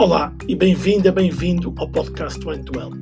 [0.00, 2.94] Olá e bem-vinda, bem-vindo ao podcast One to Help.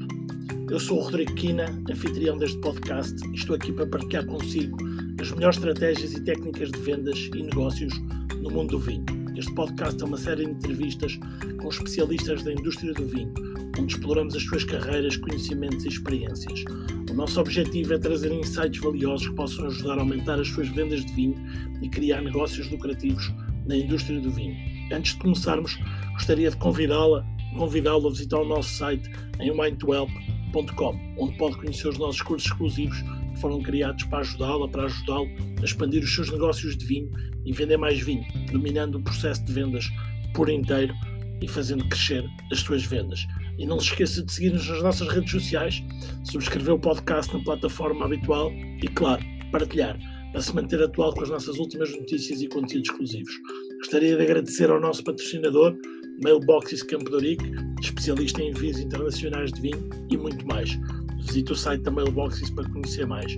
[0.69, 4.77] Eu sou o Rodrigo Quina, anfitrião deste podcast e estou aqui para partilhar consigo
[5.21, 7.97] as melhores estratégias e técnicas de vendas e negócios
[8.43, 9.05] no mundo do vinho.
[9.37, 11.17] Este podcast é uma série de entrevistas
[11.63, 13.33] com especialistas da indústria do vinho,
[13.79, 16.65] onde exploramos as suas carreiras, conhecimentos e experiências.
[17.09, 21.05] O nosso objetivo é trazer insights valiosos que possam ajudar a aumentar as suas vendas
[21.05, 21.37] de vinho
[21.81, 23.33] e criar negócios lucrativos
[23.69, 24.57] na indústria do vinho.
[24.91, 25.79] Antes de começarmos,
[26.19, 27.25] gostaria de convidá-la
[27.57, 33.01] convidá-lo a visitar o nosso site em mindtohelp.com, onde pode conhecer os nossos cursos exclusivos
[33.01, 35.29] que foram criados para ajudá-la, para ajudá-lo
[35.61, 37.11] a expandir os seus negócios de vinho
[37.45, 39.89] e vender mais vinho, dominando o processo de vendas
[40.35, 40.95] por inteiro
[41.41, 43.27] e fazendo crescer as suas vendas.
[43.59, 45.83] E não se esqueça de seguir-nos nas nossas redes sociais,
[46.25, 49.99] subscrever o podcast na plataforma habitual e, claro, partilhar
[50.33, 53.33] para se manter atual com as nossas últimas notícias e conteúdos exclusivos.
[53.79, 55.75] Gostaria de agradecer ao nosso patrocinador,
[56.23, 57.37] Mailboxes Campo de
[57.81, 60.71] especialista em envios internacionais de vinho e muito mais.
[61.17, 63.37] Visite o site da Mailboxes para conhecer mais.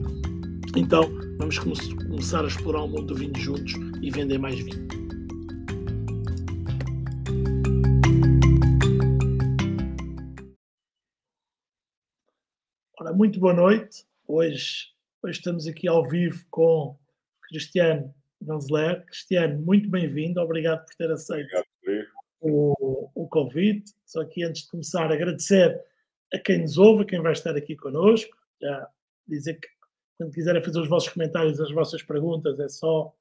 [0.75, 1.03] Então,
[1.37, 4.89] vamos começar a explorar o mundo do vinho juntos e vender mais vinho.
[12.99, 14.05] Ora, muito boa noite.
[14.27, 14.87] Hoje,
[15.23, 16.99] hoje estamos aqui ao vivo com
[17.43, 19.05] Cristiano Vanzeler.
[19.05, 20.41] Cristiano, muito bem-vindo.
[20.41, 21.70] Obrigado por ter aceito
[22.41, 23.93] o, o convite.
[24.05, 25.81] Só que antes de começar, agradecer
[26.33, 28.37] a quem nos ouve, a quem vai estar aqui connosco.
[28.61, 28.89] Já
[29.27, 29.69] dizer que
[30.19, 33.13] quando quiserem fazer os vossos comentários, as vossas perguntas, é só,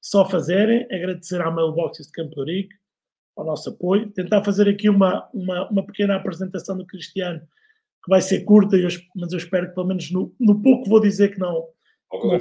[0.00, 0.86] só fazerem.
[0.92, 2.74] Agradecer à Mailboxes de Campo de Rico,
[3.36, 4.10] ao nosso apoio.
[4.10, 8.76] Tentar fazer aqui uma, uma, uma pequena apresentação do Cristiano, que vai ser curta,
[9.16, 11.66] mas eu espero que pelo menos no, no pouco vou dizer que não.
[12.12, 12.38] não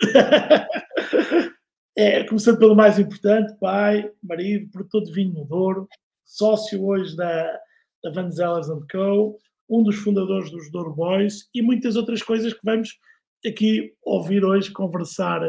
[1.96, 5.88] é, começando pelo mais importante, pai, marido, produtor de vinho no Douro,
[6.24, 7.60] sócio hoje da,
[8.02, 12.60] da Van Zellers Co., um dos fundadores dos Douro Boys e muitas outras coisas que
[12.64, 12.98] vamos
[13.46, 15.40] aqui ouvir hoje, conversar,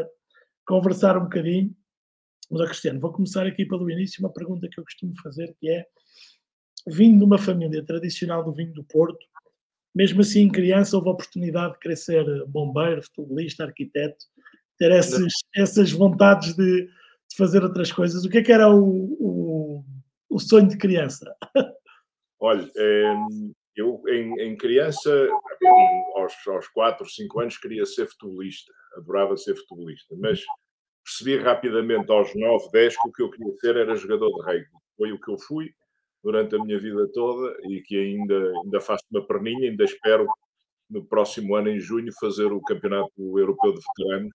[0.66, 1.74] conversar um bocadinho.
[2.50, 5.84] Mas, Cristiano, vou começar aqui pelo início, uma pergunta que eu costumo fazer, que é,
[6.86, 9.18] vindo de uma família tradicional do vinho do Porto,
[9.92, 14.24] mesmo assim, criança, houve a oportunidade de ser bombeiro, futebolista, arquiteto
[14.78, 18.24] ter essas, essas vontades de, de, fazer outras coisas.
[18.24, 19.84] O que é que era o, o,
[20.28, 21.34] o sonho de criança?
[22.38, 22.70] Olha,
[23.74, 25.10] eu em, em criança,
[26.16, 30.42] aos, aos 4, 5 anos, queria ser futebolista, adorava ser futebolista, mas
[31.04, 34.66] percebi rapidamente aos 9, 10 que o que eu queria ser era jogador de rugby.
[34.96, 35.70] Foi o que eu fui
[36.22, 40.26] durante a minha vida toda e que ainda, ainda faço uma perninha, ainda espero
[40.90, 44.34] no próximo ano, em junho, fazer o Campeonato Europeu de Veteranos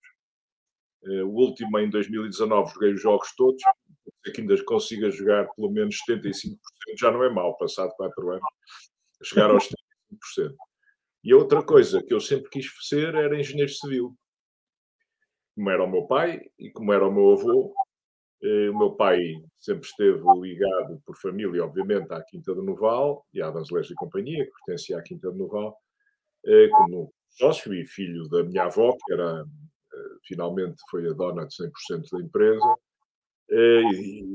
[1.03, 3.61] o último em 2019 joguei os jogos todos,
[4.33, 6.57] que ainda consiga jogar pelo menos 75%,
[6.97, 8.43] já não é mal, passado 4 anos,
[9.23, 9.67] chegar aos
[10.37, 10.55] 75%.
[11.23, 14.15] E outra coisa que eu sempre quis ser era engenheiro civil.
[15.55, 17.73] Como era o meu pai e como era o meu avô,
[18.41, 19.19] eh, o meu pai
[19.59, 24.45] sempre esteve ligado por família, obviamente, à Quinta do Noval e à Danzelés e Companhia,
[24.45, 25.77] que pertencia à Quinta do Noval,
[26.45, 29.45] eh, como sócio e filho da minha avó, que era
[30.27, 32.75] finalmente foi a dona de 100% da empresa.
[33.49, 33.81] Eh,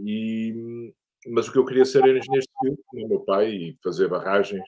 [0.05, 0.93] e,
[1.29, 4.65] mas o que eu queria ser era engenheiro civil, como meu pai, e fazer barragens,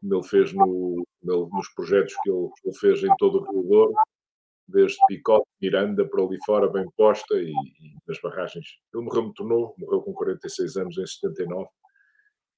[0.00, 3.94] como ele fez no, nos projetos que ele, ele, fez em todo o Rio Douro,
[4.66, 8.66] desde Picote, Miranda, para ali fora, bem posta, e, e nas barragens.
[8.94, 11.68] Ele morreu muito novo, morreu com 46 anos em 79,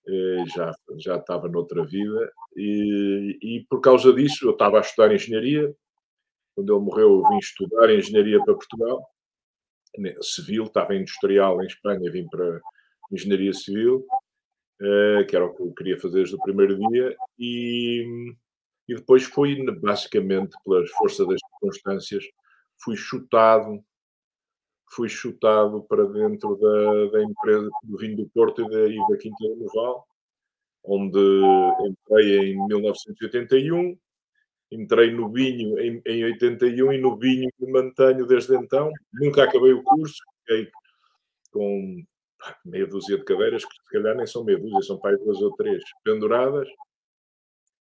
[0.08, 5.14] eh, já, já estava noutra vida, e, e por causa disso eu estava a estudar
[5.14, 5.72] engenharia,
[6.60, 9.08] quando ele morreu, eu vim estudar engenharia para Portugal,
[10.20, 12.60] civil, estava industrial em Espanha, vim para
[13.10, 14.06] engenharia civil,
[14.80, 18.04] eh, que era o que eu queria fazer desde o primeiro dia, e,
[18.88, 22.24] e depois fui, basicamente, pelas forças das circunstâncias,
[22.82, 23.82] fui chutado
[24.92, 29.16] fui chutado para dentro da, da empresa do vinho do Porto e da, e da
[29.16, 30.04] Quinta do Noval,
[30.82, 31.20] onde
[31.86, 33.96] entrei em 1981
[34.70, 38.90] entrei no vinho em, em 81 e no vinho me mantenho desde então.
[39.12, 40.70] Nunca acabei o curso, fiquei
[41.50, 42.04] com
[42.64, 45.54] meia dúzia de cadeiras, que se calhar nem são meia dúzia, são para duas ou
[45.56, 46.68] três penduradas.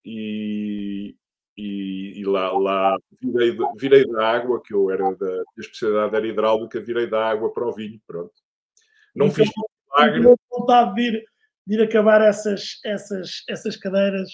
[0.04, 1.14] E,
[1.56, 6.26] e, e lá, lá virei, virei, da água, que eu era da a especialidade era
[6.26, 8.34] hidráulica, virei da água para o vinho, pronto.
[9.14, 9.48] Não fiz
[9.96, 10.36] milagre.
[10.50, 11.24] vontade de ir,
[11.66, 14.28] de ir acabar essas, essas, essas cadeiras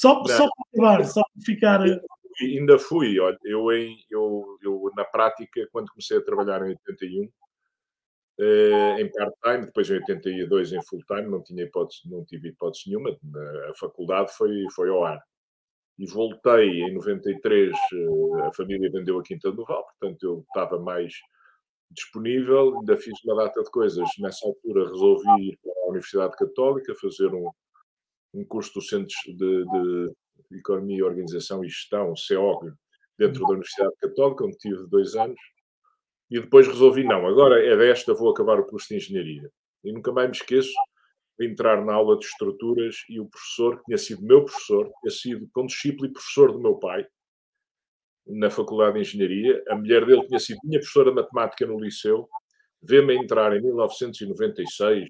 [0.00, 1.86] só, só para acabar, só para ficar.
[1.86, 2.00] Eu,
[2.40, 7.24] ainda fui, olha, eu, em, eu, eu na prática, quando comecei a trabalhar em 81,
[7.24, 13.16] uh, em part-time, depois em 82 em full-time, não, tinha hipótese, não tive hipótese nenhuma,
[13.70, 15.20] a faculdade foi, foi ao ar.
[15.98, 20.78] E voltei em 93, uh, a família vendeu a Quinta do Val, portanto eu estava
[20.78, 21.14] mais
[21.90, 24.06] disponível, ainda fiz uma data de coisas.
[24.18, 27.50] Nessa altura resolvi ir para a Universidade Católica fazer um,
[28.36, 29.64] um curso do Centro de,
[30.50, 32.72] de Economia, Organização e Gestão, CEOG,
[33.18, 35.40] dentro da Universidade Católica, onde tive dois anos.
[36.30, 39.50] E depois resolvi, não, agora é desta, vou acabar o curso de Engenharia.
[39.84, 40.72] E nunca mais me esqueço
[41.38, 45.10] de entrar na aula de estruturas e o professor, que tinha sido meu professor, tinha
[45.10, 47.06] sido condiscípulo e professor do meu pai,
[48.26, 49.62] na Faculdade de Engenharia.
[49.68, 52.28] A mulher dele tinha sido minha professora de matemática no liceu.
[52.82, 55.08] Vê-me entrar em 1996,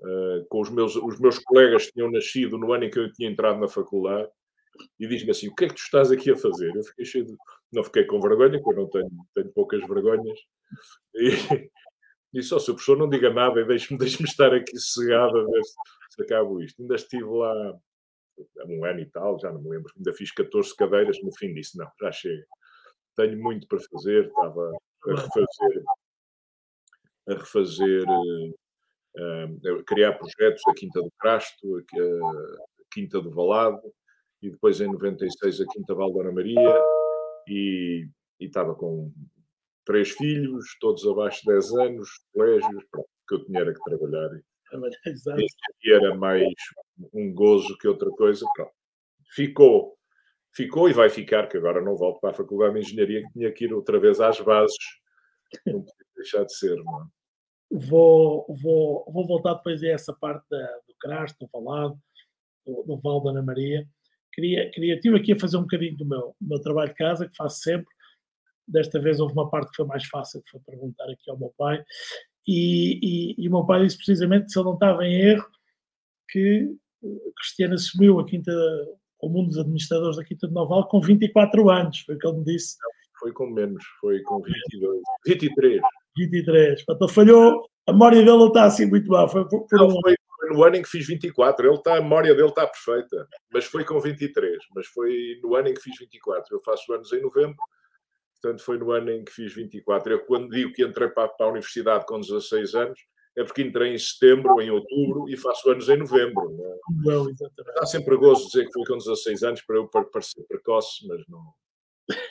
[0.00, 2.98] uh, eh, com os meus, os meus colegas que tinham nascido no ano em que
[2.98, 4.28] eu tinha entrado na faculdade,
[4.98, 6.74] e diz-me assim: O que é que tu estás aqui a fazer?
[6.74, 7.36] Eu fiquei cheio de.
[7.72, 10.38] Não fiquei com vergonha, porque eu não tenho, tenho poucas vergonhas.
[12.34, 15.38] E disse: oh, se o professor não diga nada e deixe-me deixe estar aqui sossegado
[15.38, 15.74] a ver se,
[16.10, 16.82] se acabo isto.
[16.82, 19.92] Ainda estive lá há um ano e tal, já não me lembro.
[19.96, 22.44] Ainda fiz 14 cadeiras, no fim disse: Não, já chega.
[23.14, 24.26] Tenho muito para fazer.
[24.26, 24.72] Estava
[25.06, 25.84] a refazer.
[27.28, 28.04] A refazer.
[29.16, 33.80] A criar projetos da Quinta do Crasto, a Quinta do Valado,
[34.42, 36.82] e depois em 96 a Quinta Val Dona Maria
[37.48, 38.06] e,
[38.40, 39.10] e estava com
[39.84, 42.84] três filhos, todos abaixo de 10 anos, colégios,
[43.28, 44.28] que eu tinha era que trabalhar.
[44.34, 46.42] E, e era mais
[47.12, 48.44] um gozo que outra coisa.
[48.54, 48.72] Pronto.
[49.34, 49.96] Ficou,
[50.54, 53.52] ficou e vai ficar, que agora não volto para a Faculdade de Engenharia, que tinha
[53.52, 54.76] que ir outra vez às bases.
[55.66, 57.06] Não podia deixar de ser, não é?
[57.74, 61.98] Vou, vou, vou voltar depois a essa parte da, do Crasto, do Valado,
[62.64, 63.86] do, do Val da Ana Maria
[64.34, 67.28] queria, queria, tive aqui a fazer um bocadinho do meu, do meu trabalho de casa,
[67.28, 67.92] que faço sempre.
[68.66, 71.52] Desta vez houve uma parte que foi mais fácil, que foi perguntar aqui ao meu
[71.56, 71.82] pai.
[72.46, 75.46] E, e, e o meu pai disse precisamente, se ele não estava em erro,
[76.28, 76.74] que
[77.36, 78.52] Cristiano assumiu a quinta,
[79.20, 82.38] o mundo dos administradores da Quinta de Noval com 24 anos, foi o que ele
[82.38, 82.76] me disse.
[83.18, 85.80] Foi com menos, foi com 22, 23.
[86.16, 86.84] 23.
[86.84, 89.28] Portanto, falhou, a memória dele não está assim muito mal.
[89.28, 90.00] Foi, por, por não, um...
[90.00, 90.14] foi,
[90.50, 91.66] no ano em que fiz 24.
[91.66, 94.58] Ele está, a memória dele está perfeita, mas foi com 23.
[94.74, 96.54] Mas foi no ano em que fiz 24.
[96.54, 97.56] Eu faço anos em novembro,
[98.40, 100.12] portanto foi no ano em que fiz 24.
[100.12, 103.00] Eu quando digo que entrei para, para a universidade com 16 anos,
[103.36, 106.50] é porque entrei em setembro, em outubro e faço anos em novembro.
[106.50, 106.76] Não, é?
[107.04, 107.74] não exatamente.
[107.74, 111.52] Dá sempre gozo dizer que foi com 16 anos para eu parecer precoce, mas não,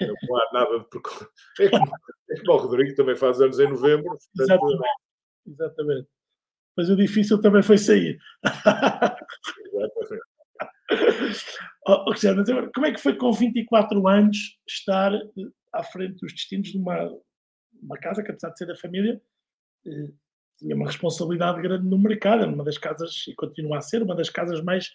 [0.02, 1.28] não há nada de precoce.
[1.60, 1.92] É como,
[2.30, 4.18] é como o Rodrigo também faz anos em novembro.
[4.36, 4.90] Portanto, exatamente.
[5.48, 6.08] exatamente
[6.76, 8.20] mas o difícil também foi sair.
[11.88, 12.44] oh, Cristiano,
[12.74, 15.22] como é que foi com 24 anos estar eh,
[15.72, 17.12] à frente dos destinos de uma,
[17.82, 19.22] uma casa que, apesar de ser da família,
[19.86, 20.12] eh,
[20.58, 24.30] tinha uma responsabilidade grande no mercado, uma das casas, e continua a ser, uma das
[24.30, 24.92] casas mais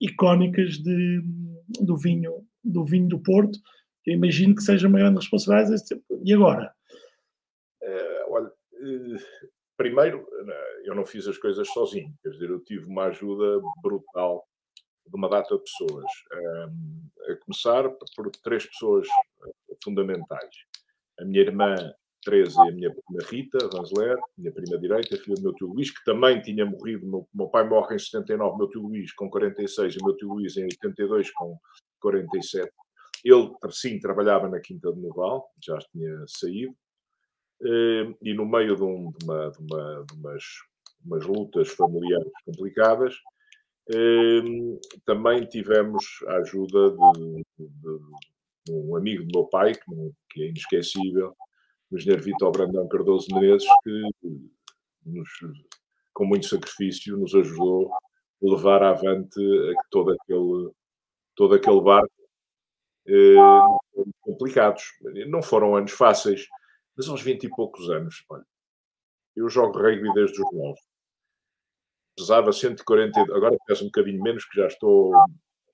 [0.00, 1.22] icónicas de,
[1.80, 3.58] do, vinho, do vinho do Porto.
[4.08, 5.82] Eu imagino que seja uma grande responsabilidade.
[6.24, 6.72] E agora?
[7.82, 10.26] É, olha, uh primeiro,
[10.84, 14.44] eu não fiz as coisas sozinho, quer dizer, eu tive uma ajuda brutal
[15.06, 16.04] de uma data de pessoas,
[17.30, 19.06] a começar por três pessoas
[19.46, 20.54] eh, fundamentais.
[21.18, 21.76] A minha irmã
[22.22, 25.90] Teresa e a minha prima Rita Vanzeler, minha prima direita, filha do meu tio Luís,
[25.90, 29.94] que também tinha morrido, meu, meu pai morre em 79, meu tio Luís com 46
[29.94, 31.56] e meu tio Luís em 82 com
[32.00, 32.70] 47.
[33.24, 36.74] Ele, sim, trabalhava na Quinta de Noval, já tinha saído,
[37.62, 40.44] eh, e no meio de, um, de, uma, de, uma, de umas,
[41.04, 43.14] umas, lutas familiares complicadas,
[43.90, 44.42] eh,
[45.04, 47.42] também tivemos a ajuda de,
[48.70, 49.72] um amigo do meu pai,
[50.30, 51.34] que, é inesquecível,
[51.90, 54.02] o engenheiro Vitor Brandão Cardoso Menezes, que
[55.06, 55.28] nos,
[56.12, 57.90] com muito sacrifício nos ajudou
[58.40, 59.40] levar avante
[59.90, 60.70] todo aquele,
[61.34, 62.17] todo aquele barco
[63.08, 64.84] eh, complicados.
[65.28, 66.46] Não foram anos fáceis,
[66.96, 68.44] mas aos 20 e poucos anos, olha,
[69.36, 70.78] eu jogo rugby desde os 9.
[72.16, 75.12] Pesava 140, agora peso um bocadinho menos, que já estou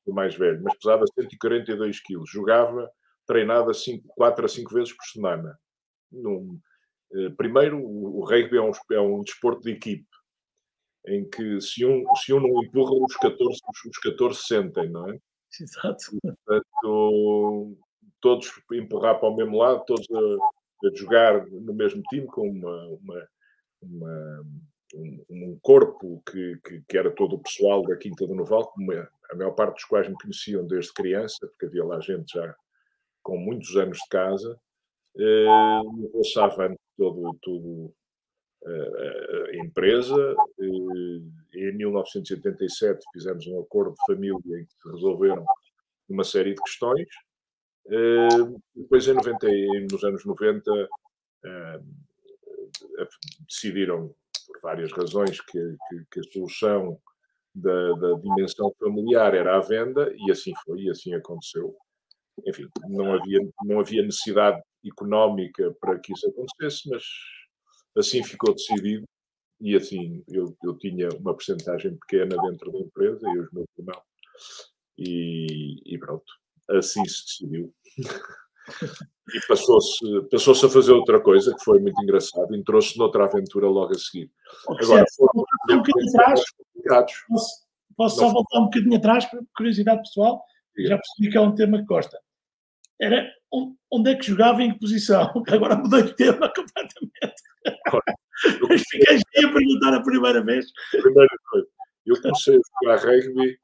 [0.07, 2.31] mais velho, mas pesava 142 quilos.
[2.31, 2.91] Jogava,
[3.27, 5.59] treinava 5, 4 a 5 vezes por semana.
[6.13, 6.61] Num,
[7.15, 10.07] eh, primeiro, o, o rugby é um, é um desporto de equipe,
[11.07, 15.19] em que se um, se um não empurra, os 14, os 14 sentem, não é?
[15.61, 16.19] Exato.
[16.23, 17.77] Portanto,
[18.21, 22.87] todos empurrar para o mesmo lado, todos a, de jogar no mesmo time com uma,
[22.89, 23.29] uma,
[23.83, 24.45] uma
[24.95, 28.93] um, um, corpo que, que, que, era todo o pessoal da Quinta do Noval, como
[28.93, 32.55] a maior parte dos quais me conheciam desde criança, porque havia lá gente já
[33.23, 34.61] com muitos anos de casa,
[35.19, 36.35] eh, levou-se
[36.97, 37.95] todo, todo
[38.67, 40.37] a empresa.
[41.55, 45.45] Em 1987 fizemos um acordo de família em que se resolveram
[46.09, 47.09] uma série de questões.
[48.75, 49.47] Depois, em 90,
[49.91, 50.89] nos anos 90,
[53.47, 54.15] decidiram,
[54.47, 56.99] por várias razões, que, que, que a solução
[57.55, 61.75] da, da, dimensão familiar era a venda, e assim foi, e assim aconteceu.
[62.47, 67.05] Enfim, não havia, não havia necessidade económica para que isso acontecesse, mas
[67.97, 69.05] assim ficou decidido
[69.61, 74.03] e assim eu, eu tinha uma porcentagem pequena dentro da empresa e os meus irmãos
[74.99, 76.25] e, e pronto,
[76.71, 77.75] assim se decidiu.
[79.35, 79.99] e passou-se
[80.31, 84.31] passou a fazer outra coisa que foi muito engraçado, entrou-se noutra aventura logo a seguir.
[84.69, 86.43] Agora, foram um bocadinho atrás,
[87.29, 90.43] posso, posso só voltar um bocadinho atrás, por curiosidade pessoal,
[90.79, 92.19] já percebi que é um tema que gosta.
[93.01, 93.29] Era
[93.91, 95.31] onde é que jogava em que posição?
[95.49, 97.43] Agora mudei de tema completamente.
[98.69, 100.67] Mas fiquei a perguntar a primeira vez.
[100.91, 101.69] Primeira coisa,
[102.07, 103.59] eu comecei a jogar rugby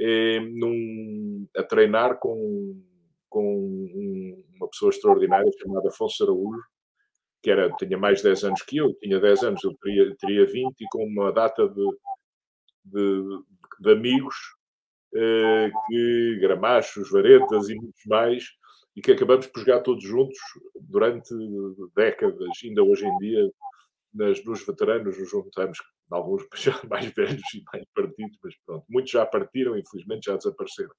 [0.00, 2.82] eh, num, a treinar com,
[3.28, 6.62] com uma pessoa extraordinária chamada Afonso Araújo,
[7.42, 10.46] que era, tinha mais de 10 anos que eu, tinha 10 anos, eu teria, teria
[10.46, 11.90] 20, e com uma data de,
[12.84, 13.22] de,
[13.80, 14.34] de amigos,
[15.14, 18.44] eh, que gramachos, varetas e muitos mais,
[18.96, 20.38] e que acabamos por jogar todos juntos
[20.80, 21.34] durante
[21.96, 23.50] décadas, ainda hoje em dia,
[24.12, 25.78] nas, nos veteranos nos juntamos,
[26.10, 30.94] alguns já mais velhos e mais partidos, mas pronto, muitos já partiram, infelizmente já desapareceram.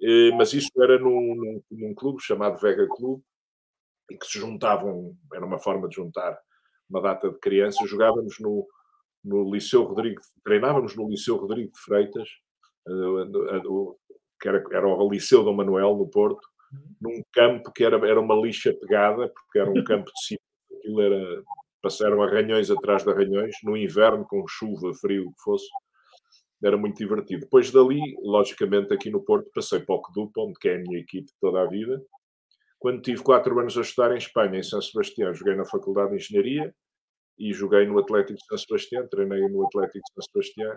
[0.00, 3.22] E, mas isso era num, num, num, clube chamado Vega Clube,
[4.10, 6.38] e que se juntavam, era uma forma de juntar
[6.88, 8.66] uma data de crianças, jogávamos no,
[9.24, 12.28] no Liceu Rodrigo, treinávamos no Liceu Rodrigo de Freitas,
[14.40, 16.48] que era, era o Liceu Dom Manuel, no Porto,
[17.00, 20.40] num campo que era, era uma lixa pegada, porque era um campo de cima,
[20.72, 21.42] aquilo era
[21.82, 25.68] passaram arranhões atrás de arranhões, no inverno, com chuva, frio, o que fosse.
[26.62, 27.42] Era muito divertido.
[27.42, 30.98] Depois dali, logicamente, aqui no Porto, passei para o Kedup, onde que é a minha
[30.98, 32.02] equipe toda a vida.
[32.78, 36.16] Quando tive quatro anos a estudar em Espanha, em São Sebastião, joguei na Faculdade de
[36.16, 36.74] Engenharia
[37.38, 40.76] e joguei no Atlético de São Sebastião, treinei no Atlético de São Sebastião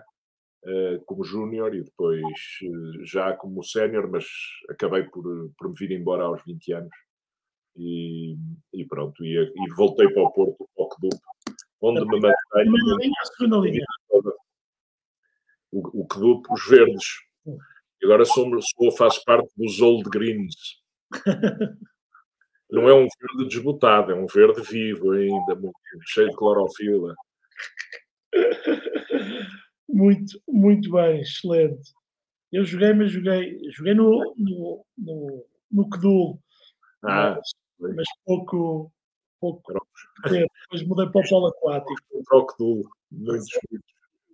[1.06, 4.24] como júnior e depois uh, já como sénior, mas
[4.70, 5.24] acabei por,
[5.58, 6.94] por me vir embora aos 20 anos
[7.76, 8.36] e,
[8.72, 11.16] e pronto, e, e, voltei para o Porto, para o Kedup,
[11.80, 12.72] onde me mantenho.
[15.72, 17.04] O, o Kedup, os verdes.
[17.46, 20.54] E agora sou, sou, faço parte dos Old Greens.
[22.70, 25.58] Não é um verde desbotado, é um verde vivo ainda,
[26.06, 27.14] cheio de clorofila.
[29.92, 31.92] Muito, muito bem, excelente.
[32.50, 36.40] Eu joguei, mas joguei, joguei no, no, no, no Kedul.
[37.04, 37.38] Ah,
[37.78, 38.90] mas pouco,
[39.38, 39.62] pouco
[40.24, 40.50] tempo.
[40.62, 42.24] Depois mudei para o polo aquático.
[42.26, 43.48] Troco duro, muitos,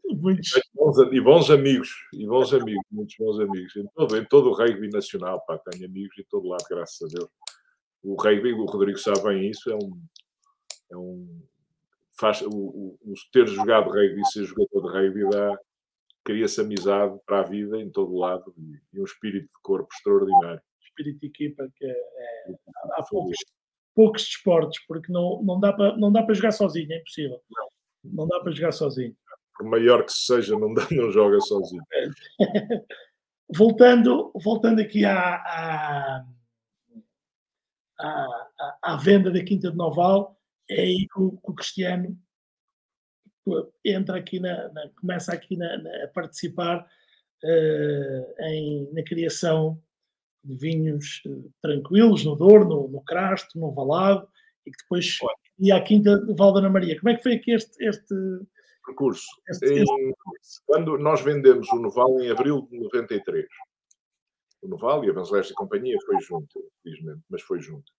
[0.04, 0.50] muitos.
[1.12, 3.76] E bons amigos, e bons amigos, muitos bons amigos.
[3.76, 7.18] Em todo, em todo o rugby nacional, pá, tenho amigos em todo lado, graças a
[7.18, 7.30] Deus.
[8.02, 10.00] O rugby, o Rodrigo sabe bem isso, é um.
[10.90, 11.42] É um
[12.18, 15.58] faz, o, o, o ter jogado rugby e ser jogador de rugby dá,
[16.24, 20.60] cria-se amizade para a vida em todo lado e, e um espírito de corpo extraordinário
[20.98, 22.54] espírito de equipa que é, é,
[22.96, 23.36] há poucos,
[23.94, 27.40] poucos desportos, porque não, não, dá para, não dá para jogar sozinho, é impossível.
[27.50, 27.68] Não,
[28.04, 29.16] não dá para jogar sozinho.
[29.56, 31.82] Por maior que seja, não, dá, não joga sozinho.
[33.54, 36.26] voltando, voltando aqui à, à,
[37.98, 40.37] à, à, venda da Quinta de Noval,
[40.70, 42.18] é aí que o, que o Cristiano
[43.84, 46.86] entra aqui na, na começa aqui na, na, a participar
[47.44, 49.80] uh, em, na criação
[50.44, 54.26] de vinhos eh, tranquilos no Douro, no, no Crasto, no Valado,
[54.64, 55.18] e que depois
[55.58, 56.98] ia à Quinta de Valdana Maria.
[56.98, 58.14] Como é que foi aqui este, este
[58.86, 59.26] percurso?
[59.48, 60.14] Este, este...
[60.64, 63.46] Quando nós vendemos o Noval em abril de 93,
[64.62, 67.92] o Noval e a Vanzeleste e Companhia foi junto, infelizmente, mas foi junto.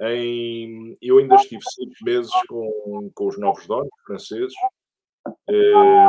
[0.00, 4.54] Em, eu ainda estive seis meses com, com os novos donos franceses.
[5.48, 6.08] Eh,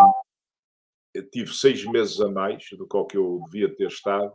[1.32, 4.34] tive seis meses a mais do que que eu devia ter estado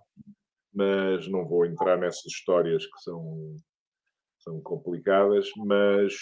[0.77, 3.57] mas não vou entrar nessas histórias que são,
[4.41, 6.13] são complicadas, mas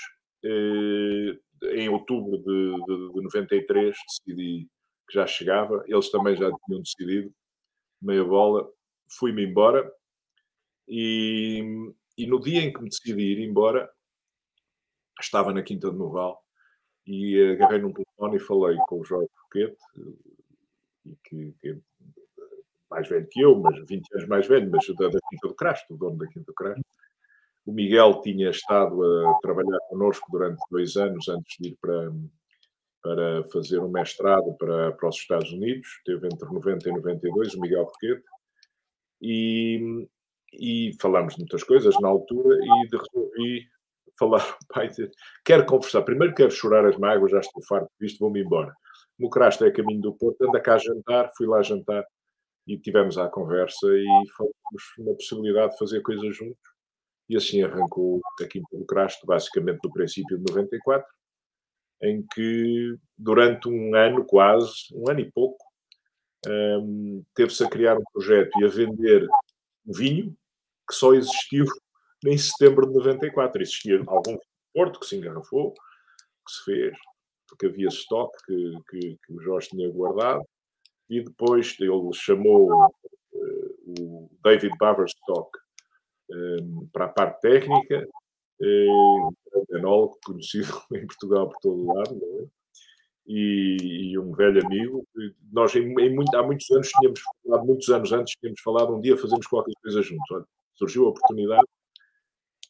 [0.45, 1.37] eh,
[1.73, 4.69] em outubro de, de, de 93 decidi
[5.09, 7.35] que já chegava, eles também já tinham decidido,
[8.01, 8.71] meia bola,
[9.19, 9.93] fui-me embora
[10.87, 13.91] e, e no dia em que me decidi ir embora,
[15.21, 16.43] estava na Quinta de Noval
[17.07, 19.77] e agarrei num telefone e falei com o Jorge Roquete,
[21.25, 21.81] que, que
[22.91, 25.95] mais velho que eu, mas 20 anos mais velho, mas da, da Quinta do Crasto,
[25.95, 26.83] o dono da Quinta do Crasto.
[27.67, 32.13] O Miguel tinha estado a trabalhar connosco durante dois anos antes de ir para,
[33.03, 37.61] para fazer um mestrado para, para os Estados Unidos, teve entre 90 e 92, o
[37.61, 38.25] Miguel Roquete,
[39.21, 40.07] e,
[40.59, 43.67] e falámos de muitas coisas na altura e de, resolvi
[44.19, 44.91] falar, pai,
[45.45, 48.73] quero conversar, primeiro quero chorar as mágoas, já estou farto disto, vou-me embora.
[49.19, 52.05] No Crasto é caminho do Porto, anda cá a jantar, fui lá jantar
[52.67, 54.07] e tivemos a conversa e
[54.37, 54.55] falamos
[54.99, 56.75] na possibilidade de fazer coisas juntos.
[57.29, 61.07] E assim arrancou a Quinta do Crasto, basicamente do princípio de 94,
[62.03, 65.65] em que durante um ano quase, um ano e pouco,
[66.47, 69.27] um, teve-se a criar um projeto e a vender
[69.87, 70.37] vinho
[70.89, 71.65] que só existiu
[72.27, 73.63] em setembro de 94.
[73.63, 74.39] Existia algum
[74.73, 76.99] Porto que se engarrafou, que se fez,
[77.49, 80.45] porque havia estoque que, que, que o Jorge tinha guardado,
[81.09, 85.51] e depois ele chamou uh, o David Baverstock
[86.31, 88.09] um, para a parte técnica,
[88.61, 92.47] uh, um enólogo conhecido em Portugal por todo o lado, é?
[93.27, 95.07] e, e, um velho amigo.
[95.53, 99.01] Nós, em, em muito, há muitos anos, tínhamos falado, muitos anos antes, tínhamos falado um
[99.01, 100.31] dia fazemos qualquer coisa juntos.
[100.33, 101.67] Olha, surgiu a oportunidade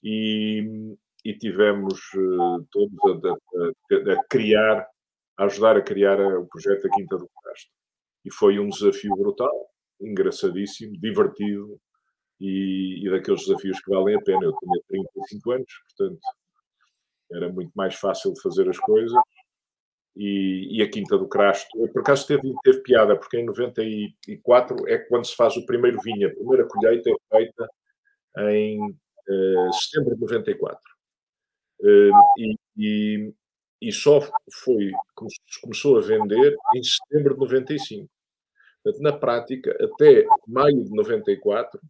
[0.02, 4.86] e, e tivemos uh, todos a, a, a, criar,
[5.36, 7.70] a ajudar a criar o projeto da Quinta do Castro.
[8.24, 9.52] E foi um desafio brutal,
[10.00, 11.80] engraçadíssimo, divertido
[12.40, 14.44] e, e, daqueles desafios que valem a pena.
[14.44, 16.20] Eu tinha 35 anos, portanto
[17.32, 19.18] era muito mais fácil fazer as coisas.
[20.16, 24.98] E, e a Quinta do Crasto, por acaso teve, teve piada, porque em 94 é
[24.98, 27.68] quando se faz o primeiro vinho, a primeira colheita é feita
[28.38, 30.78] em uh, setembro de 94.
[31.80, 33.34] Uh, e, e,
[33.80, 34.20] e, só
[34.52, 34.90] foi,
[35.62, 38.08] começou a vender em setembro de 95.
[38.82, 41.80] Portanto, na prática, até maio de 94,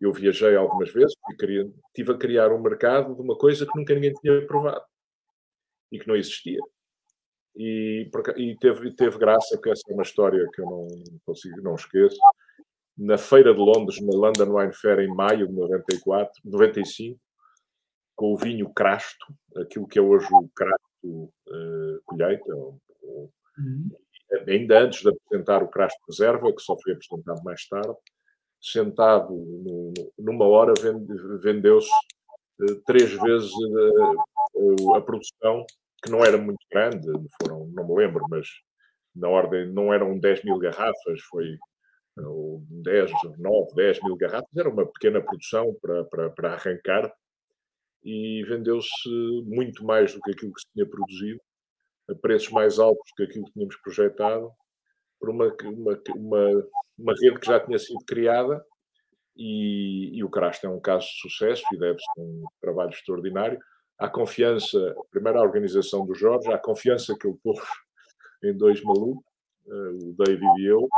[0.00, 3.78] eu viajei algumas vezes e queria, tive a criar um mercado de uma coisa que
[3.78, 4.84] nunca ninguém tinha provado
[5.92, 6.58] e que não existia.
[7.56, 10.86] E, e teve, teve graça, porque essa é uma história que eu não
[11.26, 12.16] consigo, não esqueço.
[13.02, 17.18] Na Feira de Londres, na London Wine Fair, em maio de 94, 95,
[18.14, 23.88] com o vinho Crasto, aquilo que é hoje o Crasto uh, Colheita, ou, ou, uhum.
[24.46, 27.96] ainda antes de apresentar o Crasto Reserva, que só foi apresentado mais tarde,
[28.60, 30.74] sentado no, numa hora
[31.42, 31.88] vendeu-se
[32.60, 33.50] uh, três vezes
[34.54, 35.64] uh, a produção,
[36.04, 37.06] que não era muito grande,
[37.40, 38.46] foram, não me lembro, mas
[39.16, 41.56] na ordem, não eram 10 mil garrafas, foi
[42.26, 47.12] uh, 10, 9, 10 mil garrafas, era uma pequena produção para, para, para arrancar
[48.02, 49.08] e vendeu-se
[49.44, 51.40] muito mais do que aquilo que se tinha produzido
[52.08, 54.50] a preços mais altos que aquilo que tínhamos projetado,
[55.18, 58.64] por uma, uma, uma, uma rede que já tinha sido criada
[59.36, 63.58] e, e o Crasto é um caso de sucesso e deve-se a um trabalho extraordinário.
[63.98, 67.58] Há confiança, primeiro a organização do Jorge, há confiança que ele pôs
[68.42, 69.22] em dois malucos,
[69.66, 70.88] eh, o David e eu,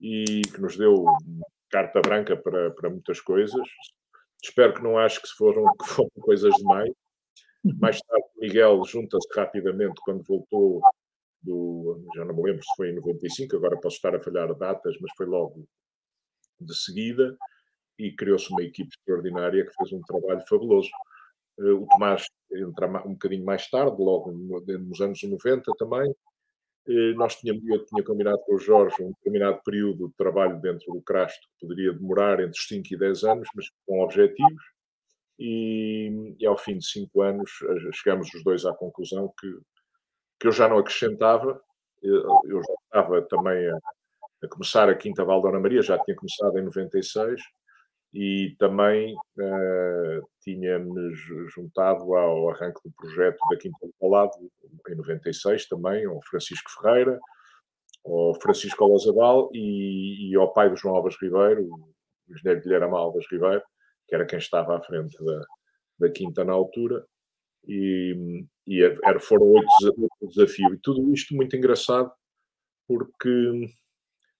[0.00, 1.04] e que nos deu
[1.70, 3.66] carta branca para, para muitas coisas.
[4.42, 6.90] Espero que não acho que foram, que foram coisas demais,
[7.74, 10.80] mais tarde, Miguel junta-se rapidamente quando voltou
[11.42, 12.04] do.
[12.14, 15.10] Já não me lembro se foi em 95, agora posso estar a falhar datas, mas
[15.16, 15.66] foi logo
[16.60, 17.36] de seguida
[17.98, 20.90] e criou-se uma equipe extraordinária que fez um trabalho fabuloso.
[21.58, 26.14] Eh, o Tomás entra um bocadinho mais tarde, logo nos anos 90 também.
[26.88, 30.92] Eh, nós tínhamos, eu tinha combinado com o Jorge um determinado período de trabalho dentro
[30.92, 34.62] do Crasto que poderia demorar entre 5 e 10 anos, mas com objetivos.
[35.38, 39.48] E, e, ao fim de cinco anos eh, chegamos os dois à conclusão que,
[40.40, 41.60] que eu já não acrescentava,
[42.02, 43.76] eu já estava também a,
[44.44, 47.40] a, começar a Quinta Val Dona Maria, já tinha começado em 96,
[48.18, 51.18] e também uh, tínhamos
[51.54, 54.30] juntado ao arranque do projeto da Quinta do Palado,
[54.88, 57.20] em 96 também, ao Francisco Ferreira,
[58.06, 61.92] ao Francisco Olazabal e, e ao pai do João Alves Ribeiro, o
[62.32, 63.62] engenheiro Guilherme Alves Ribeiro,
[64.08, 65.40] que era quem estava à frente da,
[65.98, 67.04] da quinta na altura,
[67.68, 70.72] e, e era, foram oito desafios.
[70.72, 72.10] E tudo isto muito engraçado,
[72.88, 73.68] porque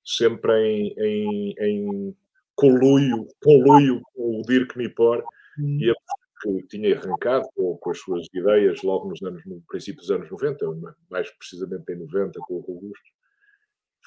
[0.02, 2.16] sempre em, em, em
[2.56, 5.22] conluio, conluio com o Dirk Nipor,
[5.58, 5.78] hum.
[5.80, 5.94] e
[6.42, 10.30] que tinha arrancado com, com, as suas ideias logo nos anos, no princípio dos anos
[10.30, 10.66] 90,
[11.10, 13.10] mais precisamente em 90 com o Augusto,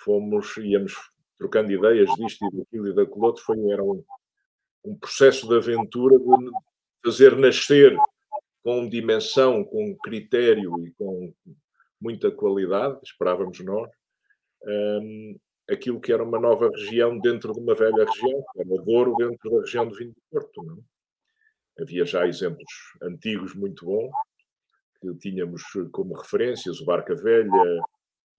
[0.04, 0.94] fomos, íamos
[1.38, 4.04] trocando ideias disto e daquilo e daquilo outro, foi, era um,
[4.84, 6.52] um processo de aventura de
[7.04, 7.96] fazer nascer
[8.64, 11.34] com dimensão, com critério e com
[12.00, 13.90] muita qualidade, esperávamos nós,
[14.64, 19.16] um, aquilo que era uma nova região dentro de uma velha região, que era Douro
[19.16, 20.64] dentro da região de Vinho do Porto.
[20.64, 20.84] Não?
[21.82, 24.12] havia já exemplos antigos muito bons,
[25.02, 27.82] que tínhamos como referências o Barca Velha,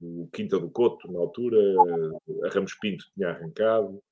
[0.00, 1.58] o Quinta do Coto, na altura,
[2.44, 4.02] a Ramos Pinto tinha arrancado,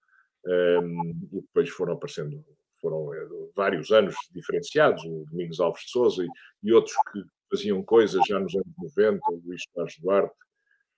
[0.47, 2.43] um, e depois foram aparecendo,
[2.81, 6.29] foram é, vários anos diferenciados, o Domingos Alves de Souza e,
[6.63, 10.35] e, outros que faziam coisas já nos anos 90, o Luís Soares Duarte,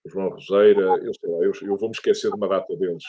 [0.06, 3.04] João Roseira, eu, sei lá, eu, eu vou-me esquecer de uma data deles,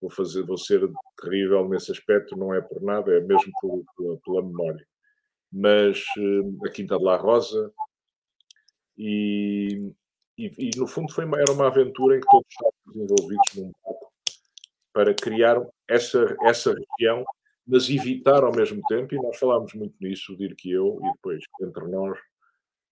[0.00, 0.80] vou, fazer, vou ser
[1.20, 4.86] terrível nesse aspecto, não é por nada, é mesmo por, pela, pela memória.
[5.52, 7.72] Mas uh, a Quinta de La Rosa,
[8.96, 9.92] e,
[10.38, 13.72] e, e, no fundo foi uma, era uma aventura em que todos estávamos envolvidos num
[13.84, 14.12] barco
[14.92, 15.56] para criar
[15.88, 17.24] essa, essa região,
[17.66, 21.12] mas evitar ao mesmo tempo, e nós falámos muito nisso, o Dirk e eu, e
[21.12, 22.18] depois entre nós,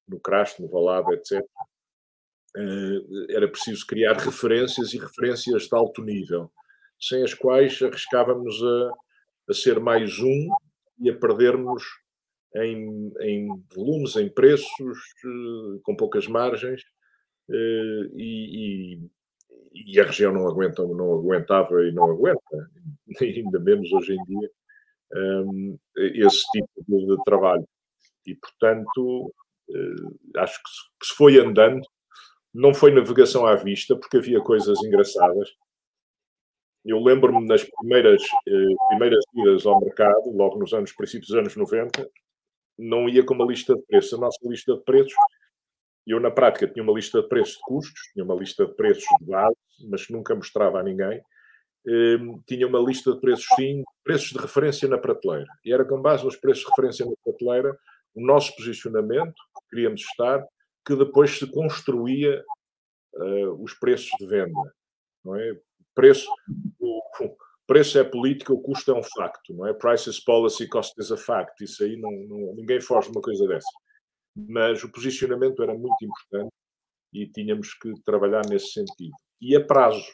[0.06, 1.44] no Crasto, no Valado, etc., eh,
[3.30, 6.50] era preciso criar referências e referências de alto nível,
[7.00, 8.90] sem as quais arriscávamos a,
[9.50, 10.48] a ser mais um
[11.00, 11.82] e a perdermos
[12.56, 16.82] em, em volumes, em preços, eh, com poucas margens,
[17.50, 22.70] eh, e, e, e, a região não, aguenta, não aguentava e não aguenta,
[23.20, 24.50] ainda menos hoje em dia,
[25.96, 27.66] esse tipo de, trabalho.
[28.26, 29.34] E, portanto,
[30.36, 31.80] acho que se, foi andando,
[32.58, 35.48] não foi navegação à vista, porque havia coisas engraçadas.
[36.84, 41.54] Eu lembro-me nas primeiras, uh, primeiras idas ao mercado, logo nos anos, princípios dos anos
[41.54, 42.08] 90,
[42.76, 44.14] não ia com uma lista de preços.
[44.14, 45.14] A nossa lista de preços
[46.04, 49.04] eu, na prática, tinha uma lista de preços de custos, tinha uma lista de preços
[49.20, 49.56] de base,
[49.90, 51.20] mas nunca mostrava a ninguém.
[51.86, 55.46] Um, tinha uma lista de preços, sim, preços de referência na prateleira.
[55.64, 57.78] E era com base nos preços de referência na prateleira
[58.14, 60.42] o nosso posicionamento, que queríamos estar,
[60.86, 62.42] que depois se construía
[63.14, 64.74] uh, os preços de venda.
[65.24, 65.58] Não é?
[65.94, 66.28] Preço,
[66.78, 67.36] o, o,
[67.66, 69.54] preço é política, o custo é um facto.
[69.54, 69.74] Não é?
[69.74, 71.62] Price is policy, cost is a fact.
[71.62, 73.68] Isso aí não, não ninguém foge de uma coisa dessa
[74.46, 76.52] mas o posicionamento era muito importante
[77.12, 79.14] e tínhamos que trabalhar nesse sentido.
[79.40, 80.04] E a prazo,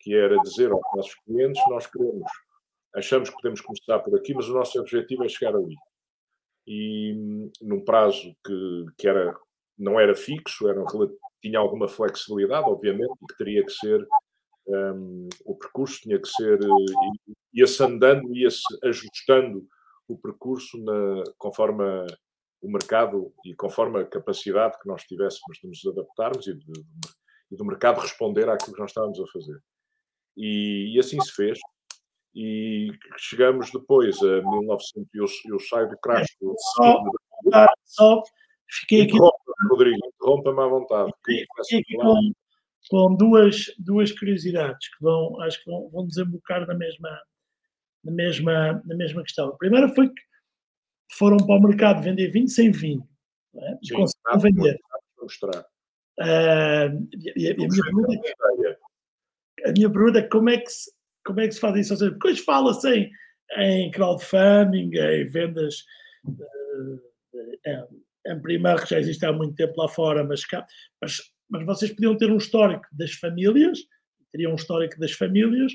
[0.00, 2.30] que era dizer aos nossos clientes, nós queremos,
[2.94, 5.76] achamos que podemos começar por aqui, mas o nosso objetivo é chegar ali.
[6.66, 7.14] E
[7.62, 9.34] num prazo que, que era,
[9.78, 10.82] não era fixo, era,
[11.40, 14.06] tinha alguma flexibilidade, obviamente, que teria que ser,
[14.66, 16.58] um, o percurso tinha que ser,
[17.52, 19.66] ia-se andando, ia-se ajustando
[20.08, 22.06] o percurso na, conforme a,
[22.62, 26.84] o mercado e conforme a capacidade que nós tivéssemos de nos adaptarmos e, de, de,
[27.50, 29.60] e do mercado responder àquilo que nós estávamos a fazer.
[30.36, 31.58] E, e, assim se fez.
[32.34, 36.26] E chegamos depois a 1900, eu, eu saio do crash.
[36.40, 37.04] Do, só,
[37.84, 38.22] só
[38.68, 39.18] fiquei aqui.
[39.70, 41.12] Rodrigo, interrompa-me à vontade.
[41.18, 42.32] Fiquei aqui com,
[42.90, 47.22] com, duas, duas curiosidades que vão, acho que vão, vão desembocar na mesma,
[48.04, 49.48] na, mesma, na mesma questão.
[49.48, 50.22] A primeira foi que
[51.12, 53.06] foram para o mercado vender vinho sem vinho.
[53.56, 53.78] É?
[53.82, 54.80] E conseguiram vender.
[55.20, 55.64] Mostrar.
[56.20, 58.12] Uh, e, a, a, minha pergunta
[59.60, 60.92] é, a minha pergunta é como é que se,
[61.24, 61.92] como é que se faz isso?
[61.94, 63.10] Ou seja, depois fala-se em,
[63.56, 65.76] em crowdfunding, em vendas
[66.26, 67.00] uh,
[67.66, 70.42] em, em primeiro que já existe há muito tempo lá fora, mas,
[71.00, 73.78] mas, mas vocês podiam ter um histórico das famílias,
[74.32, 75.72] teriam um histórico das famílias,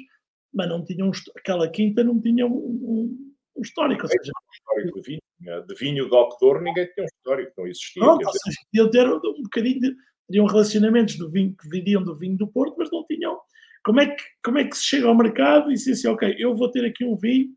[0.54, 4.04] mas não tinham aquela quinta não tinha um, um um histórico.
[4.04, 5.22] Ou seja, um histórico de vinho.
[5.42, 5.62] Né?
[5.68, 8.04] De vinho de Octor ninguém tinha um histórico, não existia.
[8.04, 9.96] Não, seja, podiam ter um bocadinho de.
[10.28, 13.36] Teriam relacionamentos do vinho que vendiam do vinho do Porto, mas não tinham.
[13.84, 16.54] Como é que, como é que se chega ao mercado e se assim, ok, eu
[16.54, 17.48] vou ter aqui um vinho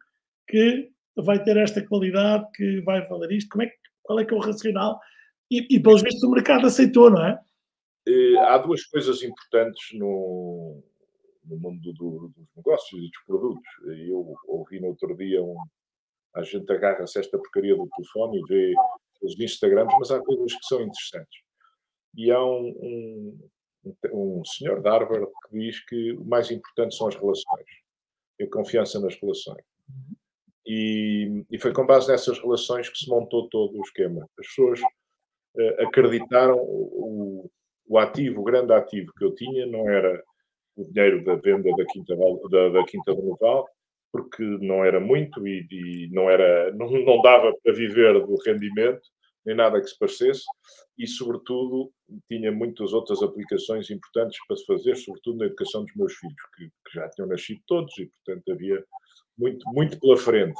[0.49, 4.35] que vai ter esta qualidade, que vai valer isto, como é que, qual é que
[4.35, 5.01] é o racional?
[5.51, 7.39] E, e pelos vistos o mercado aceitou, não é?
[8.09, 10.83] Eh, há duas coisas importantes no,
[11.45, 13.69] no mundo do, dos negócios e dos produtos.
[14.09, 15.57] Eu ouvi no outro dia um,
[16.35, 18.75] a gente agarra-se esta porcaria do telefone e vê
[19.23, 21.41] os Instagrams, mas há coisas que são interessantes.
[22.17, 23.39] E há um,
[23.85, 27.67] um, um senhor de Harvard que diz que o mais importante são as relações,
[28.41, 29.65] a confiança nas relações.
[30.67, 34.29] E, e, foi com base nessas relações que se montou todo o esquema.
[34.39, 37.51] As pessoas uh, acreditaram, o,
[37.87, 40.23] o, ativo, o grande ativo que eu tinha, não era
[40.77, 43.69] o dinheiro da venda da Quinta, da, da Quinta do Noval,
[44.13, 49.01] porque não era muito e, e não, era, não, não, dava para viver do rendimento,
[49.45, 50.45] nem nada que se parecesse,
[50.97, 51.93] e, sobretudo,
[52.29, 56.67] tinha muitas outras aplicações importantes para se fazer, sobretudo na educação dos meus filhos, que,
[56.67, 58.85] que já tinham nascido todos e, portanto, havia
[59.43, 60.59] muito, muito pela frente.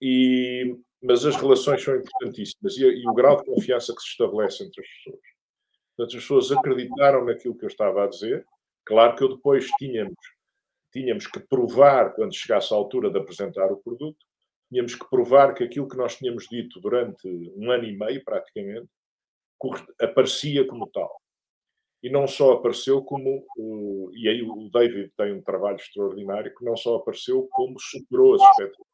[0.00, 4.64] E, mas as relações são importantíssimas e, e, o grau de confiança que se estabelece
[4.64, 5.22] entre as pessoas.
[5.96, 8.46] Portanto, as pessoas acreditaram naquilo que eu estava a dizer.
[8.84, 10.16] Claro que eu depois tínhamos
[10.92, 14.18] tínhamos que provar, quando chegasse a altura de apresentar o produto,
[14.70, 18.88] tínhamos que provar que aquilo que nós tínhamos dito durante um ano e meio, praticamente,
[20.00, 21.20] aparecia como tal.
[22.02, 23.44] E não só apareceu como,
[24.14, 28.42] e aí o David tem um trabalho extraordinário, que não só apareceu, como superou as
[28.42, 28.86] expectativas.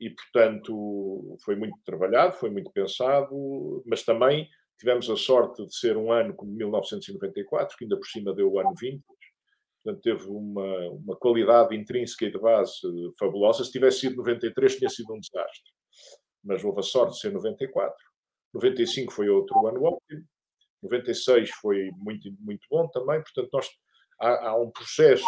[0.00, 5.96] E, portanto, foi muito trabalhado, foi muito pensado, mas também tivemos a sorte de ser
[5.96, 9.02] um ano como 1994, que ainda por cima deu o ano 20,
[9.82, 12.80] portanto teve uma, uma qualidade intrínseca e de base
[13.18, 13.64] fabulosa.
[13.64, 15.72] Se tivesse sido 93, tinha sido um desastre.
[16.42, 17.94] Mas houve a sorte de ser 94.
[18.52, 20.24] 95 foi outro ano ótimo.
[20.84, 23.20] 96 foi muito, muito bom também.
[23.22, 23.68] Portanto, nós,
[24.20, 25.26] há, há um processo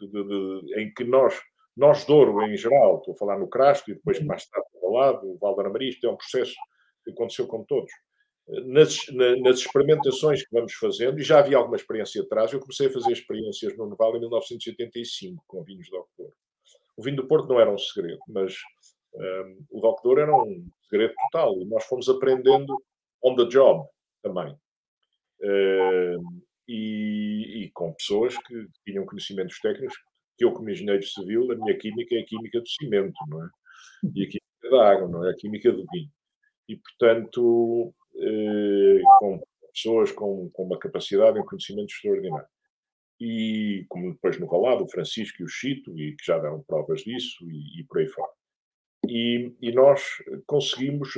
[0.00, 1.38] de, de, em que nós,
[1.76, 5.26] nós Douro em geral, estou a falar no Crasto e depois mais tarde ao lado,
[5.26, 6.54] o Valder isto é um processo
[7.04, 7.92] que aconteceu com todos.
[8.66, 8.96] Nas,
[9.42, 13.12] nas, experimentações que vamos fazendo, e já havia alguma experiência atrás, eu comecei a fazer
[13.12, 16.34] experiências no Neval em 1985 com vinhos do Porto.
[16.96, 18.54] O vinho do Porto não era um segredo, mas
[19.14, 22.82] um, o Doctor era um segredo total e nós fomos aprendendo
[23.22, 23.86] on the job
[24.22, 24.56] também.
[25.40, 29.96] Uh, e, e, com pessoas que tinham conhecimentos técnicos,
[30.36, 33.48] que eu, como engenheiro civil, a minha química é a química do cimento, não é?
[34.14, 35.30] E a química da água, não é?
[35.30, 36.10] A química do vinho.
[36.68, 39.40] E, portanto, uh, com
[39.72, 42.48] pessoas com, com uma capacidade e um conhecimento extraordinário.
[43.20, 47.02] E, como depois no Valado, o Francisco e o Chito, e que já deram provas
[47.02, 48.32] disso, e, e por aí fora.
[49.08, 50.02] E, e, nós
[50.46, 51.10] conseguimos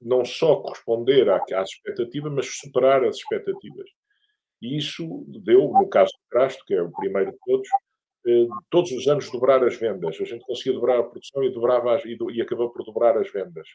[0.00, 3.88] não só corresponder às expectativas, mas superar as expectativas.
[4.60, 7.68] E isso deu, no caso do Crasto, que é o primeiro de todos,
[8.26, 10.20] eh, todos os anos dobrar as vendas.
[10.20, 13.16] A gente conseguia dobrar a produção e, dobrava as, e, do, e acabou por dobrar
[13.16, 13.68] as vendas.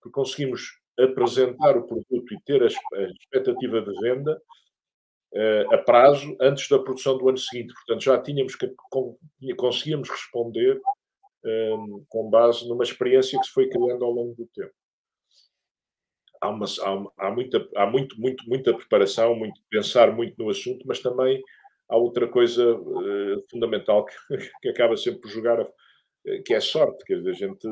[0.00, 4.40] Porque conseguimos apresentar o produto e ter a, a expectativa de venda
[5.34, 7.72] uh, a prazo antes da produção do ano seguinte.
[7.74, 9.16] Portanto, já tínhamos que, com,
[9.56, 10.80] conseguíamos responder
[11.44, 14.72] um, com base numa experiência que se foi criando ao longo do tempo.
[16.40, 20.84] Há, uma, há, há, muita, há muito, muito, muita preparação, muito pensar muito no assunto,
[20.86, 21.42] mas também
[21.88, 24.14] há outra coisa uh, fundamental que,
[24.62, 25.66] que, acaba sempre por jogar,
[26.44, 27.04] que é a sorte.
[27.04, 27.68] Quer dizer, a gente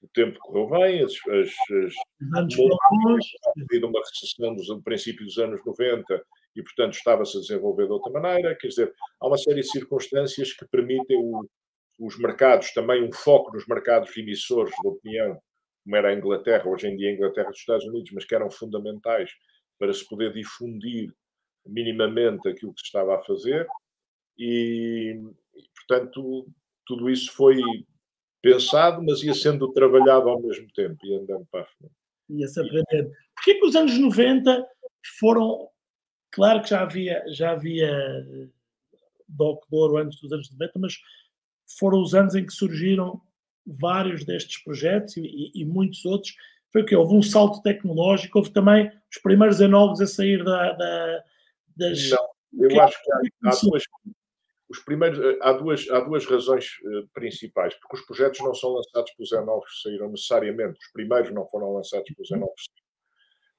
[0.00, 1.50] o tempo correu bem, as, as,
[1.84, 6.22] as de uma recessão dos, no princípio dos anos 90
[6.54, 8.56] e, portanto, estava-se a desenvolver de outra maneira.
[8.56, 11.48] Quer dizer, há uma série de circunstâncias que permitem o,
[11.98, 15.38] os mercados, também um foco nos mercados emissores de opinião,
[15.88, 18.34] como era a Inglaterra, hoje em dia a Inglaterra e os Estados Unidos, mas que
[18.34, 19.30] eram fundamentais
[19.78, 21.10] para se poder difundir
[21.64, 23.66] minimamente aquilo que se estava a fazer.
[24.36, 25.18] E,
[25.74, 26.46] portanto,
[26.84, 27.62] tudo isso foi
[28.42, 31.94] pensado, mas ia sendo trabalhado ao mesmo tempo e andando para a frente.
[32.28, 33.10] Ia-se aprender.
[33.34, 34.66] Porquê que os anos 90
[35.18, 35.70] foram.
[36.30, 37.90] Claro que já havia, já havia
[39.26, 40.98] Doc Douro antes dos anos 90, mas
[41.78, 43.22] foram os anos em que surgiram
[43.68, 46.34] vários destes projetos e, e, muitos outros.
[46.72, 50.72] Foi o que houve um salto tecnológico, houve também os primeiros enólogos a sair da,
[50.72, 51.24] da,
[51.76, 52.10] das.
[52.10, 52.28] Não,
[52.70, 53.82] eu acho que há, há, duas,
[54.68, 59.10] os primeiros, há, duas, há duas razões uh, principais, porque os projetos não são lançados
[59.12, 62.64] pelos enólogos que saíram necessariamente, os primeiros não foram lançados pelos enólogos.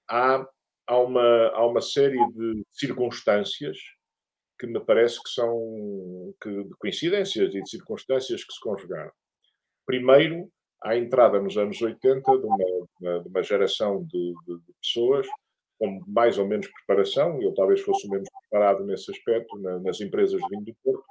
[0.07, 0.47] Há,
[0.87, 3.77] há, uma, há uma série de circunstâncias
[4.59, 9.11] que me parece que são que, de coincidências e de circunstâncias que se conjugaram.
[9.89, 10.47] Primeiro,
[10.83, 15.25] a entrada nos anos 80 de uma, de uma geração de, de, de, pessoas
[15.79, 19.99] com mais ou menos preparação, eu talvez fosse o menos preparado nesse aspecto, na, nas
[19.99, 21.03] empresas de vinho do Porto,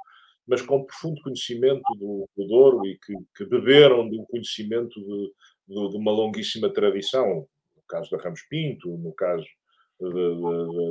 [0.46, 5.32] mas com profundo conhecimento do, do Douro e que, que beberam do conhecimento de,
[5.66, 9.44] de, uma longuíssima tradição, no caso da Ramos Pinto, no caso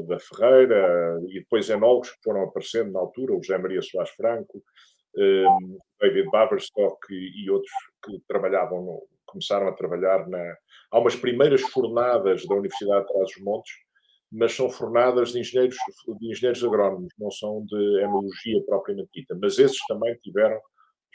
[0.10, 4.62] da Ferreira, e depois enólogos que foram aparecendo na altura, o José Maria Soares Franco,
[5.17, 7.71] um, David Baverstock e, e, outros
[8.06, 10.56] que trabalhavam, no, começaram a trabalhar na...
[10.91, 13.73] Há umas primeiras fornadas da Universidade de Trás-os-Montes,
[14.32, 15.77] mas são fornadas de engenheiros,
[16.19, 19.38] de engenheiros agrónomos, não são de enologia propriamente dita.
[19.41, 20.60] Mas esses também tiveram,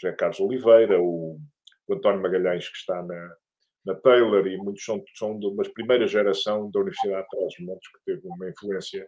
[0.01, 1.39] José Carlos Oliveira, o,
[1.87, 3.37] o António Magalhães, que está na,
[3.85, 8.05] na Taylor, e muitos são, são de uma primeira geração da Universidade de Trás-os-Montes, que
[8.05, 9.07] teve uma influência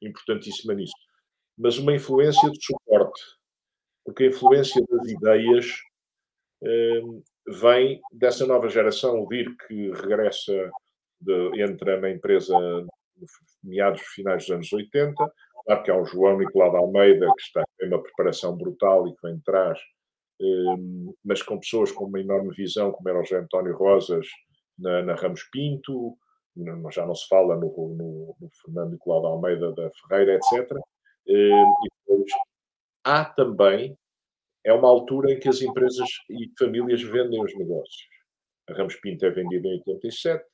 [0.00, 0.94] importantíssima nisso.
[1.58, 2.58] Mas uma influência de
[4.10, 5.66] porque a influência das ideias
[6.62, 7.02] eh,
[7.60, 9.22] vem dessa nova geração.
[9.22, 10.70] O DIR, que regressa,
[11.20, 12.54] de, entra na empresa
[13.62, 15.14] meados finais dos anos 80,
[15.64, 19.14] claro que há o João Nicolau de Almeida, que está, tem uma preparação brutal e
[19.14, 19.78] que vem de trás
[20.40, 24.26] Hum, mas com pessoas com uma enorme visão, como era o José António Rosas
[24.78, 26.16] na, na Ramos Pinto,
[26.90, 30.72] já não se fala no, no, no Fernando Nicolau da Almeida da Ferreira, etc.
[31.28, 32.32] Hum, e depois
[33.04, 33.98] há também
[34.64, 38.08] é uma altura em que as empresas e famílias vendem os negócios.
[38.68, 40.44] A Ramos Pinto é vendida em 87,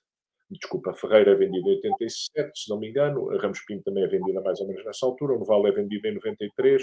[0.50, 4.04] desculpa, a Ferreira é vendida em 87, se não me engano, a Ramos Pinto também
[4.04, 6.82] é vendida mais ou menos nessa altura, o Noval é vendido em 93.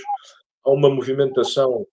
[0.65, 1.87] Há uma movimentação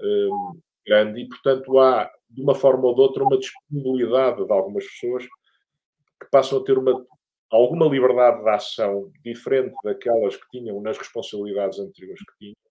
[0.00, 4.84] hum, grande e, portanto, há, de uma forma ou de outra, uma disponibilidade de algumas
[4.84, 7.06] pessoas que passam a ter uma,
[7.50, 12.67] alguma liberdade de ação diferente daquelas que tinham nas responsabilidades anteriores que tinham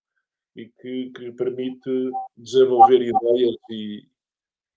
[0.57, 4.07] e que, que permite desenvolver ideias e,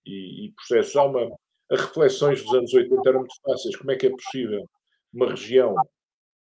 [0.05, 0.95] e, e processos.
[0.95, 1.37] Há uma,
[1.71, 3.77] as reflexões dos anos 80 eram muito fáceis.
[3.77, 4.69] Como é que é possível
[5.13, 5.75] uma região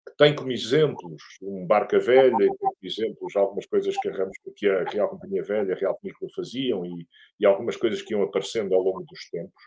[0.06, 4.68] que tem como exemplos um Barca Velha, como exemplos algumas coisas que a, Ramos, que
[4.68, 7.06] a Real Companhia Velha, a Real Película faziam e,
[7.38, 9.62] e, algumas coisas que iam aparecendo ao longo dos tempos.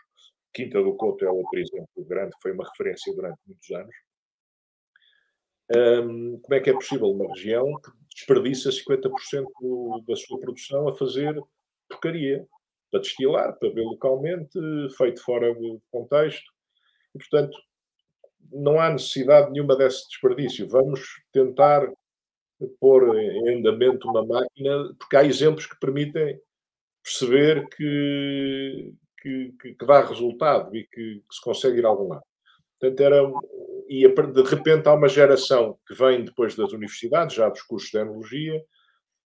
[0.52, 3.94] Quinta do Couto é outro exemplo grande, foi uma referência durante muitos anos.
[6.42, 9.10] Como é que é possível uma região que desperdiça 50%
[9.60, 11.38] do, da sua produção a fazer
[11.88, 12.46] porcaria?
[12.94, 14.56] para destilar, para ver localmente,
[14.96, 16.44] feito fora do contexto.
[17.12, 17.58] E, portanto,
[18.52, 20.68] não há necessidade nenhuma desse desperdício.
[20.68, 21.00] Vamos
[21.32, 21.90] tentar
[22.78, 26.38] pôr em andamento uma máquina, porque há exemplos que permitem
[27.02, 32.08] perceber que, que, que, que dá resultado e que, que, se consegue ir a algum
[32.08, 32.22] lado.
[32.78, 33.22] Portanto, era,
[33.88, 37.98] e de repente há uma geração que vem depois das universidades, já dos cursos de
[37.98, 38.64] enologia,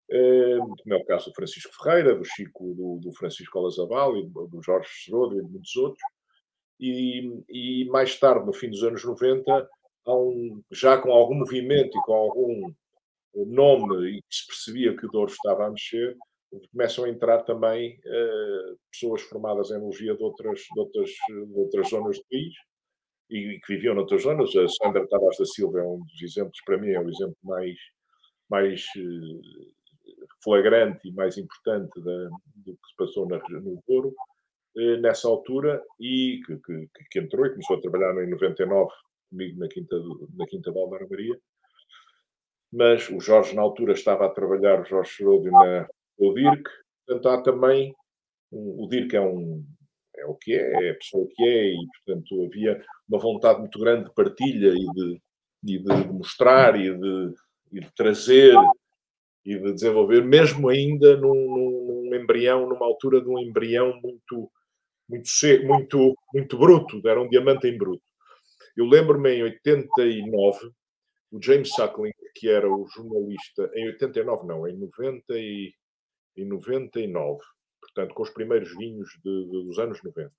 [0.09, 4.47] como é o caso do Francisco Ferreira, do Chico, do, do Francisco Olazabal e do,
[4.47, 6.01] do Jorge Serodo e de muitos outros.
[6.79, 9.69] E, e, mais tarde, no fim dos anos 90,
[10.07, 12.73] um, já com algum movimento e com algum
[13.35, 16.15] nome e que se percebia que o Douro estava a mexer,
[16.71, 21.89] começam a entrar também uh, pessoas formadas em enologia de outras, de outras, de outras
[21.89, 22.53] zonas do país
[23.29, 24.55] e, que viviam noutras zonas.
[24.55, 27.77] A Sandra Tavares da Silva é um dos exemplos, para mim, é o exemplo mais,
[28.49, 34.13] mais uh, flagrante e mais importante da, do que se passou na, no Douro,
[34.77, 38.91] eh, nessa altura, e que, que, que, entrou e começou a trabalhar em 99
[39.29, 39.95] comigo na Quinta,
[40.35, 41.37] na Quinta da Almara Maria.
[42.71, 45.87] Mas o Jorge, na altura, estava a trabalhar, o Jorge Schroeder, na
[46.17, 46.69] o Dirk.
[47.05, 47.93] Portanto, há também.
[48.51, 49.63] O Dirk é um.
[50.27, 54.05] O que é, é a pessoa que é, e, portanto, havia uma vontade muito grande
[54.05, 55.21] de partilha e de,
[55.65, 57.33] e de mostrar e de,
[57.71, 58.55] e de trazer
[59.45, 64.51] e de desenvolver, mesmo ainda num, num, embrião, numa altura de um embrião muito,
[65.07, 65.29] muito,
[65.65, 68.03] muito, muito bruto, era um diamante em bruto.
[68.75, 70.69] Eu lembro-me em 89,
[71.31, 75.73] o James Suckling, que era o jornalista, em 89 não, em 90 e,
[76.35, 77.39] em 99,
[77.97, 80.31] portanto, com os primeiros vinhos de, de, dos anos 90.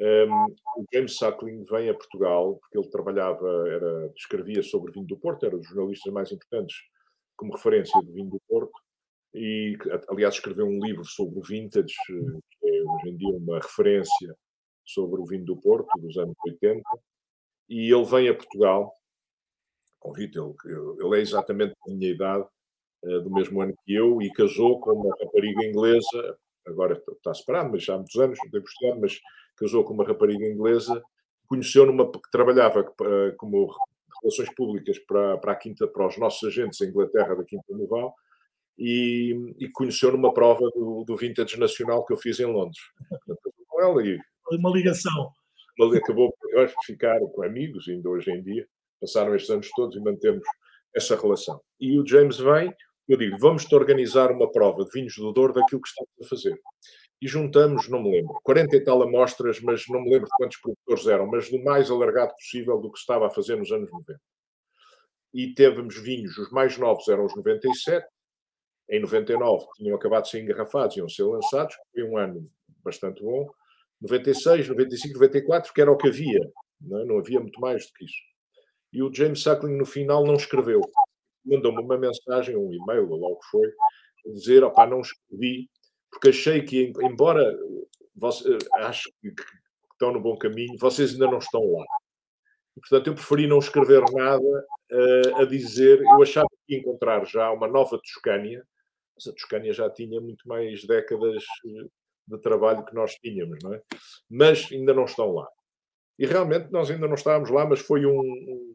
[0.00, 0.44] Um,
[0.76, 5.44] o James Suckling vem a Portugal porque ele trabalhava, era, escrevia sobre vinho do Porto,
[5.44, 6.76] era um dos jornalistas mais importantes
[7.36, 8.78] como referência do vinho do Porto
[9.34, 9.76] e,
[10.08, 14.36] aliás, escreveu um livro sobre o vintage, eh, que é hoje em dia uma referência
[14.86, 16.80] sobre o vinho do Porto, dos anos 80,
[17.68, 18.94] e ele vem a Portugal,
[19.98, 20.54] convite, ele,
[21.00, 22.48] ele é exatamente da minha idade,
[23.04, 27.70] eh, do mesmo ano que eu, e casou com uma rapariga inglesa, agora está separado,
[27.70, 29.20] mas já há muitos anos, não tem mas
[29.56, 31.02] casou com uma rapariga inglesa,
[31.46, 33.70] conheceu numa, que trabalhava eh, como
[34.22, 38.14] relações públicas para, para, a quinta, para os nossos agentes em Inglaterra da Quinta Noval
[38.78, 42.78] e, e conheceu numa prova do, do Vintage Nacional que eu fiz em Londres.
[43.66, 44.18] Com ela e
[44.52, 45.32] uma ligação.
[45.96, 48.66] Acabou por ficar com amigos, ainda hoje em dia.
[49.00, 50.42] Passaram estes anos todos e mantemos
[50.94, 51.60] essa relação.
[51.78, 52.72] E o James vem,
[53.08, 56.60] eu digo, vamos-te organizar uma prova de vinhos do Douro daquilo que estamos a fazer
[57.20, 60.56] e juntamos, não me lembro, 40 e tal amostras, mas não me lembro de quantos
[60.58, 64.20] produtores eram, mas do mais alargado possível do que estava a fazer nos anos 90.
[65.34, 68.06] E temos vinhos, os mais novos eram os 97,
[68.90, 72.46] em 99 tinham acabado de ser engarrafados, iam ser lançados, foi um ano
[72.82, 73.50] bastante bom.
[74.00, 76.40] 96, 95, 94, que era o que havia,
[76.80, 77.04] não, é?
[77.04, 78.22] não havia muito mais do que isso.
[78.92, 80.80] E o James Suckling no final não escreveu,
[81.48, 83.66] mandou-me uma mensagem, um e-mail, ou logo foi,
[84.26, 85.68] a dizer: opá, não escrevi
[86.10, 87.56] porque achei que, embora
[88.16, 89.32] você, acho que
[89.92, 91.84] estão no bom caminho, vocês ainda não estão lá.
[92.74, 96.00] Portanto, eu preferi não escrever nada uh, a dizer.
[96.00, 98.64] Eu achava que ia encontrar já uma nova Toscânia,
[99.14, 101.88] mas a Toscânia já tinha muito mais décadas eh,
[102.28, 103.82] de trabalho que nós tínhamos, não é?
[104.30, 105.48] Mas ainda não estão lá.
[106.16, 108.74] E realmente nós ainda não estávamos lá, mas foi um, um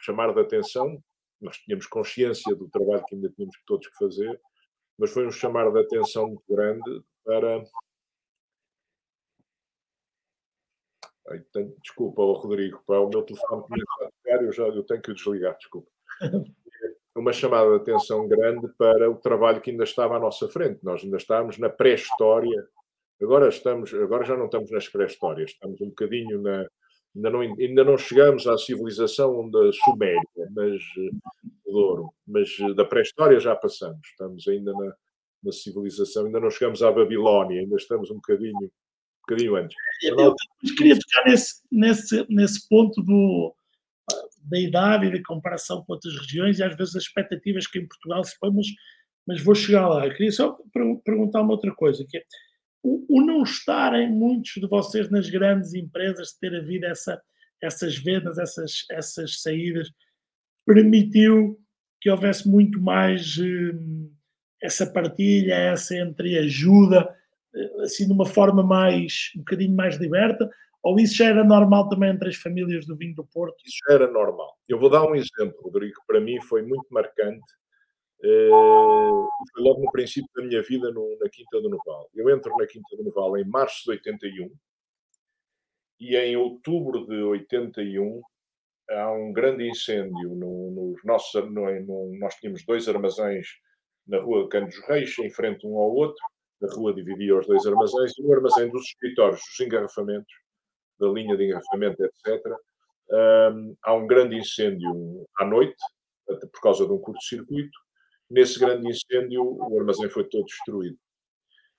[0.00, 1.00] chamar de atenção.
[1.40, 4.40] Nós tínhamos consciência do trabalho que ainda tínhamos todos que fazer
[4.98, 7.62] mas foi um chamar de atenção muito grande para.
[11.28, 11.74] Ai, tenho...
[11.80, 15.14] Desculpa, Rodrigo, para o meu telefone começa a tocar, eu já eu tenho que o
[15.14, 15.88] desligar, desculpa.
[17.14, 20.84] uma chamada de atenção grande para o trabalho que ainda estava à nossa frente.
[20.84, 22.68] Nós ainda estávamos na pré-história.
[23.20, 26.68] Agora estamos, agora já não estamos nas pré-histórias, estamos um bocadinho na
[27.18, 30.22] ainda não, ainda não chegamos à civilização da Suméria,
[30.54, 31.10] mas eh,
[31.66, 34.00] Douro, mas eh, da pré-história já passamos.
[34.06, 34.92] Estamos ainda na,
[35.42, 39.76] na, civilização, ainda não chegamos à Babilónia, ainda estamos um bocadinho, um bocadinho antes.
[40.02, 40.34] Eu, eu
[40.76, 43.54] queria tocar nesse, nesse, nesse ponto do,
[44.44, 47.86] da idade e da comparação com outras regiões e às vezes as expectativas que em
[47.86, 48.66] Portugal se põe, mas,
[49.26, 50.06] mas vou chegar lá.
[50.06, 50.56] Eu queria só
[51.04, 52.22] perguntar uma outra coisa, que é
[52.88, 57.20] o, o não estarem muitos de vocês nas grandes empresas, de ter havido essa,
[57.62, 59.90] essas vendas, essas, essas saídas,
[60.66, 61.58] permitiu
[62.00, 64.10] que houvesse muito mais hum,
[64.62, 67.14] essa partilha, essa entreajuda,
[67.54, 70.48] eh, assim, de uma forma mais, um bocadinho mais liberta,
[70.82, 73.56] ou isso já era normal também entre as famílias do vinho do Porto?
[73.66, 74.56] Isso já era normal.
[74.68, 77.44] Eu vou dar um exemplo, Rodrigo, que para mim foi muito marcante.
[78.20, 82.10] Uh, foi logo no princípio da minha vida no, na Quinta do Noval.
[82.14, 84.50] Eu entro na Quinta do Noval em março de 81
[86.00, 88.20] e em outubro de 81
[88.90, 91.44] há um grande incêndio no, nos nossos.
[91.50, 93.46] No, nós tínhamos dois armazéns
[94.06, 96.22] na rua de Canos Reis, em frente um ao outro.
[96.62, 100.32] A rua dividia os dois armazéns e o armazém dos escritórios, dos engarrafamentos,
[100.98, 102.44] da linha de engarrafamento, etc.
[103.10, 105.76] Um, há um grande incêndio à noite,
[106.26, 107.78] por causa de um curto-circuito.
[108.30, 110.98] Nesse grande incêndio, o armazém foi todo destruído.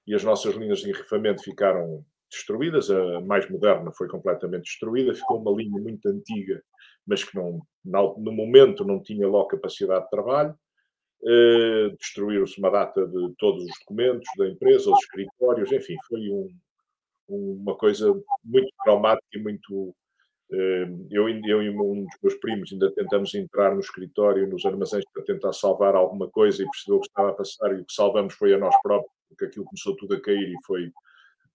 [0.08, 2.90] E as nossas linhas de engarrafamento ficaram destruídas.
[2.90, 5.14] A mais moderna foi completamente destruída.
[5.14, 6.62] Ficou uma linha muito antiga,
[7.06, 10.56] mas que não, no momento não tinha logo capacidade de trabalho.
[11.22, 16.50] Uh, Destruíram-se uma data de todos os documentos da empresa, os escritórios, enfim, foi um,
[17.28, 19.94] uma coisa muito traumática e muito.
[20.52, 25.06] Eh, eu, eu e um dos meus primos ainda tentamos entrar no escritório, nos armazéns,
[25.14, 27.72] para tentar salvar alguma coisa e perceber o que estava a passar.
[27.72, 30.66] E o que salvamos foi a nós próprios, porque aquilo começou tudo a cair e
[30.66, 30.92] foi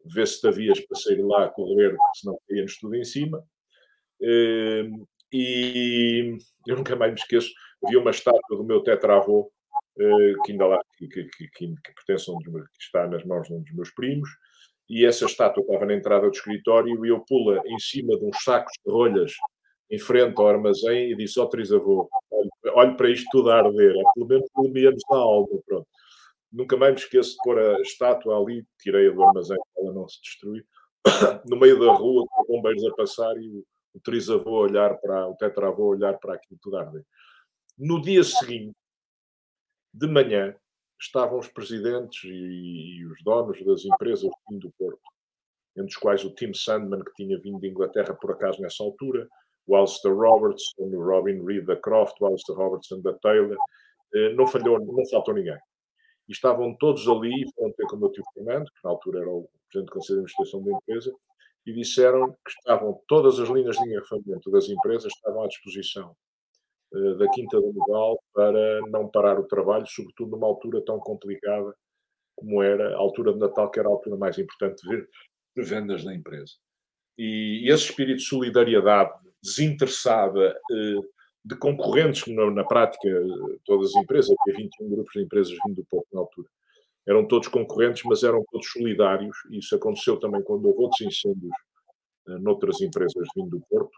[0.05, 3.43] ver se havias para sair lá a correr, senão caíamos tudo em cima.
[4.23, 4.89] Eh,
[5.33, 7.51] e eu nunca mais me esqueço,
[7.89, 9.51] vi uma estátua do meu tetravô,
[9.99, 13.25] eh, que ainda lá, que, que, que, que pertence a um dos que está nas
[13.25, 14.29] mãos de um dos meus primos,
[14.89, 18.43] e essa estátua estava na entrada do escritório e eu pula em cima de uns
[18.43, 19.33] sacos de rolhas
[19.91, 22.09] em frente ao armazém e disse ao oh, trisavô,
[22.75, 25.87] olhe, para isto tudo a arder, é pelo menos menos na alma, pronto.
[26.53, 30.09] Nunca mais me esqueço de pôr a estátua ali, tirei-a do armazém para ela não
[30.09, 30.67] se destruir,
[31.49, 33.65] no meio da rua, com bombeiros a passar e o,
[33.95, 37.05] o trisavô a olhar para, o tetravô a olhar para aquilo tudo a arder.
[37.77, 38.75] No dia seguinte,
[39.93, 40.55] de manhã,
[41.01, 45.01] estavam os presidentes e, e os donos das empresas do Porto,
[45.77, 49.29] entre os quais o Tim Sandman, que tinha vindo de Inglaterra por acaso nessa altura,
[49.67, 53.57] o Alistair Robertson, o Robin Reed da Croft, o Alistair Robertson da Taylor,
[54.15, 55.59] eh, não falhou, não faltou ninguém.
[56.29, 59.31] E estavam todos ali, foram ter com o meu tio Fernando, que na altura era
[59.31, 61.13] o presidente do Conselho de Administração da empresa,
[61.67, 66.15] e disseram que estavam todas as linhas de engarrafamento das empresas estavam à disposição
[67.19, 71.75] da Quinta do Nogal para não parar o trabalho, sobretudo numa altura tão complicada
[72.37, 75.07] como era a altura de Natal, que era a altura mais importante de,
[75.63, 76.53] vendas da empresa.
[77.17, 81.01] E esse espírito de solidariedade desinteressada eh,
[81.45, 83.09] de concorrentes, na, prática
[83.65, 86.49] todas as empresas, havia 21 grupos de empresas vindo do Porto na altura,
[87.07, 91.53] eram todos concorrentes, mas eram todos solidários, e isso aconteceu também quando houve outros incêndios
[92.41, 93.93] noutras empresas vindo do Porto.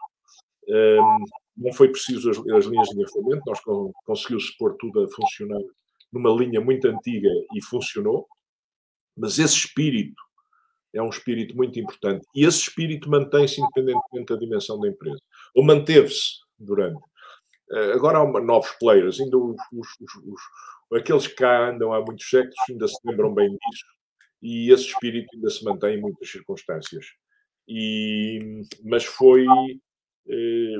[1.55, 3.59] Não foi preciso as, as linhas de engarrafamento, nós
[4.05, 5.61] conseguimos pôr tudo a funcionar
[6.11, 8.27] numa linha muito antiga e funcionou,
[9.15, 10.21] mas esse espírito
[10.93, 15.21] é um espírito muito importante e esse espírito mantém-se independentemente da dimensão da empresa,
[15.55, 17.01] ou manteve-se durante.
[17.71, 22.01] Eh, agora há uma, novos players, ainda os, os, os, aqueles que cá andam há
[22.01, 23.85] muitos séculos ainda se lembram bem disso
[24.41, 27.05] e esse espírito ainda se mantém em muitas circunstâncias.
[27.67, 29.45] E, mas foi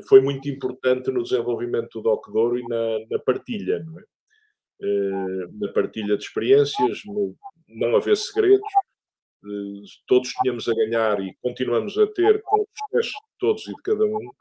[0.07, 2.27] foi muito importante no desenvolvimento do Doc
[2.57, 4.03] e na, na partilha, não é?
[4.79, 7.35] Eh, na partilha de experiências, no
[7.67, 8.67] não haver segredos.
[9.43, 13.73] Eh, todos tínhamos a ganhar e continuamos a ter com o sucesso de todos e
[13.73, 14.31] de cada um.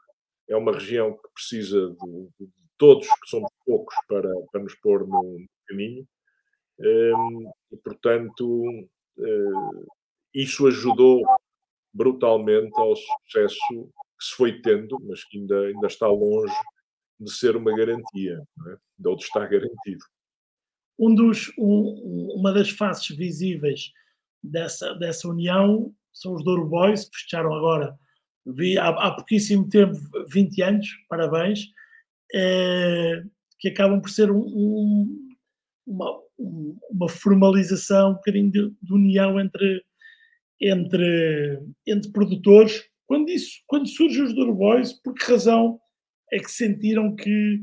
[0.47, 5.07] É uma região que precisa de, de todos, que somos poucos, para, para nos pôr
[5.07, 6.07] no caminho.
[6.79, 8.63] E, portanto,
[10.33, 11.23] isso ajudou
[11.91, 16.53] brutalmente ao sucesso que se foi tendo, mas que ainda, ainda está longe
[17.19, 19.07] de ser uma garantia, é?
[19.07, 20.03] ou de estar garantido.
[20.99, 23.91] Um dos, um, uma das faces visíveis
[24.43, 27.97] dessa, dessa união são os Douro Boys, que fecharam agora
[28.47, 29.97] vi, há, há pouquíssimo tempo,
[30.29, 31.67] 20 anos, parabéns.
[32.33, 33.23] É,
[33.59, 35.29] que acabam por ser um, um,
[35.85, 39.81] uma, uma, formalização, um bocadinho de, de, união entre,
[40.59, 42.83] entre, entre produtores.
[43.07, 45.79] Quando, isso, quando surgem os Durbois, por que razão
[46.31, 47.61] é que sentiram que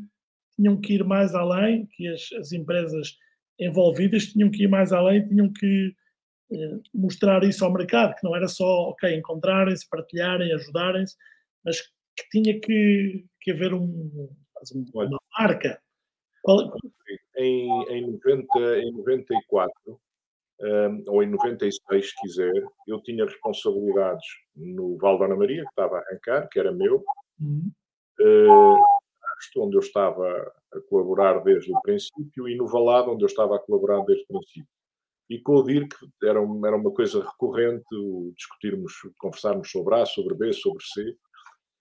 [0.56, 3.16] tinham que ir mais além, que as, as empresas
[3.60, 5.94] envolvidas tinham que ir mais além, tinham que
[6.52, 11.16] eh, mostrar isso ao mercado, que não era só, ok, encontrarem-se, partilharem, ajudarem-se,
[11.64, 14.28] mas que tinha que, que haver um,
[14.94, 15.80] uma marca.
[17.36, 20.00] Em, em, 90, em 94,
[20.60, 22.52] um, ou em 96, se quiser,
[22.86, 24.24] eu tinha responsabilidades
[24.54, 27.04] no Val Dona Maria, que estava a arrancar, que era meu,
[27.40, 27.70] uhum.
[28.20, 28.84] uh,
[29.58, 33.58] onde eu estava a colaborar desde o princípio, e no Valado, onde eu estava a
[33.58, 34.68] colaborar desde o princípio.
[35.28, 35.92] E com o DIRC
[36.22, 37.84] era, era uma coisa recorrente
[38.36, 41.16] discutirmos, conversarmos sobre A, sobre B, sobre C,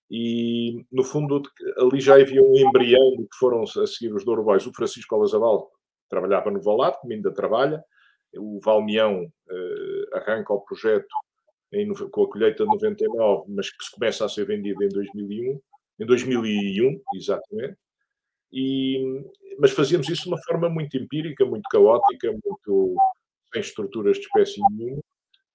[0.10, 1.42] e no fundo
[1.78, 5.72] ali já havia um embrião do que foram a seguir os Douro O Francisco Olazabal
[6.10, 7.84] trabalhava no Valado, como ainda trabalha,
[8.38, 11.08] o Valmião uh, arranca o projeto
[11.72, 15.60] em, com a colheita de 99, mas que se começa a ser vendido em 2001,
[16.00, 17.78] em 2001, exatamente.
[18.52, 19.26] E,
[19.58, 22.96] mas fazíamos isso de uma forma muito empírica, muito caótica, muito
[23.52, 25.02] sem estruturas de espécie nenhuma.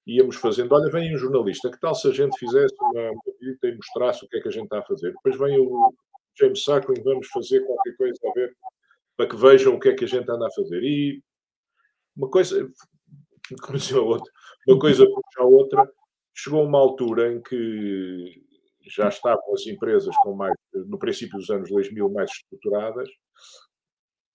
[0.06, 3.76] Íamos fazendo, olha, vem um jornalista, que tal se a gente fizesse uma, visita e
[3.76, 5.12] mostrasse o que é que a gente está a fazer?
[5.12, 5.94] Depois vem o
[6.38, 8.56] James Suckling, vamos fazer qualquer coisa a ver,
[9.16, 10.82] para que vejam o que é que a gente anda a fazer.
[10.82, 11.22] E
[12.18, 12.68] uma coisa,
[13.72, 14.30] dizia outra,
[14.66, 15.06] uma coisa
[15.38, 15.90] a outra,
[16.34, 18.44] chegou uma altura em que
[18.90, 23.08] já estavam as empresas com mais, no princípio dos anos 2000, mais estruturadas,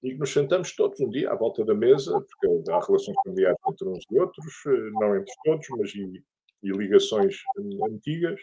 [0.02, 3.88] e nos sentamos todos um dia à volta da mesa, porque há relações familiares entre
[3.88, 6.24] uns e outros, eh, não entre todos, mas e,
[6.64, 7.38] e ligações
[7.90, 8.40] antigas,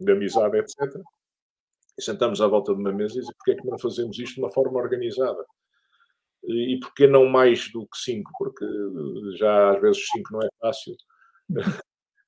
[0.00, 1.00] de amizade, etc.
[1.96, 4.34] E sentamos à volta de uma mesa e dizemos, porquê é que não fazemos isto
[4.34, 5.44] de uma forma organizada?
[6.46, 8.30] E, e porquê não mais do que cinco?
[8.38, 8.64] Porque
[9.36, 10.94] já às vezes cinco não é fácil.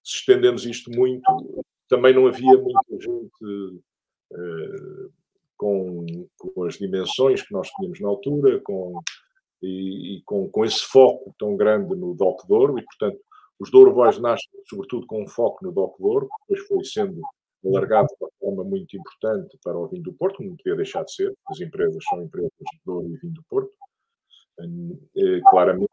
[0.02, 3.82] Se estendemos isto muito, também não havia muita gente
[4.32, 5.12] uh,
[5.56, 6.06] com,
[6.38, 9.00] com, as dimensões que nós tínhamos na altura, com,
[9.62, 13.18] e, e com, com, esse foco tão grande no DOC Douro, e portanto
[13.58, 17.20] os Douro Boys nascem sobretudo com um foco no DOC Douro, depois foi sendo
[17.64, 21.14] alargado de uma forma muito importante para o vinho do Porto, não podia deixar de
[21.14, 23.72] ser, as empresas são empresas de Douro e vinho do Porto,
[25.50, 25.90] claramente,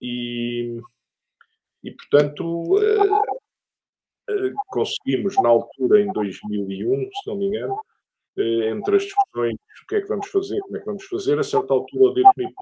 [0.00, 0.80] e,
[1.82, 3.44] e portanto eh,
[4.28, 7.78] eh, conseguimos, na altura, em 2001, se não me engano,
[8.38, 11.38] eh, entre as discussões, o que é que vamos fazer, como é que vamos fazer,
[11.38, 12.54] a certa altura o Dirk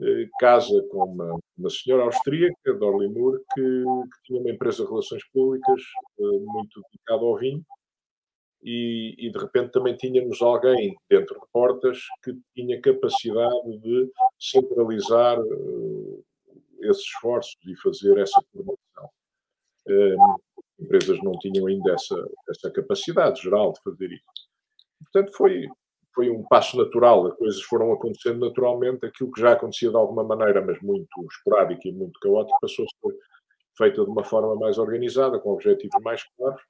[0.00, 4.90] eh, casa com uma, uma senhora austríaca, Dorley Moore, que, que, tinha uma empresa de
[4.90, 5.80] relações públicas
[6.18, 7.64] muito dedicada ao vinho,
[8.64, 14.10] e, e, de repente também tínhamos alguém dentro de portas que tinha capacidade de
[14.40, 16.24] centralizar uh,
[16.80, 19.10] esses esforços e fazer essa formação.
[20.80, 22.16] Empresas não tinham ainda essa,
[22.48, 24.24] essa capacidade geral de fazer isso.
[24.98, 25.68] Portanto, foi,
[26.14, 30.24] foi um passo natural, as coisas foram acontecendo naturalmente, aquilo que já acontecia de alguma
[30.24, 33.18] maneira, mas muito esporádico e muito caótico, passou a ser
[33.76, 36.62] feita de uma forma mais organizada, com objetivos mais claros,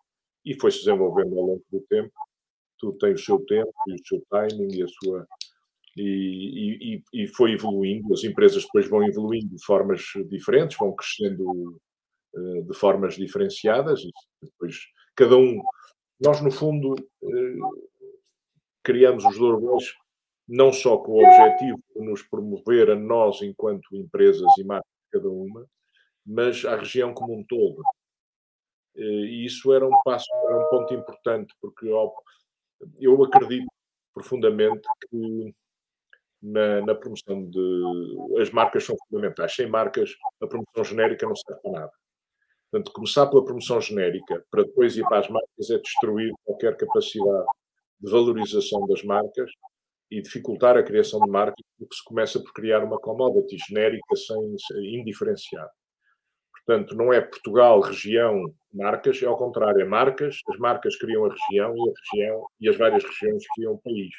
[0.44, 2.12] e foi-se desenvolvendo ao longo do tempo.
[2.78, 5.26] Tudo tem o seu tempo e o seu timing e a sua.
[5.96, 11.80] E, e, e foi evoluindo, as empresas depois vão evoluindo de formas diferentes, vão crescendo
[12.34, 14.10] eh, de formas diferenciadas e
[14.42, 14.76] depois
[15.14, 15.62] cada um.
[16.20, 17.58] Nós, no fundo, eh,
[18.82, 19.94] criamos os Dourbões
[20.48, 25.28] não só com o objetivo de nos promover a nós enquanto empresas e marcas cada
[25.28, 25.64] uma,
[26.26, 27.82] mas à região como um todo.
[28.96, 31.88] Eh, e isso era um passo, era um ponto importante, porque
[33.00, 33.66] eu acredito
[34.12, 35.54] profundamente que
[36.42, 38.40] na, na, promoção de.
[38.40, 39.54] As marcas são fundamentais.
[39.54, 40.10] Sem marcas,
[40.42, 41.92] a promoção genérica não serve para nada.
[42.70, 47.46] Portanto, começar pela promoção genérica para depois ir para as marcas é destruir qualquer capacidade
[48.00, 49.50] de valorização das marcas
[50.10, 54.56] e dificultar a criação de marcas, porque se começa por criar uma commodity genérica sem,
[55.00, 55.68] indiferenciar.
[56.66, 61.28] Portanto, não é Portugal, região, marcas, é ao contrário, é marcas, as marcas criam a
[61.28, 64.14] região e a região e as várias regiões criam o país.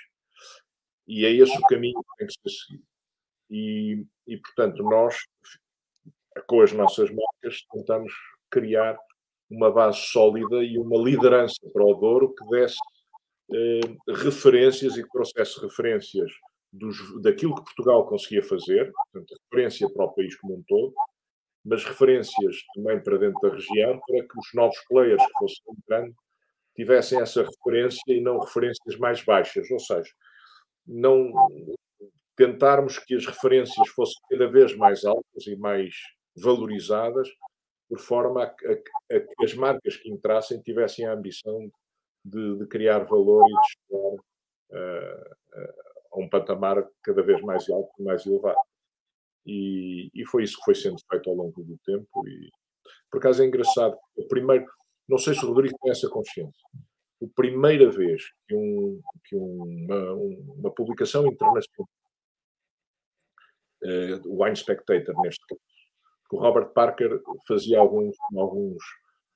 [1.08, 2.84] E é esse o caminho que tem que ser seguido.
[3.50, 5.16] E, e portanto, nós,
[6.48, 8.14] com as nossas marcas, tentamos
[8.50, 8.98] criar
[9.50, 12.78] uma base sólida e uma liderança para o Douro que desse
[13.54, 16.32] eh, referências e que trouxesse referências
[16.74, 20.94] dos, daquilo que Portugal conseguia fazer, portanto, referência para o país como um todo,
[21.66, 26.16] mas referências também para dentro da região, para que os novos players que fossem entrando
[26.76, 30.12] tivessem essa referência e não referências mais baixas, ou seja,
[30.86, 31.32] não
[32.36, 35.96] tentarmos que as referências fossem cada vez mais altas e mais
[36.36, 37.30] valorizadas,
[37.90, 41.70] por forma a, a, a que as marcas que entrassem tivessem a ambição
[42.24, 45.74] de, de criar valor e de chegar uh, uh,
[46.14, 48.58] a um patamar cada vez mais alto e mais elevado.
[49.46, 52.28] E, e, foi isso que foi sendo feito ao longo do tempo.
[52.28, 52.50] E,
[53.12, 54.66] por acaso é engraçado, o primeiro,
[55.08, 56.68] não sei se o Rodrigo tem essa consciência,
[57.24, 61.90] a primeira vez que, um, que uma, uma publicação internacional,
[63.84, 65.62] uh, o Wine Spectator neste caso,
[66.30, 68.84] que o Robert Parker fazia alguns, alguns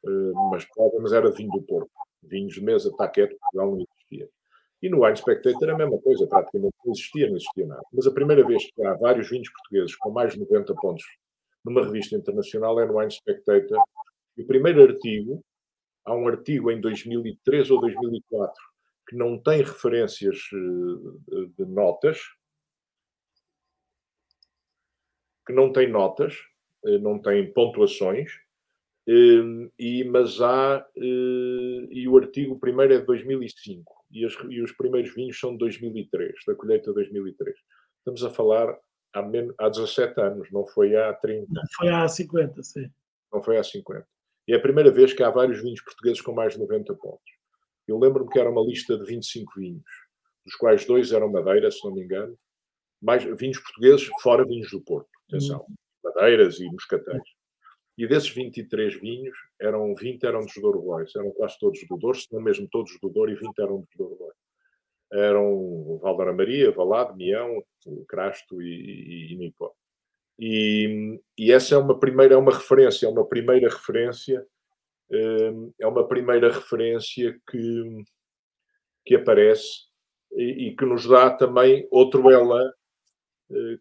[0.04, 1.92] uh, provas, mas era vinho do Porto.
[2.24, 4.30] Vinhos de mesa, taquete, Portugal não existia.
[4.82, 7.84] E no Wine Spectator a mesma coisa, praticamente não existia, não existia nada.
[7.92, 11.04] Mas a primeira vez que há vários vinhos portugueses com mais de 90 pontos
[11.66, 13.78] numa revista internacional é no Wine Spectator.
[14.38, 15.44] E o primeiro artigo,
[16.06, 18.70] há um artigo em 2003 ou 2004
[19.10, 22.20] que não tem referências eh, de notas,
[25.48, 26.36] que não tem notas,
[26.86, 28.32] eh, não tem pontuações,
[29.08, 34.72] eh, e, mas há, e o artigo primeiro é de 2005, e, as, e os
[34.72, 37.56] primeiros vinhos são de 2003, da colheita de 2003.
[38.00, 38.78] Estamos a falar
[39.14, 41.48] há, men, há 17 anos, não foi há 30.
[41.50, 42.90] Não foi há 50, sim.
[43.32, 44.06] Não foi há 50.
[44.48, 47.32] E é a primeira vez que há vários vinhos portugueses com mais de 90 pontos.
[47.88, 49.90] Eu lembro-me que era uma lista de 25 vinhos,
[50.46, 52.38] dos quais dois eram Madeira, se não me engano,
[53.02, 55.10] mais vinhos portugueses, fora vinhos do Porto.
[55.28, 55.66] Atenção.
[55.70, 57.24] Hum madeiras e moscatéis.
[58.00, 62.18] E desses 23 vinhos, eram 20 eram dos Douro Bois, eram quase todos do Douro,
[62.18, 64.36] se não mesmo todos do Douro, e 20 eram dos Douro Bois.
[65.12, 67.62] Eram Valdora Maria, Valado, Mião,
[68.08, 69.74] Crasto e, e, e Nipó.
[70.40, 74.48] E, e, essa é uma primeira, é uma referência, é uma primeira referência,
[75.12, 78.04] hum, é uma primeira referência que,
[79.06, 79.90] que aparece
[80.32, 82.72] e, e que nos dá também outro elan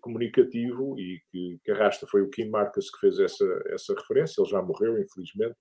[0.01, 2.07] comunicativo e que, que, arrasta.
[2.07, 5.57] Foi o Kim Marcus que fez essa, essa referência, ele já morreu, infelizmente,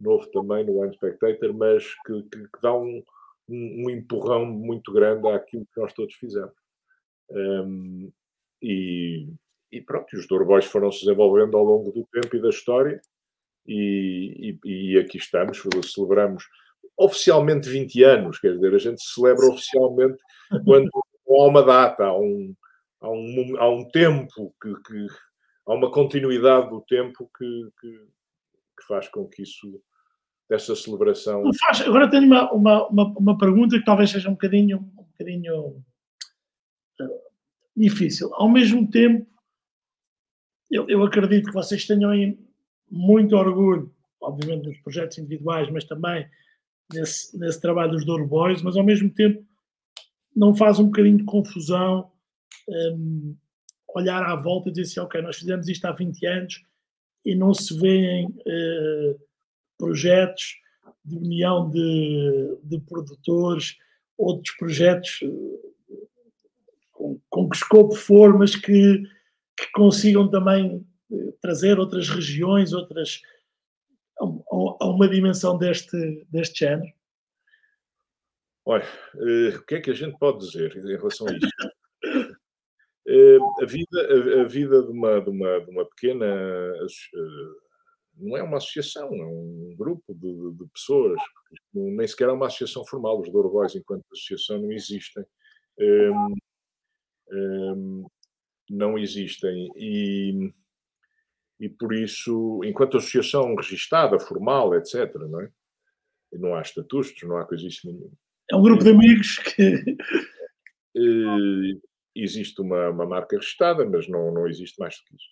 [0.00, 3.02] novo também no One Spectator, mas que, que, que dá um,
[3.48, 6.54] um, um, empurrão muito grande àquilo que nós todos fizemos.
[7.30, 8.12] Um,
[8.60, 9.28] e,
[9.70, 13.00] e, pronto, os Doorboys foram se desenvolvendo ao longo do tempo e da história,
[13.66, 16.44] e, e, e aqui estamos, celebramos
[16.96, 20.18] oficialmente 20 anos, quer dizer, a gente celebra oficialmente
[20.64, 20.90] quando
[21.28, 22.54] há uma data, há um,
[23.02, 25.06] há um, há um tempo que, que
[25.66, 29.82] há uma continuidade do tempo que, que, que, faz com que isso
[30.48, 31.42] dessa celebração.
[31.60, 35.82] Faz, agora tenho uma, uma, uma, uma, pergunta que talvez seja um bocadinho, um bocadinho
[37.00, 37.20] uh,
[37.76, 38.32] difícil.
[38.34, 39.26] Ao mesmo tempo,
[40.70, 42.12] eu, eu acredito que vocês tenham
[42.90, 46.28] muito orgulho, obviamente, dos projetos individuais, mas também
[46.92, 49.44] nesse, nesse trabalho dos Douro Boys, mas ao mesmo tempo
[50.34, 52.11] não faz um bocadinho de confusão
[52.68, 53.36] um,
[53.94, 56.64] olhar à volta e dizer assim, ok, nós fizemos isto há 20 anos
[57.24, 59.20] e não se vêem uh,
[59.78, 60.56] projetos
[61.04, 63.76] de união de, de produtores,
[64.16, 66.08] outros projetos uh,
[66.90, 69.02] com, com que escopo for, mas que,
[69.56, 73.20] que consigam também uh, trazer outras regiões, outras
[74.20, 76.92] a, a uma dimensão deste, deste género?
[78.64, 78.86] Olha,
[79.56, 81.48] o que é que a gente pode dizer em relação a isto?
[83.12, 86.24] Eh, a vida, a, vida de, uma, de, uma, de uma pequena.
[86.24, 87.62] Eh,
[88.16, 91.20] não é uma associação, é um grupo de, de pessoas,
[91.74, 93.20] nem sequer é uma associação formal.
[93.20, 95.24] Os Douro Boys, enquanto associação, não existem.
[95.78, 96.34] Um,
[97.32, 98.06] um,
[98.70, 99.70] não existem.
[99.76, 100.52] E,
[101.60, 105.50] e por isso, enquanto associação registada, formal, etc., não é?
[106.32, 108.16] Não há estatutos, não há coisíssima nenhuma.
[108.50, 109.96] É um grupo de amigos que.
[110.94, 115.28] Eh, existe uma, uma marca registrada, mas não, não existe mais do que isso.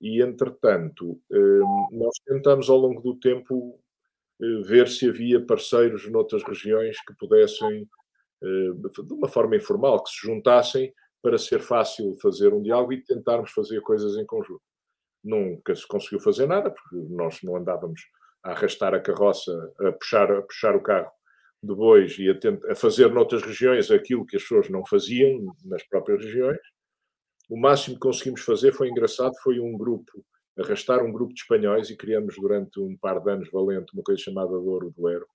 [0.00, 3.78] E, entretanto, hum, nós tentamos ao longo do tempo
[4.42, 7.88] eh, ver se havia parceiros noutras regiões que pudessem,
[8.42, 8.72] eh,
[9.04, 10.92] de uma forma informal, que se juntassem
[11.22, 14.62] para ser fácil fazer um diálogo e tentarmos fazer coisas em conjunto.
[15.22, 18.00] Nunca se conseguiu fazer nada, porque nós não andávamos
[18.42, 21.12] a arrastar a carroça, a puxar, a puxar o carro
[21.62, 25.82] de bois e a, a fazer noutras regiões aquilo que as pessoas não faziam nas
[25.84, 26.58] próprias regiões.
[27.48, 30.24] O máximo que conseguimos fazer foi engraçado, foi um grupo,
[30.58, 34.20] arrastar um grupo de espanhóis e criamos durante um par de anos valente uma coisa
[34.20, 35.26] chamada Douro do Ero,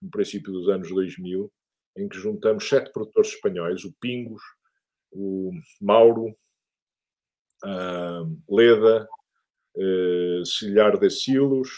[0.00, 1.50] no princípio dos anos 2000,
[1.96, 4.42] em que juntamos sete produtores espanhóis, o Pingos,
[5.10, 5.50] o
[5.80, 6.36] Mauro,
[8.48, 9.08] Leda,
[9.76, 11.70] uh, de Silos,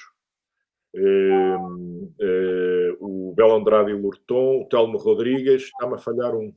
[3.01, 6.55] o Belo Andrade e o Lurton, o Telmo Rodrigues, está-me a falhar um.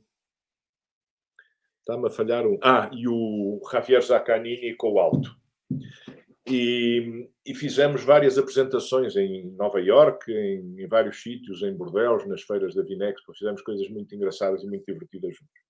[1.80, 2.58] Está-me a falhar um.
[2.62, 5.30] Ah, e o Javier Zaccanini com o Alto.
[6.46, 12.42] E, e, fizemos várias apresentações em Nova York, em, em, vários sítios, em Bordeaux, nas
[12.42, 13.32] feiras da Vinexpo.
[13.32, 15.62] Fizemos coisas muito engraçadas e muito divertidas juntos.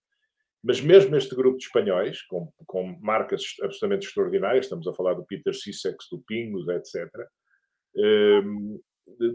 [0.62, 5.26] Mas mesmo este grupo de espanhóis, com, com marcas absolutamente extraordinárias, estamos a falar do
[5.26, 7.10] Peter Sissex, do Pingos, etc.,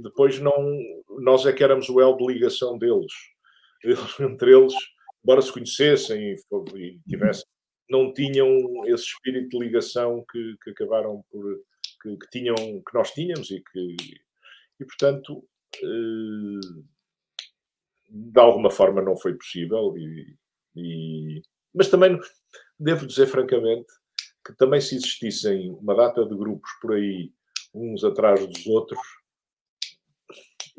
[0.01, 0.55] depois não,
[1.19, 3.11] nós é que éramos o elo de ligação deles.
[3.83, 4.73] Eles, entre eles,
[5.23, 6.35] embora se conhecessem e,
[6.75, 7.45] e tivessem,
[7.89, 8.47] não tinham
[8.85, 11.61] esse espírito de ligação que, que acabaram por
[12.01, 13.95] que, que, tinham, que nós tínhamos e que
[14.79, 15.43] e portanto
[15.81, 16.83] eh,
[18.09, 20.37] de alguma forma não foi possível e,
[20.75, 21.41] e,
[21.73, 22.19] mas também
[22.79, 23.91] devo dizer francamente
[24.45, 27.31] que também se existissem uma data de grupos por aí
[27.77, 28.99] uns atrás dos outros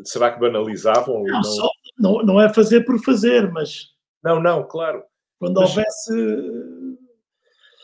[0.04, 1.22] será que banalizavam?
[1.22, 1.42] Não, não...
[1.42, 3.94] Só, não, não é fazer por fazer, mas.
[4.22, 5.02] Não, não, claro.
[5.38, 6.12] Quando mas houvesse.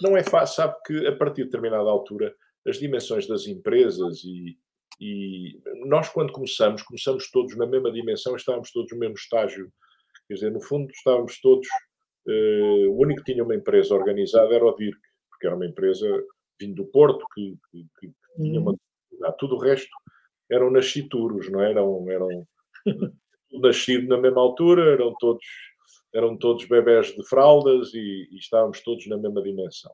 [0.03, 2.35] Não é fácil, sabe que a partir de determinada altura
[2.67, 4.59] as dimensões das empresas e,
[5.01, 9.71] e nós, quando começamos, começamos todos na mesma dimensão, estávamos todos no mesmo estágio.
[10.27, 11.69] Quer dizer, no fundo, estávamos todos.
[12.27, 14.99] Uh, o único que tinha uma empresa organizada era o DIRC,
[15.31, 16.07] porque era uma empresa
[16.59, 18.75] vindo do Porto, que, que, que tinha uma.
[19.29, 19.37] Uhum.
[19.39, 19.95] Tudo o resto
[20.51, 21.71] eram nascituros, não é?
[21.71, 22.07] eram?
[22.11, 22.29] Eram
[23.61, 25.45] nascidos na mesma altura, eram todos,
[26.15, 29.93] eram todos bebés de fraldas e, e, estávamos todos na mesma dimensão.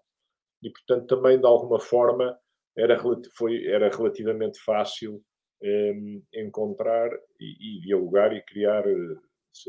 [0.62, 2.38] E, portanto, também, de alguma forma,
[2.76, 2.98] era,
[3.36, 5.22] foi, era relativamente fácil
[5.62, 5.94] eh,
[6.34, 9.16] encontrar e, e, dialogar e criar eh,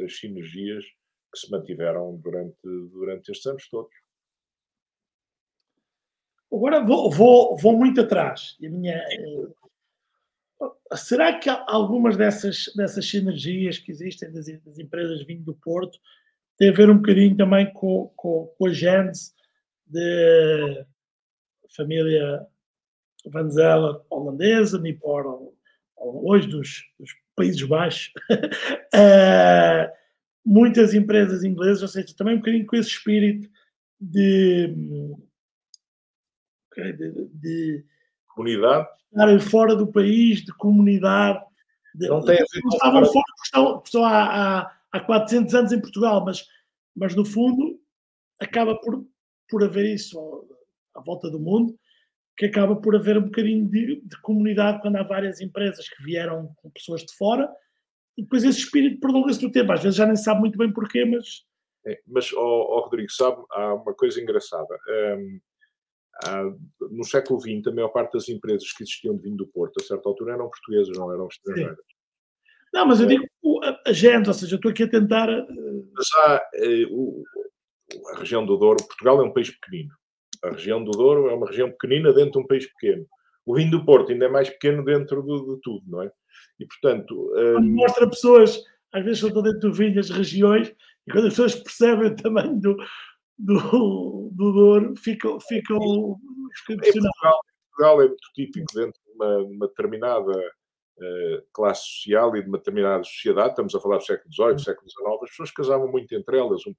[0.05, 0.83] as sinergias
[1.33, 2.57] que se mantiveram durante,
[2.91, 3.93] durante estes anos todos.
[6.51, 8.57] Agora vou, vou, vou muito atrás.
[8.63, 9.47] A minha, eh,
[10.95, 15.97] será que algumas dessas, dessas sinergias que existem das, das empresas vindo do Porto
[16.57, 19.33] têm a ver um bocadinho também com, com, com a gênese
[19.87, 20.85] de
[21.75, 22.45] família
[23.25, 25.51] Vanzela holandesa, Nipor
[25.95, 29.91] hoje dos, dos Países Baixos, uh,
[30.45, 33.47] muitas empresas inglesas, ou seja, também um bocadinho com esse espírito
[33.99, 34.73] de,
[36.75, 37.85] de, de
[38.27, 41.43] comunidade estarem fora do país, de comunidade.
[41.93, 45.53] De, não tem a ver com estavam fora porque estão, estão há, há, há 400
[45.53, 46.45] anos em Portugal, mas,
[46.95, 47.79] mas no fundo
[48.39, 49.05] acaba por,
[49.49, 50.17] por haver isso
[50.95, 51.77] à volta do mundo,
[52.37, 56.53] que acaba por haver um bocadinho de, de comunidade quando há várias empresas que vieram
[56.55, 57.49] com pessoas de fora
[58.17, 59.71] e depois esse espírito prolonga-se no tempo.
[59.71, 61.45] Às vezes já nem sabe muito bem porquê, mas.
[61.85, 64.79] É, mas, oh, oh, Rodrigo, sabe, há uma coisa engraçada.
[65.17, 65.39] Um,
[66.91, 69.83] no século XX, a maior parte das empresas que existiam de vinho do Porto, a
[69.83, 71.75] certa altura, eram portuguesas, não eram estrangeiras.
[71.75, 71.81] Sim.
[72.73, 73.25] Não, mas eu digo
[73.85, 75.29] a, gente, ou seja, eu estou aqui a tentar.
[75.29, 75.45] Eh,
[75.93, 77.23] mas há eh, o,
[78.15, 79.93] a região do Douro, Portugal é um país pequenino.
[80.43, 83.05] A região do Douro é uma região pequenina dentro de um país pequeno.
[83.45, 86.11] O vinho do Porto ainda é mais pequeno dentro de, de tudo, não é?
[86.59, 87.33] E portanto.
[87.35, 87.75] Um...
[87.75, 90.73] Mostra pessoas, às vezes estão dentro do vinho, as regiões,
[91.07, 92.75] e quando as pessoas percebem o tamanho do,
[93.41, 97.11] do, do Douro ficam, ficam, ficam impressionados.
[97.19, 97.39] Portugal,
[97.69, 102.57] Portugal é muito típico dentro de uma, uma determinada uh, classe social e de uma
[102.57, 106.37] determinada sociedade, estamos a falar do século XVIII, século XIX, as pessoas casavam muito entre
[106.37, 106.65] elas.
[106.67, 106.73] Um,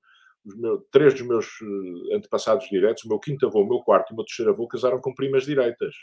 [0.44, 4.10] os meus, três dos meus uh, antepassados diretos, o meu quinto avô, o meu quarto
[4.10, 5.94] e o meu terceiro avô, casaram com primas direitas.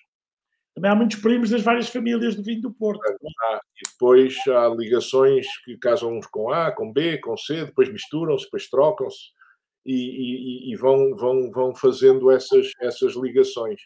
[0.76, 3.02] Também há muitos primos das várias famílias do vinho do Porto.
[3.42, 7.92] Ah, e depois há ligações que casam uns com A, com B, com C, depois
[7.92, 9.39] misturam-se, depois trocam-se
[9.86, 13.82] e, e, e, vão, vão, vão fazendo essas, essas ligações.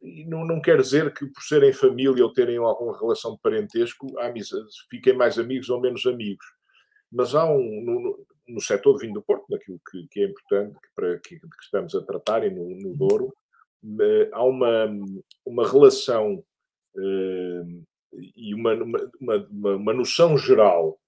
[0.00, 4.06] E não, não quer dizer que por serem família ou terem alguma relação de parentesco
[4.90, 6.44] fiquem mais amigos ou menos amigos.
[7.10, 10.74] Mas há um, no, no setor de vinho do Porto, naquilo que, que é importante
[10.74, 13.32] que, para, que, que, estamos a tratar e no, no Douro,
[14.00, 14.86] eh, há uma,
[15.44, 16.42] uma relação
[16.96, 20.98] uh, e uma, uma, uma, uma noção geral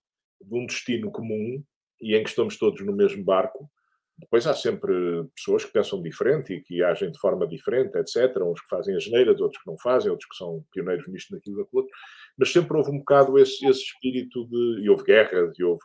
[0.40, 1.62] de um destino comum
[2.00, 3.70] e em que estamos todos no mesmo barco,
[4.18, 4.92] depois há sempre
[5.34, 8.36] pessoas que pensam diferente e que agem de forma diferente, etc.
[8.42, 11.58] Uns que fazem a geneira, outros que não fazem, outros que são pioneiros nisto, naquilo,
[11.58, 11.96] naquilo outro.
[12.38, 14.82] Mas sempre houve um bocado esse, esse espírito de.
[14.84, 15.82] E houve guerras, e houve,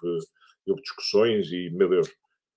[0.68, 2.10] e houve discussões, e meu Deus.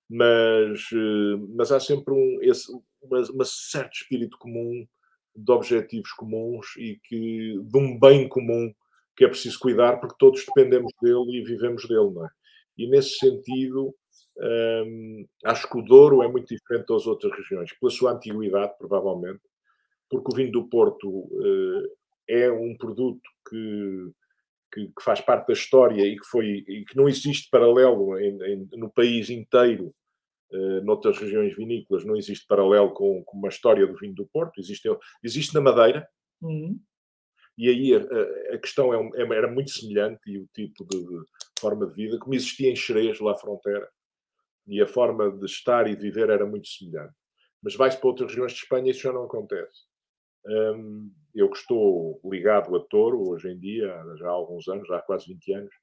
[0.09, 2.71] Mas, eh, mas há sempre um, esse,
[3.01, 4.85] uma, uma certo espírito comum
[5.35, 8.71] de objetivos comuns e que de um bem comum
[9.15, 12.29] que é preciso cuidar porque todos dependemos dele e vivemos dele, não é?
[12.77, 13.95] E nesse sentido,
[14.37, 19.41] um, acho que o Douro é muito diferente das outras regiões, pela sua antiguidade, provavelmente,
[20.09, 21.83] porque o vinho do Porto uh,
[22.27, 24.11] é um produto que,
[24.73, 28.41] que, que, faz parte da história e que, foi, e que não existe paralelo em,
[28.43, 29.93] em, no país inteiro
[30.51, 34.59] Uh, noutras regiões vinícolas não existe paralelo com, com, uma história do vinho do Porto,
[34.59, 34.87] existe,
[35.23, 36.07] existe na Madeira,
[36.39, 36.79] uhum.
[37.57, 41.25] e aí a, a questão é, é, era muito semelhante e o tipo de, de,
[41.59, 43.89] forma de vida, como existia em Xerez, lá à fronteira,
[44.67, 47.13] e a forma de estar e de viver era muito semelhante.
[47.61, 49.81] Mas vai-se para outras regiões de Espanha e isso já não acontece.
[50.45, 53.87] Um, eu que estou ligado a Touro hoje em dia,
[54.17, 55.73] já há alguns anos, já há quase 20 anos,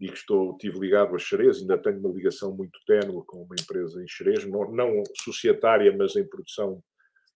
[0.00, 3.54] e que estou, estive ligado a Xerez, ainda tenho uma ligação muito ténue com uma
[3.60, 6.82] empresa em Xerez, não, não societária, mas em produção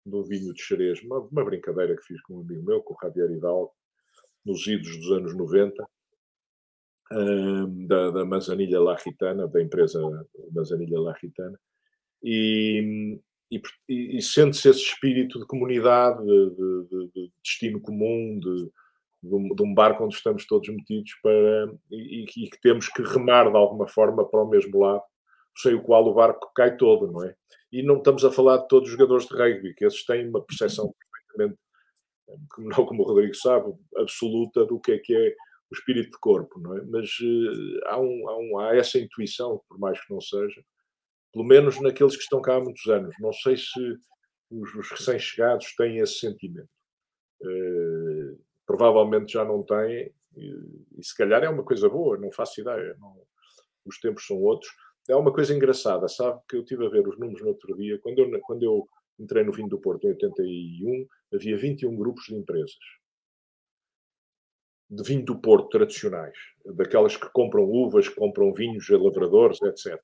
[0.07, 1.03] do vinho de Xerez.
[1.03, 3.73] Uma, uma, brincadeira que fiz com um amigo meu, com o Javier Hidalgo,
[4.45, 5.85] nos idos dos anos 90,
[7.13, 10.01] um, da, da Manzanilha Larritana, da empresa
[10.53, 11.59] Manzanilha Larritana,
[12.23, 13.19] e,
[13.51, 18.71] e, e sente-se esse espírito de comunidade, de, de, de destino comum, de,
[19.23, 23.57] de um, barco onde estamos todos metidos para, e, e, que temos que remar de
[23.57, 25.03] alguma forma para o mesmo lado,
[25.57, 27.35] sem o qual o barco cai todo, não é?
[27.71, 30.43] E não estamos a falar de todos os jogadores de rugby, que esses têm uma
[30.43, 31.59] percepção perfeitamente,
[32.59, 35.35] não como o Rodrigo sabe, absoluta do que é que é
[35.73, 36.83] o espírito de corpo, não é?
[36.85, 40.63] Mas uh, há, um, há, um, há essa intuição, por mais que não seja,
[41.33, 43.15] pelo menos naqueles que estão cá há muitos anos.
[43.19, 43.81] Não sei se
[44.51, 46.69] os, os recém-chegados têm esse sentimento.
[47.41, 52.61] Uh, provavelmente já não têm, e, e, se calhar é uma coisa boa, não faço
[52.61, 52.95] ideia.
[53.01, 53.17] Não,
[53.87, 54.71] os tempos são outros.
[55.09, 56.39] É uma coisa engraçada, sabe?
[56.49, 57.99] Que eu tive a ver os números no outro dia.
[57.99, 58.87] Quando eu, quando eu
[59.19, 62.77] entrei no Vinho do Porto em 81, havia 21 grupos de empresas
[64.93, 66.37] de vinho do Porto tradicionais,
[66.67, 69.99] daquelas que compram uvas, que compram vinhos a lavradores, etc.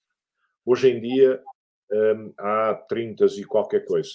[0.64, 1.42] Hoje em dia
[1.92, 4.10] hum, há 30 e qualquer coisa.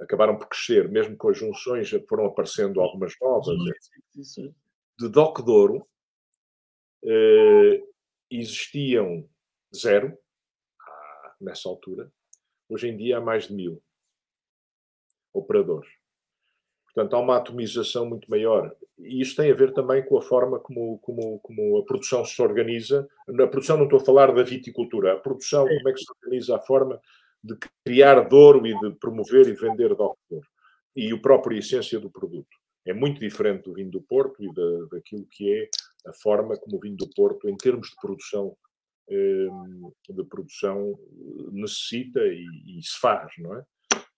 [0.00, 3.56] Acabaram por crescer, mesmo com as junções foram aparecendo algumas novas.
[4.98, 5.86] De Doc Douro
[7.04, 7.84] eh,
[8.28, 9.28] existiam
[9.72, 10.18] zero
[11.40, 12.12] nessa altura.
[12.68, 13.80] Hoje em dia há mais de mil
[15.32, 15.88] operadores.
[16.94, 18.74] Portanto, há uma atomização muito maior.
[18.98, 22.40] E isso tem a ver também com a forma como, como, como a produção se
[22.40, 23.08] organiza.
[23.26, 25.14] Na produção não estou a falar da viticultura.
[25.14, 27.00] A produção, como é que se organiza a forma
[27.42, 30.16] de criar Douro e de promover e vender Douro.
[30.94, 32.56] E o próprio essência do produto.
[32.86, 35.68] É muito diferente do vinho do Porto e da, daquilo que é
[36.08, 38.56] a forma como o vinho do Porto, em termos de produção,
[39.08, 40.96] ehm, de produção
[41.50, 43.64] necessita e, e se faz, não é?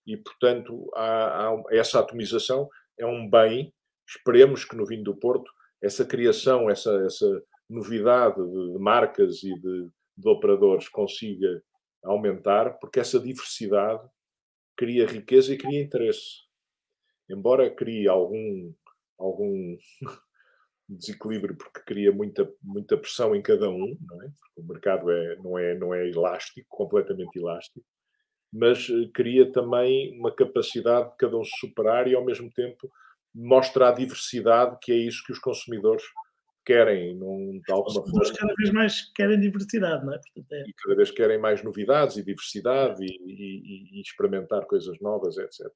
[0.07, 3.75] E, portanto, há, há essa atomização é um bem.
[4.09, 5.51] Esperemos que no vinho do Porto
[5.83, 11.63] essa criação, essa, essa novidade de marcas e de, de operadores consiga
[12.05, 14.09] aumentar, porque essa diversidade
[14.77, 16.47] cria riqueza e cria interesse.
[17.29, 18.73] Embora crie algum,
[19.19, 19.77] algum
[20.89, 24.31] desequilíbrio, porque cria muita, muita pressão em cada um, não é?
[24.57, 27.85] O mercado é, não, é, não é elástico, completamente elástico,
[28.57, 32.91] mas eh, cria também uma capacidade de cada um se superar e, ao mesmo tempo,
[33.35, 36.03] mostra a diversidade, que é isso que os consumidores
[36.65, 38.35] querem, num, de alguma os forma.
[38.37, 40.19] cada vez mais querem diversidade, não é?
[40.19, 40.63] Portanto, é...
[40.63, 45.71] E cada vez querem mais novidades e diversidade e, e, e, experimentar coisas novas, etc.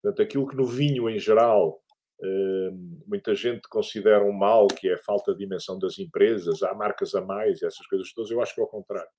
[0.00, 1.82] Portanto, aquilo que no vinho em geral
[2.22, 2.70] eh,
[3.06, 7.14] muita gente considera um mal, que é a falta de dimensão das empresas, há marcas
[7.14, 9.10] a mais, essas coisas todas, eu acho que é ao contrário.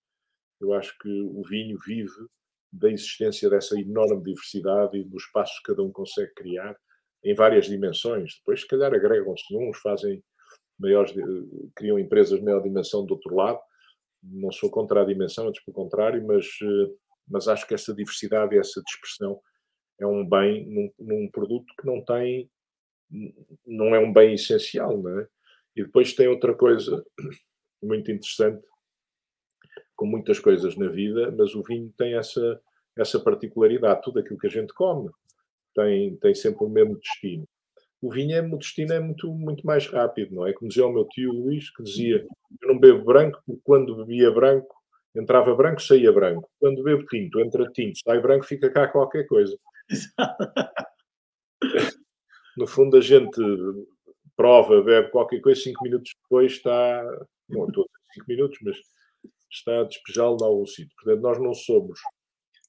[0.60, 2.28] Eu acho que o vinho vive
[2.72, 6.76] da existência dessa enorme diversidade e do espaço que cada um consegue criar
[7.24, 8.38] em várias dimensões.
[8.40, 10.24] Depois, se calhar, agregam-se uns, fazem
[10.80, 13.60] maiores, eh, criam empresas de maior dimensão do outro lado.
[14.24, 16.94] Não sou contra a dimensão, antes pelo contrário, mas, eh,
[17.28, 19.40] mas acho que essa diversidade e essa dispersão
[20.00, 22.50] é um bem num, num produto que não tem,
[23.66, 25.28] não é um bem essencial, não é?
[25.76, 27.04] E depois tem outra coisa
[27.82, 28.66] muito interessante
[29.98, 32.62] com muitas coisas na vida, mas o vinho tem essa,
[32.98, 34.04] essa particularidade.
[34.04, 35.10] Tudo aquilo que a gente come
[35.76, 37.46] tem, tem sempre o mesmo destino.
[38.00, 40.54] O vinho, é, o destino é muito, muito mais rápido, não é?
[40.54, 42.26] Como dizia o meu tio Luís, que dizia:
[42.62, 44.76] Eu não bebo branco, porque quando bebia branco,
[45.16, 46.48] entrava branco, saía branco.
[46.60, 49.58] Quando bebo tinto, entra tinto, sai branco, fica cá qualquer coisa.
[52.56, 53.42] no fundo, a gente
[54.36, 57.04] prova, bebe qualquer coisa, cinco minutos depois está.
[57.50, 58.78] Não estou a cinco minutos, mas
[59.52, 60.96] está a despejá-lo em algum sítio.
[60.96, 62.00] Portanto, nós não somos,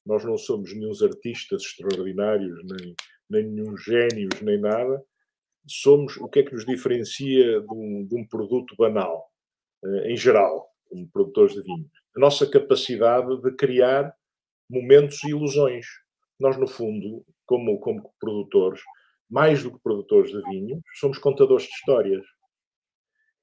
[0.07, 2.95] nós não somos nenhum artistas extraordinários, nem,
[3.31, 5.03] nem nenhum génios, nem nada.
[5.67, 9.31] Somos o que é que nos diferencia de um, de um produto banal,
[9.85, 11.91] eh, em geral, como produtores de vinho.
[12.17, 14.15] A nossa capacidade de criar
[14.71, 15.87] momentos e ilusões.
[16.41, 18.81] Nós, no fundo, como, como produtores,
[19.31, 22.25] mais do que produtores de vinho, somos contadores de histórias.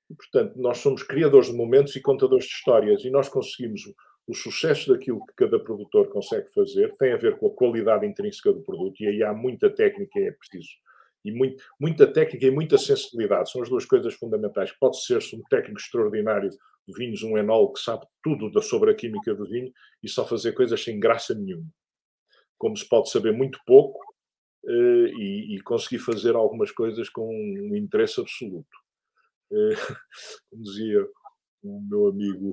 [0.09, 3.81] E, portanto, nós somos criadores de momentos e contadores de histórias e nós conseguimos
[4.27, 8.51] o sucesso daquilo que cada produtor consegue fazer tem a ver com a qualidade intrínseca
[8.51, 10.69] do produto e aí há muita técnica é preciso.
[11.23, 14.71] E muito, muita técnica e muita sensibilidade são as duas coisas fundamentais.
[14.79, 19.33] Pode ser-se um técnico extraordinário de vinhos, um enólogo que sabe tudo sobre a química
[19.33, 19.71] do vinho
[20.03, 21.65] e só fazer coisas sem graça nenhuma.
[22.59, 23.99] Como se pode saber muito pouco
[24.65, 28.84] uh, e, e, conseguir fazer algumas coisas com um interesse absoluto.
[29.51, 29.75] Uh,
[30.49, 31.05] como dizia
[31.63, 32.51] o meu amigo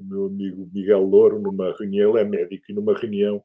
[0.00, 3.42] o meu amigo Miguel Louro, numa reunião, ele é médico, e numa reunião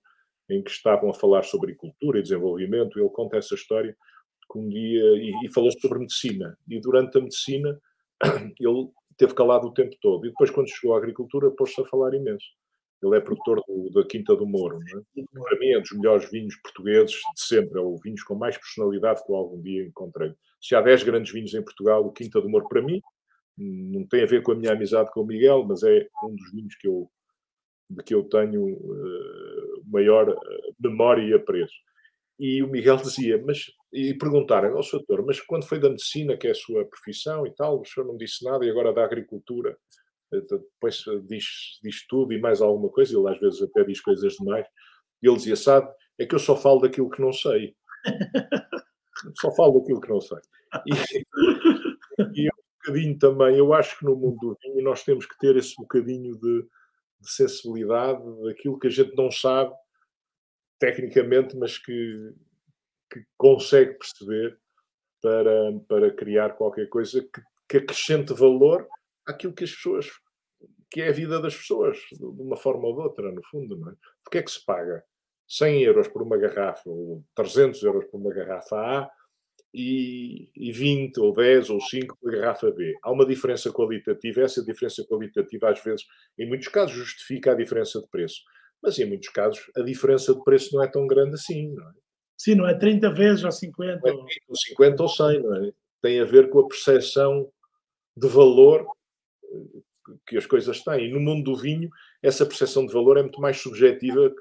[0.49, 3.95] em que estavam a falar sobre agricultura e desenvolvimento, ele conta essa história
[4.51, 7.79] que um dia, e, e falou sobre medicina, e durante a medicina
[8.59, 12.13] ele teve calado o tempo todo, e depois quando chegou à agricultura pôs-se a falar
[12.13, 12.45] imenso.
[13.05, 14.79] Ele é produtor do, da Quinta do Moro.
[14.79, 15.23] É?
[15.33, 18.57] Para mim é um dos melhores vinhos portugueses de sempre, é o vinhos com mais
[18.57, 20.33] personalidade que eu algum dia encontrei.
[20.61, 23.01] Se há 10 grandes vinhos em Portugal, o Quinta do Moro, para mim,
[23.57, 26.51] não tem a ver com a minha amizade com o Miguel, mas é um dos
[26.51, 27.09] vinhos que eu,
[27.89, 31.75] de que eu tenho uh, maior eh, memória e apreço.
[32.37, 36.47] E o Miguel dizia, mas, e perguntaram ao doutor, mas quando foi da medicina, que
[36.47, 39.77] é a sua profissão e tal, o senhor não disse nada, e agora da agricultura,
[40.41, 44.67] depois diz, diz tudo e mais alguma coisa, ele às vezes até diz coisas demais,
[45.21, 47.75] e ele dizia, sabe, é que eu só falo daquilo que não sei.
[49.39, 50.37] só falo daquilo que não sei.
[50.85, 55.37] E, e eu bocadinho também, eu acho que no mundo do vinho nós temos que
[55.39, 56.61] ter esse bocadinho de,
[57.19, 59.73] de sensibilidade daquilo que a gente não sabe
[60.79, 62.33] tecnicamente, mas que,
[63.11, 64.59] que consegue perceber
[65.21, 68.87] para, para criar qualquer coisa que, que acrescente valor
[69.25, 70.07] àquilo que as pessoas,
[70.89, 73.91] que é a vida das pessoas, de uma forma ou de outra, no fundo, não
[73.91, 73.93] é?
[74.23, 75.03] Porque é que se paga
[75.47, 79.09] 100 euros por uma garrafa ou 300 euros por uma garrafa A
[79.73, 82.93] e, e 20 ou 10 ou 5 para a garrafa B.
[83.03, 86.05] Há uma diferença qualitativa, essa diferença qualitativa às vezes,
[86.39, 88.41] em muitos casos, justifica a diferença de preço.
[88.81, 91.91] Mas em muitos casos a diferença de preço não é tão grande assim, não é?
[92.37, 93.99] Sim, não é 30 vezes ou 50.
[94.01, 95.71] Não é 30 ou 50 ou 100, não é?
[96.01, 97.49] Tem a ver com a percepção
[98.15, 98.85] de valor
[99.43, 99.81] eh,
[100.27, 101.07] que as coisas têm.
[101.07, 101.89] E no mundo do vinho,
[102.21, 104.33] essa percepção de valor é muito mais subjetiva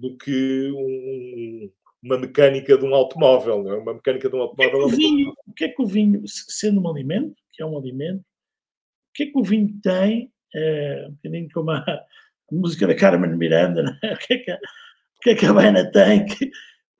[0.00, 1.70] do que um,
[2.02, 3.78] uma mecânica de um automóvel, não é?
[3.78, 4.86] Uma mecânica de um automóvel.
[4.86, 7.76] O, é vinho, o que é que o vinho, sendo um alimento, que é um
[7.76, 12.06] alimento, o que é que o vinho tem, é, um bocadinho como a, a,
[12.50, 14.14] música da Carmen Miranda, é?
[14.14, 16.50] o, que é que a, o que é que a Baena tem, que, o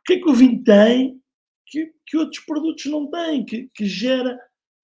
[0.05, 1.21] que é que o vinho tem
[1.71, 4.39] que, que outros produtos não têm, que, que, gera,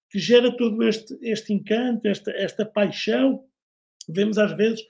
[0.09, 3.43] que gera todo este, este encanto, esta, esta paixão.
[4.09, 4.81] Vemos às vezes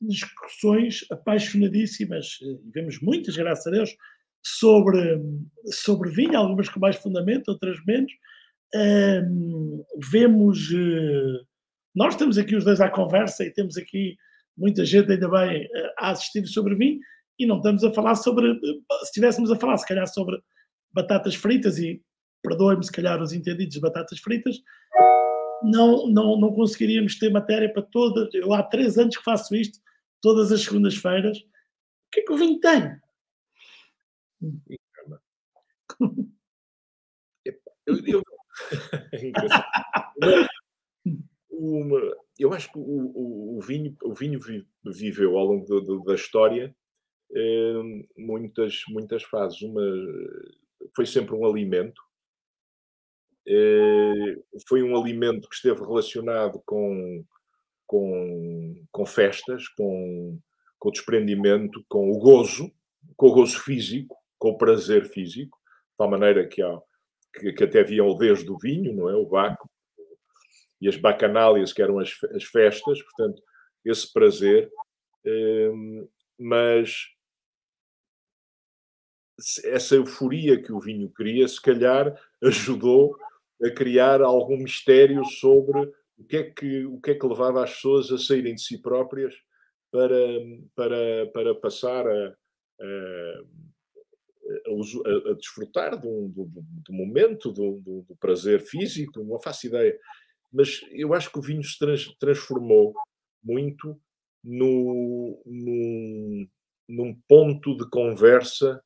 [0.00, 2.38] discussões apaixonadíssimas,
[2.72, 3.96] vemos muitas, graças a Deus,
[4.42, 5.20] sobre,
[5.66, 8.12] sobre vinho, algumas com mais fundamento, outras menos.
[8.74, 10.70] Um, vemos.
[10.70, 11.46] Uh,
[11.94, 14.16] nós estamos aqui os dois à conversa e temos aqui
[14.56, 17.00] muita gente ainda bem uh, a assistir sobre vinho
[17.38, 18.54] e não estamos a falar sobre.
[18.54, 20.38] Se estivéssemos a falar, se calhar, sobre
[20.92, 22.00] batatas fritas e
[22.42, 24.62] perdoem-me, se calhar, os entendidos de batatas fritas,
[25.62, 28.32] não, não, não conseguiríamos ter matéria para todas.
[28.34, 29.78] Eu há três anos que faço isto,
[30.20, 31.38] todas as segundas-feiras.
[31.38, 31.42] O
[32.12, 32.98] que é que o vinho tem?
[37.86, 38.22] Eu, eu,
[41.50, 42.00] uma,
[42.38, 44.38] eu acho que o, o, o, vinho, o vinho
[44.84, 46.72] viveu ao longo do, do, da história
[47.34, 49.60] eh, muitas, muitas fases.
[49.62, 49.82] Uma,
[50.94, 52.00] foi sempre um alimento,
[54.68, 57.24] foi um alimento que esteve relacionado com,
[57.86, 60.38] com, com festas, com,
[60.78, 62.70] com o desprendimento, com o gozo,
[63.16, 66.78] com o gozo físico, com o prazer físico, de tal maneira que, há,
[67.34, 69.14] que, que até haviam o desde o vinho, não é?
[69.14, 69.68] O baco,
[70.80, 73.42] e as bacanálias, que eram as, as festas, portanto,
[73.84, 74.70] esse prazer.
[75.24, 77.08] Hum, mas
[79.64, 83.16] essa euforia que o vinho cria, se calhar ajudou
[83.62, 85.80] a criar algum mistério sobre
[86.16, 88.80] o que é que, o que, é que levava as pessoas a saírem de si
[88.80, 89.34] próprias
[89.90, 90.18] para,
[90.74, 92.36] para, para passar a,
[92.80, 93.42] a
[94.48, 99.98] a, a, desfrutar de um, do, momento, do, do, do, prazer físico, não faço ideia.
[100.52, 102.94] Mas eu acho que o vinho se trans, transformou
[103.42, 104.00] muito
[104.42, 106.48] no, num,
[106.88, 108.82] num ponto de conversa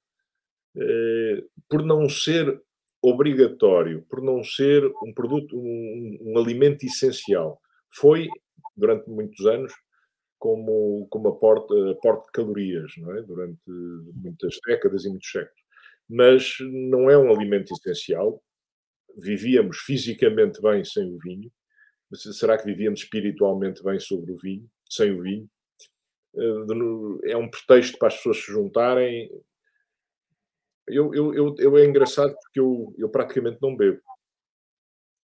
[0.77, 2.61] eh, por não ser
[3.03, 7.61] obrigatório, por não ser um produto, um, um alimento essencial.
[7.95, 8.29] Foi,
[8.77, 9.73] durante muitos anos,
[10.39, 13.23] como, como aporte, aporte de calorias, não é?
[13.23, 13.61] durante
[14.15, 15.63] muitas décadas e muitos séculos.
[16.09, 18.43] Mas não é um alimento essencial.
[19.17, 21.51] Vivíamos fisicamente bem sem o vinho.
[22.13, 25.49] Será que vivíamos espiritualmente bem sobre o vinho, sem o vinho?
[27.25, 29.31] é um pretexto para as pessoas se juntarem.
[30.89, 34.01] Eu, eu, eu, eu é engraçado porque eu, eu praticamente não bebo.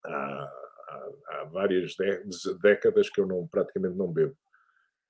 [0.05, 1.95] Há, há, há várias
[2.63, 4.37] décadas que eu não, praticamente não bebo.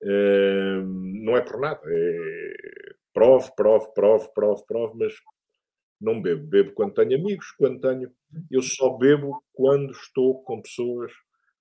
[0.02, 0.82] Uh,
[1.24, 1.80] não é por nada.
[1.84, 2.76] É
[3.16, 5.14] prove, prove, prove, prove, prove, mas
[5.98, 6.46] não bebo.
[6.46, 8.12] Bebo quando tenho amigos, quando tenho.
[8.50, 11.10] Eu só bebo quando estou com pessoas,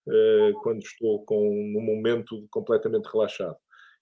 [0.06, 3.56] uh, quando estou com num momento completamente relaxado.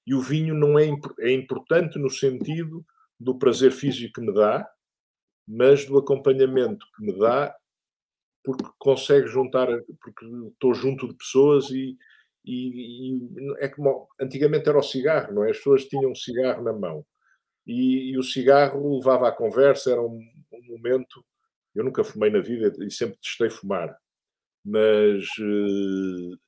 [0.05, 2.83] E o vinho não é, é importante no sentido
[3.23, 4.67] do prazer físico que me dá,
[5.47, 7.55] mas do acompanhamento que me dá,
[8.43, 9.67] porque consegue juntar,
[10.01, 11.97] porque estou junto de pessoas e,
[12.45, 15.51] e, e, é como antigamente era o cigarro, não é?
[15.51, 17.05] As pessoas tinham um cigarro na mão
[17.65, 20.19] e, e o cigarro levava à conversa, era um,
[20.51, 21.25] um, momento.
[21.73, 23.97] Eu nunca fumei na vida e sempre testei fumar,
[24.63, 26.39] mas uh,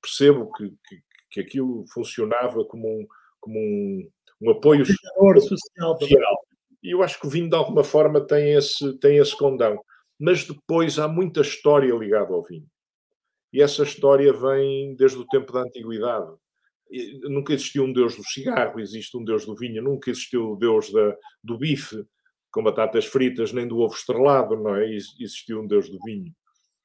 [0.00, 3.06] percebo que, que, que, aquilo funcionava como um,
[3.40, 4.10] como um,
[4.40, 5.98] um apoio social.
[5.98, 6.38] social.
[6.82, 9.78] E eu acho que o vinho, de alguma forma, tem esse, tem esse condão.
[10.18, 12.66] Mas depois há muita história ligada ao vinho.
[13.52, 16.32] E essa história vem desde o tempo da antiguidade.
[17.22, 20.90] Nunca existiu um deus do cigarro, existe um deus do vinho, nunca existiu o deus
[20.92, 22.04] da, do bife
[22.50, 24.90] com batatas fritas, nem do ovo estrelado, não é?
[24.92, 26.34] Existiu um deus do vinho.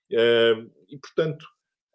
[0.10, 1.46] E, portanto,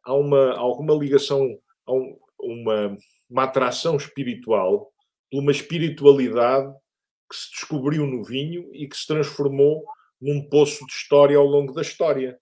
[0.05, 1.47] há uma, alguma ligação,
[1.87, 1.93] há
[2.41, 2.97] uma,
[3.29, 4.90] uma atração espiritual
[5.31, 6.73] por uma espiritualidade
[7.31, 9.85] que se descobriu no vinho e que se transformou
[10.21, 12.39] num poço de história ao longo da história.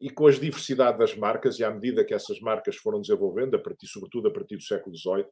[0.00, 3.58] E com a diversidade das marcas, e à medida que essas marcas foram desenvolvendo, a
[3.58, 5.26] partir, sobretudo a partir do século XVIII,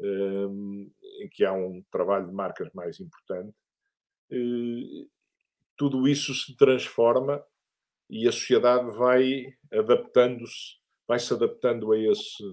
[0.00, 3.54] um, em que há um trabalho de marcas mais importante,
[4.32, 5.10] uh,
[5.76, 7.42] tudo isso se transforma
[8.08, 12.44] e a sociedade vai adaptando-se, vai se adaptando a esse,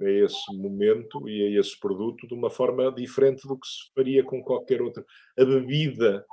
[0.00, 4.24] a esse momento e a esse produto de uma forma diferente do que se faria
[4.24, 5.04] com qualquer outra.
[5.38, 6.24] A bebida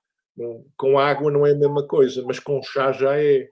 [0.77, 3.47] com água não é a mesma coisa, mas com chá já é.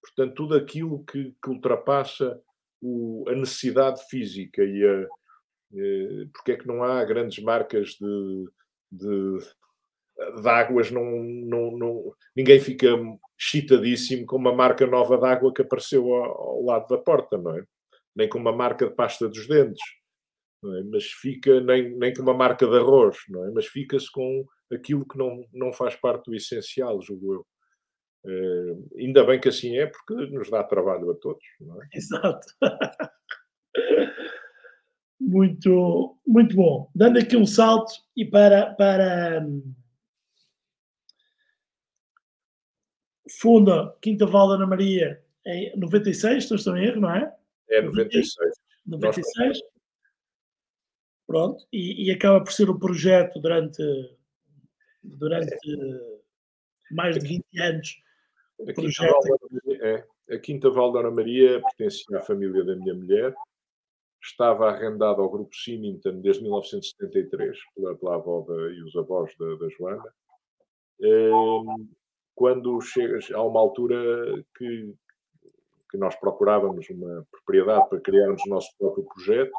[0.00, 2.40] Portanto, tudo aquilo que, que ultrapassa
[2.80, 5.06] o, a necessidade física e a.
[5.74, 8.44] Eh, porque é que não há grandes marcas de,
[8.90, 9.38] de,
[10.42, 10.90] de águas?
[10.90, 12.88] Não, não, não, ninguém fica
[13.38, 17.56] excitadíssimo com uma marca nova de água que apareceu ao, ao lado da porta, não
[17.56, 17.64] é?
[18.14, 19.82] Nem com uma marca de pasta dos dentes.
[20.64, 20.82] É?
[20.84, 23.50] mas fica nem, nem com uma marca de arroz, não é?
[23.50, 27.46] mas fica-se com aquilo que não, não faz parte do essencial, julgo eu.
[28.24, 31.42] Uh, ainda bem que assim é, porque nos dá trabalho a todos.
[31.60, 31.88] É?
[31.98, 32.46] Exato.
[35.20, 36.88] muito, muito bom.
[36.94, 39.44] Dando aqui um salto e para, para
[43.40, 47.34] funda Quinta Val da Ana Maria em 96, estou em erro, não é?
[47.72, 48.54] É 96.
[48.86, 49.58] 96.
[51.26, 53.82] Pronto, e, e, acaba por ser um projeto durante,
[55.02, 56.94] durante é.
[56.94, 58.02] mais de 20 anos
[58.68, 63.34] a Quinta, Maria, é, a Quinta Val Dona Maria pertencia à família da minha mulher,
[64.22, 69.54] estava arrendada ao Grupo Symington desde 1973, pela, pela avó da, e os avós da,
[69.56, 70.14] da Joana.
[71.00, 71.88] Um,
[72.34, 73.96] quando chegas a uma altura
[74.56, 74.94] que,
[75.92, 79.52] que nós procurávamos uma propriedade para criarmos o nosso próprio projeto,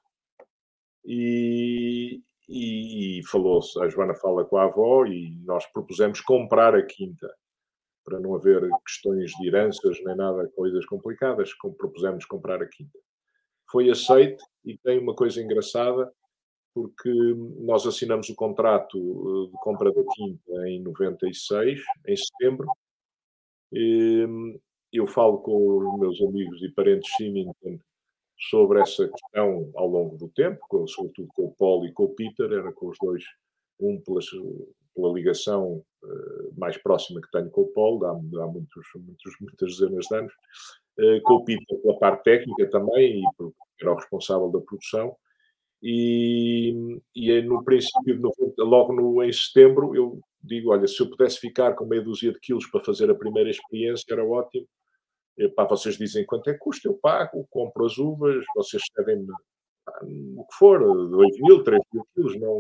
[1.06, 6.84] e, e, e falou-se, a Joana fala com a avó e nós propusemos comprar a
[6.84, 7.32] quinta
[8.04, 12.98] para não haver questões de heranças nem nada, coisas complicadas, propusemos comprar a quinta.
[13.70, 16.12] Foi aceito e tem uma coisa engraçada,
[16.74, 17.14] porque
[17.60, 22.68] nós assinamos o contrato eh, de compra da quinta em 96, em setembro.
[24.94, 27.80] Eu falo com os meus amigos e parentes Symington
[28.38, 32.52] sobre essa questão ao longo do tempo, sobretudo com o Paul e com o Peter,
[32.52, 33.24] era com os dois,
[33.80, 34.26] um pelas,
[34.94, 39.78] pela ligação uh, mais próxima que tenho com o Paulo, há, há muitos, muitos, muitas
[39.78, 40.34] dezenas de anos,
[41.00, 45.16] uh, com o Peter pela parte técnica também, e porque era o responsável da produção.
[45.82, 48.22] E, e no princípio,
[48.60, 52.40] logo no, em setembro, eu digo: olha, se eu pudesse ficar com meia dúzia de
[52.40, 54.66] quilos para fazer a primeira experiência, era ótimo.
[55.38, 59.28] E, pá, vocês dizem quanto é que custa, eu pago, compro as uvas, vocês cedem-me
[60.38, 62.60] o que for, 2 mil, 3 mil quilos, não,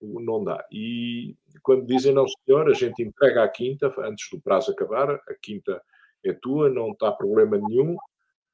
[0.00, 0.64] não, não dá.
[0.70, 5.34] E quando dizem não, senhor, a gente entrega a quinta antes do prazo acabar, a
[5.42, 5.82] quinta
[6.24, 7.96] é tua, não está problema nenhum,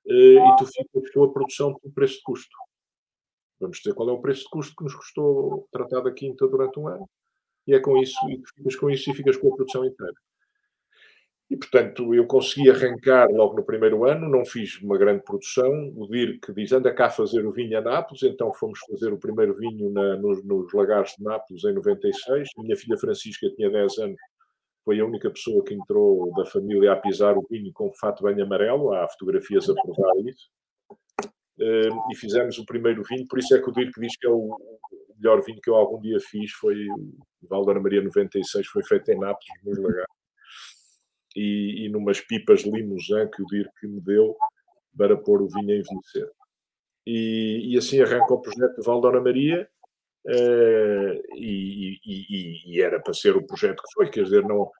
[0.09, 2.57] eh, e tu ficas com a produção pelo preço de custo.
[3.61, 6.79] Vamos dizer qual é o preço de custo que nos custou tratar da quinta durante
[6.79, 7.09] um ano,
[7.67, 10.15] e é com isso, e ficas com isso e ficas com a produção inteira.
[11.49, 15.93] E, portanto, eu consegui arrancar logo no primeiro ano, não fiz uma grande produção.
[15.97, 19.55] O Dirk diz, anda cá fazer o vinho a Nápoles, então fomos fazer o primeiro
[19.55, 22.49] vinho na, nos, nos, lagares de Nápoles em 96.
[22.59, 24.17] Minha filha Francisca tinha 10 anos,
[24.85, 28.43] foi a única pessoa que entrou da família a pisar o vinho com fato bem
[28.43, 30.49] amarelo, há fotografias a provar isso.
[31.59, 34.31] Uh, e fizemos o primeiro vinho, por isso é que o Dirk diz que é
[34.31, 34.57] o
[35.17, 39.19] melhor vinho que eu algum dia fiz, foi o Valdora Maria 96, foi feito em
[39.19, 40.17] Nápoles, nos lagares
[41.37, 44.35] e, e numas pipas limousin que o Dirk me deu
[44.97, 46.31] para pôr o vinho a envelhecer.
[47.07, 49.69] E, e assim arranca o projeto de Valdona Maria
[50.27, 54.71] uh, e, e, e, era para ser o projeto que foi, quer dizer, não,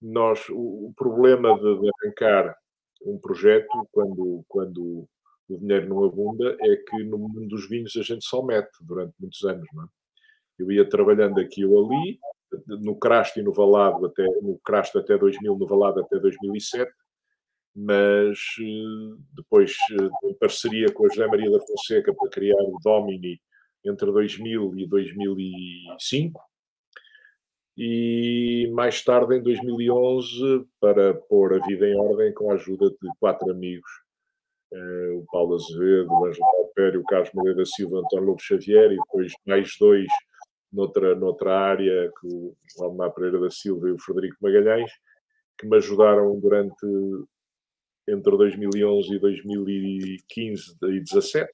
[0.00, 2.56] nós, o, o problema de, de, arrancar
[3.04, 5.08] um projeto quando, quando
[5.48, 9.14] o dinheiro não abunda é que no mundo dos vinhos a gente só mete durante
[9.18, 9.86] muitos anos, não é?
[10.58, 12.20] Eu ia trabalhando aqui ou ali,
[12.66, 16.90] no Crasto e no Valado até no Crasto até 2000, no Valado até 2007,
[17.74, 22.78] mas eh, depois eh, em parceria com a José Maria da Fonseca para criar o
[22.82, 23.40] Domini
[23.84, 26.40] entre 2000 e 2005
[27.76, 33.08] e mais tarde em 2011 para pôr a vida em ordem com a ajuda de
[33.18, 33.90] quatro amigos
[34.72, 38.92] eh, o Paulo Azevedo, o Ângelo Palpério, o Carlos Moreira da Silva, António Lobo Xavier
[38.92, 40.06] e depois mais dois
[40.72, 44.90] noutra, noutra área, que o Valdemar Pereira da Silva e o Frederico Magalhães,
[45.58, 46.86] que me ajudaram durante
[48.08, 51.52] entre 2011 e 2015 e 2017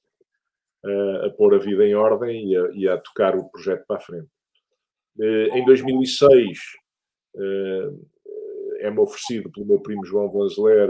[0.83, 3.97] a, a pôr a vida em ordem e a, e a, tocar o projeto para
[3.97, 4.29] a frente.
[5.19, 6.59] Eh, em 2006
[7.35, 7.91] eh,
[8.79, 10.89] é-me oferecido pelo meu primo João Vanzeler,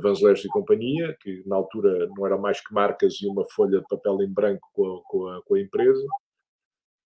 [0.00, 3.86] Vanzelers e Companhia, que na altura não era mais que marcas e uma folha de
[3.88, 6.06] papel em branco com a, com a, com a empresa,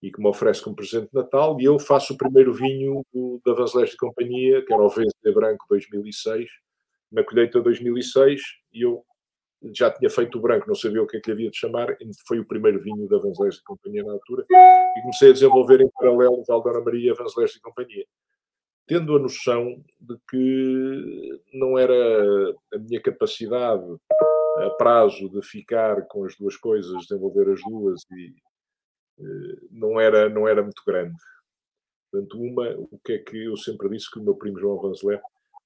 [0.02, 3.40] e que me oferece como presente de Natal, e eu faço o primeiro vinho do,
[3.44, 6.48] da Vanzelés de Companhia, que era o VSD Branco 2006,
[7.10, 8.42] na colheita 2006,
[8.72, 9.04] e eu
[9.74, 11.96] já tinha feito o branco, não sabia o que é que havia de chamar,
[12.26, 15.90] foi o primeiro vinho da Vanzelés de Companhia na altura, e comecei a desenvolver em
[15.90, 18.04] paralelo Valdora Maria Vanzelés de Companhia,
[18.86, 21.94] tendo a noção de que não era
[22.74, 23.84] a minha capacidade
[24.58, 28.34] a prazo de ficar com as duas coisas, desenvolver as duas e,
[29.70, 31.14] não era, não era muito grande.
[32.10, 35.20] Portanto, uma, o que é que eu sempre disse que o meu primo João Vanzelé,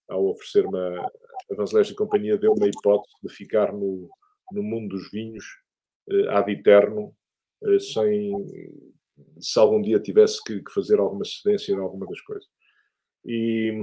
[0.09, 4.09] ao oferecer-me a, a Vanzelé e companhia, deu-me a hipótese de ficar no,
[4.53, 5.45] no mundo dos vinhos
[6.11, 7.15] eh, ad eterno,
[7.65, 8.33] eh, sem,
[9.39, 12.49] se algum dia tivesse que, que fazer alguma cedência em alguma das coisas.
[13.25, 13.83] E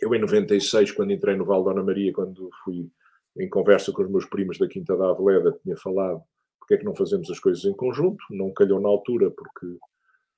[0.00, 2.90] eu, em 96, quando entrei no Val Dona Maria, quando fui
[3.36, 6.22] em conversa com os meus primos da Quinta da Aveleda, tinha falado
[6.64, 8.24] porque é que não fazemos as coisas em conjunto?
[8.30, 9.66] Não calhou na altura, porque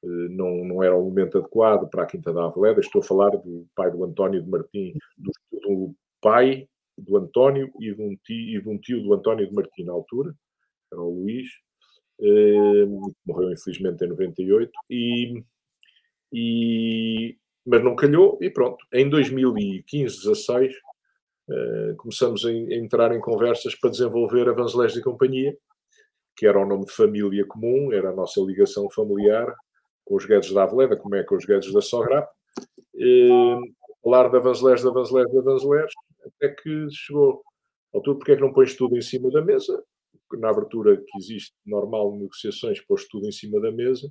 [0.04, 2.80] eh, não, não era o momento adequado para a Quinta da Aveleda.
[2.80, 7.94] Estou a falar do pai do António de Martim, do, do pai do António e
[7.94, 10.34] de, um tio, e de um tio do António de Martim na altura,
[10.92, 11.46] era o Luís,
[12.20, 12.86] eh,
[13.24, 15.44] morreu infelizmente em 98, e,
[16.32, 18.84] e, mas não calhou e pronto.
[18.92, 20.74] Em 2015, 16,
[21.50, 25.56] eh, começamos a, a, entrar em conversas para desenvolver a Vanzelés e Companhia,
[26.36, 29.54] que era o nome de família comum, era a nossa ligação familiar
[30.04, 32.28] com os Guedes da Aveleda, como é com os Guedes da Sograp.
[34.02, 35.92] falar da Vanzelés, da Vanzelés, da Vanzelés,
[36.24, 37.42] até que chegou
[37.92, 39.82] a altura, porque é que não pões tudo em cima da mesa?
[40.34, 44.08] Na abertura que existe normal negociações, pôs tudo em cima da mesa,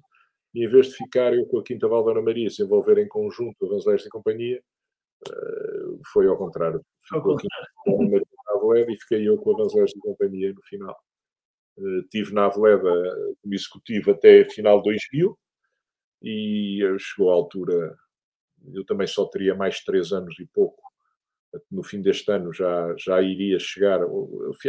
[0.53, 3.65] e em vez de ficar eu com a Quinta Valdana Maria se envolver em conjunto
[3.65, 4.61] a Vanzelés e companhia,
[5.27, 6.81] eh, foi ao contrário.
[7.07, 10.61] Ficou a Quinta Valdana Maria Aveleda e fiquei eu com a Vanzelés e companhia no
[10.63, 10.95] final.
[11.77, 12.91] Estive na Aveleda
[13.41, 15.37] como executivo até final de 2000
[16.21, 17.95] e chegou à altura,
[18.73, 20.81] eu também só teria mais três anos e pouco.
[21.71, 24.01] No fim deste ano já, já iria chegar,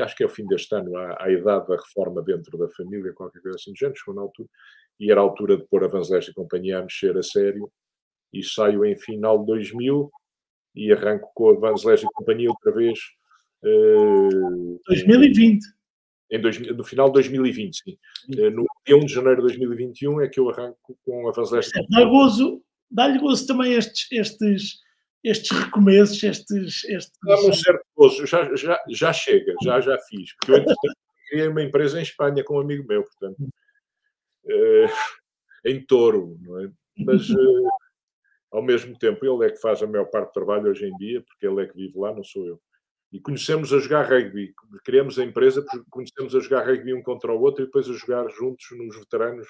[0.02, 3.12] acho que é o fim deste ano, à, à idade da reforma dentro da família,
[3.12, 4.48] qualquer coisa assim do chegou na altura,
[5.00, 7.70] e era a altura de pôr a Vanzés e companhia a mexer a sério,
[8.32, 10.10] e saio em final de 2000
[10.74, 12.98] e arranco com a Vanzés e companhia outra vez.
[13.64, 15.75] Uh, 2020
[16.30, 17.98] em dois, no final de 2020, sim.
[18.36, 21.72] Eh, no dia 1 de janeiro de 2021 é que eu arranco com a Vanzeleste.
[21.88, 24.78] Dá gozo, dá-lhe gozo também estes, estes,
[25.22, 26.84] estes recomeços, estes...
[26.84, 27.18] estes...
[27.24, 30.34] Dá-me um certo gozo, já, já, já chega, já, já fiz.
[30.36, 30.96] Porque eu, entretanto,
[31.28, 34.90] criei uma empresa em Espanha com um amigo meu, portanto, uh,
[35.64, 36.70] em touro, não é?
[36.98, 37.30] Mas...
[37.30, 37.68] Uh,
[38.50, 41.20] ao mesmo tempo, ele é que faz a maior parte do trabalho hoje em dia,
[41.20, 42.60] porque ele é que vive lá, não sou eu
[43.12, 44.52] e conhecemos a jogar rugby.
[44.84, 48.28] Criamos a empresa conhecemos a jogar rugby um contra o outro e depois a jogar
[48.30, 49.46] juntos nos veteranos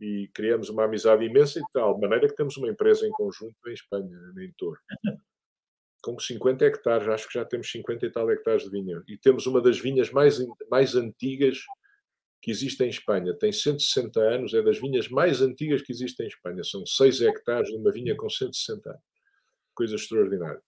[0.00, 3.56] e criamos uma amizade imensa e tal, de maneira que temos uma empresa em conjunto
[3.66, 4.78] em Espanha, em Toro.
[6.02, 9.02] com 50 hectares, acho que já temos 50 e tal hectares de vinha.
[9.08, 10.38] E temos uma das vinhas mais,
[10.70, 11.58] mais antigas
[12.40, 13.34] que existe em Espanha.
[13.34, 16.62] Tem 160 anos, é das vinhas mais antigas que existem em Espanha.
[16.62, 19.02] São 6 hectares de uma vinha com 160 anos.
[19.74, 20.62] Coisa extraordinária.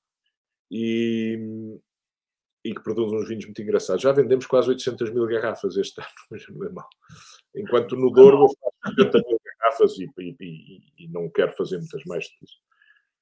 [0.71, 1.39] E,
[2.65, 4.03] e que produz uns vinhos muito engraçados.
[4.03, 6.89] Já vendemos quase 800 mil garrafas este ano, mas não é mal.
[7.55, 12.05] Enquanto no Douro eu faço 50 mil garrafas e, e, e, não quero fazer muitas
[12.05, 12.59] mais do que isso.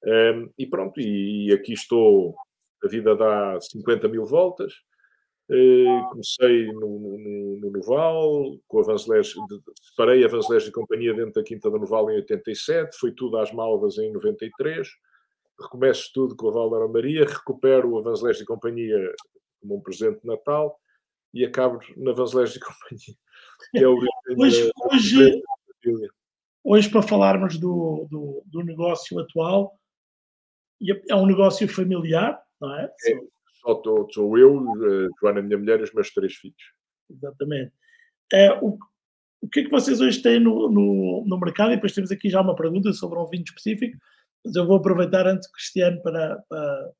[0.05, 2.35] Um, e pronto, e, aqui estou,
[2.83, 4.73] a vida dá 50 mil voltas.
[5.49, 9.33] Uh, comecei no, no, no, Noval, com a Vanzelés,
[9.81, 13.51] separei a Vanzelés de Companhia dentro da Quinta do Noval em 87, foi tudo às
[13.51, 14.87] Malvas em 93
[15.61, 18.97] recomeço tudo com a Valdara Maria, recupero o Avanzelés de Companhia
[19.59, 20.79] como um presente de Natal
[21.33, 23.15] e acabo na Avanzelés de Companhia.
[23.71, 23.97] Que é o
[24.37, 25.41] hoje, hoje,
[26.63, 29.77] hoje, para falarmos do, do, do, negócio atual,
[31.09, 32.85] é um negócio familiar, não é?
[32.85, 33.19] é
[33.61, 36.73] só sou, sou eu, eh, Joana, minha mulher e os meus três filhos.
[37.09, 37.73] Exatamente.
[38.31, 38.77] É, o,
[39.41, 41.71] o que é que vocês hoje têm no, no, no mercado?
[41.71, 43.97] E depois temos aqui já uma pergunta sobre um vinho específico
[44.45, 46.91] mas eu vou aproveitar antes, Cristiano, para, para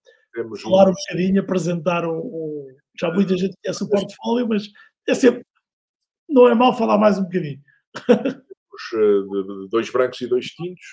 [0.61, 0.91] falar um...
[0.91, 2.67] um bocadinho, apresentar o, o,
[2.99, 4.67] Já muita gente conhece o portfólio, mas
[5.07, 5.45] é sempre.
[6.27, 7.61] Não é mal falar mais um bocadinho.
[8.91, 10.85] Temos dois brancos e dois tintos.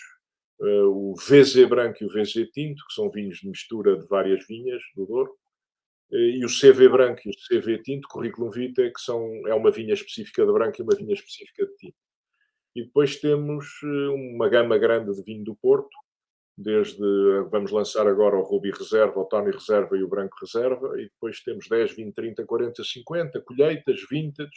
[0.61, 4.47] Eh, o VZ branco e o VZ tinto, que são vinhos de mistura de várias
[4.47, 5.35] vinhas do Douro.
[6.13, 9.71] Eh, e o CV branco e o CV tinto, currículo vitae, que são, é uma
[9.71, 11.97] vinha específica de branco e uma vinha específica de tinto.
[12.75, 15.97] E depois temos eh, uma gama grande de vinho do Porto,
[16.57, 16.99] desde
[17.51, 21.41] vamos lançar agora o Ruby Reserva, o Tony Reserva e o Branco Reserva, e depois
[21.43, 24.51] temos 10, 20, 30, 40, 50, colheitas, vintage,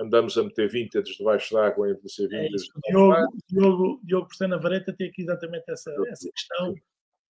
[0.00, 2.66] andamos a meter vintage debaixo d'água em vez de ser vintage.
[2.84, 3.16] É Diogo,
[3.48, 6.74] Diogo, Diogo Porcena Vareta tem aqui exatamente essa, essa questão,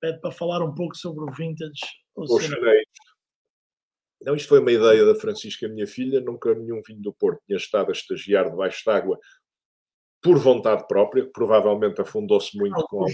[0.00, 1.80] pede para falar um pouco sobre o vintage.
[2.14, 2.24] O
[4.22, 7.58] Não, isto foi uma ideia da Francisca, minha filha, nunca nenhum vinho do Porto tinha
[7.58, 9.18] estado a estagiar debaixo d'água
[10.22, 13.08] por vontade própria, que provavelmente afundou-se muito com a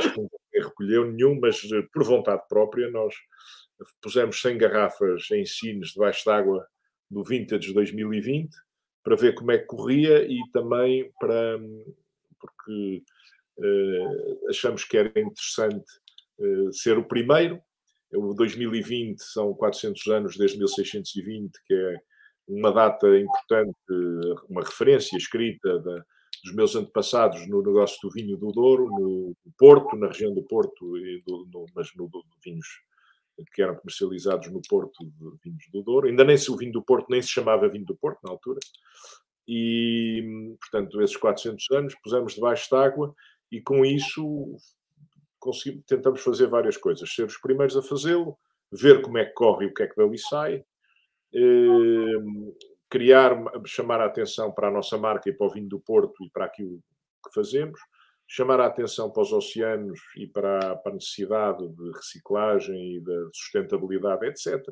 [0.00, 3.14] acho que não recolheu nenhum, mas eh, por vontade própria nós
[4.02, 6.66] pusemos 100 garrafas em cines debaixo d'água
[7.10, 8.50] do Vintage 2020
[9.02, 11.58] para ver como é que corria e também para
[12.38, 13.02] porque
[13.58, 15.90] uh, achamos que era interessante
[16.38, 17.60] uh, ser o primeiro.
[18.12, 21.96] O 2020 são 400 anos desde 1620, que é
[22.48, 23.76] uma data importante,
[24.48, 26.04] uma referência escrita da,
[26.44, 30.96] dos meus antepassados no negócio do vinho do Douro, no Porto, na região do Porto,
[30.96, 32.66] e do, no, mas no, do, vinhos
[33.54, 36.08] que eram comercializados no Porto de vinhos do Douro.
[36.08, 38.60] Ainda nem se o vinho do Porto nem se chamava vinho do Porto na altura.
[39.48, 43.14] E, portanto, esses 400 anos pusemos debaixo d'água
[43.50, 44.56] e com isso
[45.86, 47.12] tentamos fazer várias coisas.
[47.12, 48.36] Ser os primeiros a fazê-lo,
[48.70, 50.64] ver como é que corre e o que é que dali sai,
[51.34, 52.18] eh,
[52.90, 53.32] criar,
[53.64, 56.44] chamar a atenção para a nossa marca e para o vinho do Porto e para
[56.44, 56.82] aquilo
[57.24, 57.78] que fazemos,
[58.26, 63.28] chamar a atenção para os oceanos e para, para a necessidade de reciclagem e da
[63.32, 64.62] sustentabilidade, etc.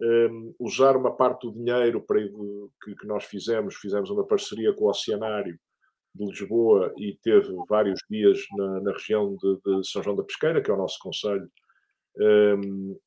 [0.00, 4.84] Um, usar uma parte do dinheiro para, que, que, nós fizemos, fizemos uma parceria com
[4.84, 5.58] o Oceanário
[6.14, 10.62] de Lisboa e teve vários dias na, na região de, de, São João da Pesqueira,
[10.62, 11.50] que é o nosso conselho,
[12.18, 12.98] um,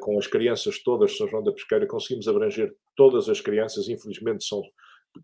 [0.00, 4.44] com as crianças todas de São João da Pesqueira, conseguimos abranger todas as crianças, infelizmente
[4.44, 4.62] são,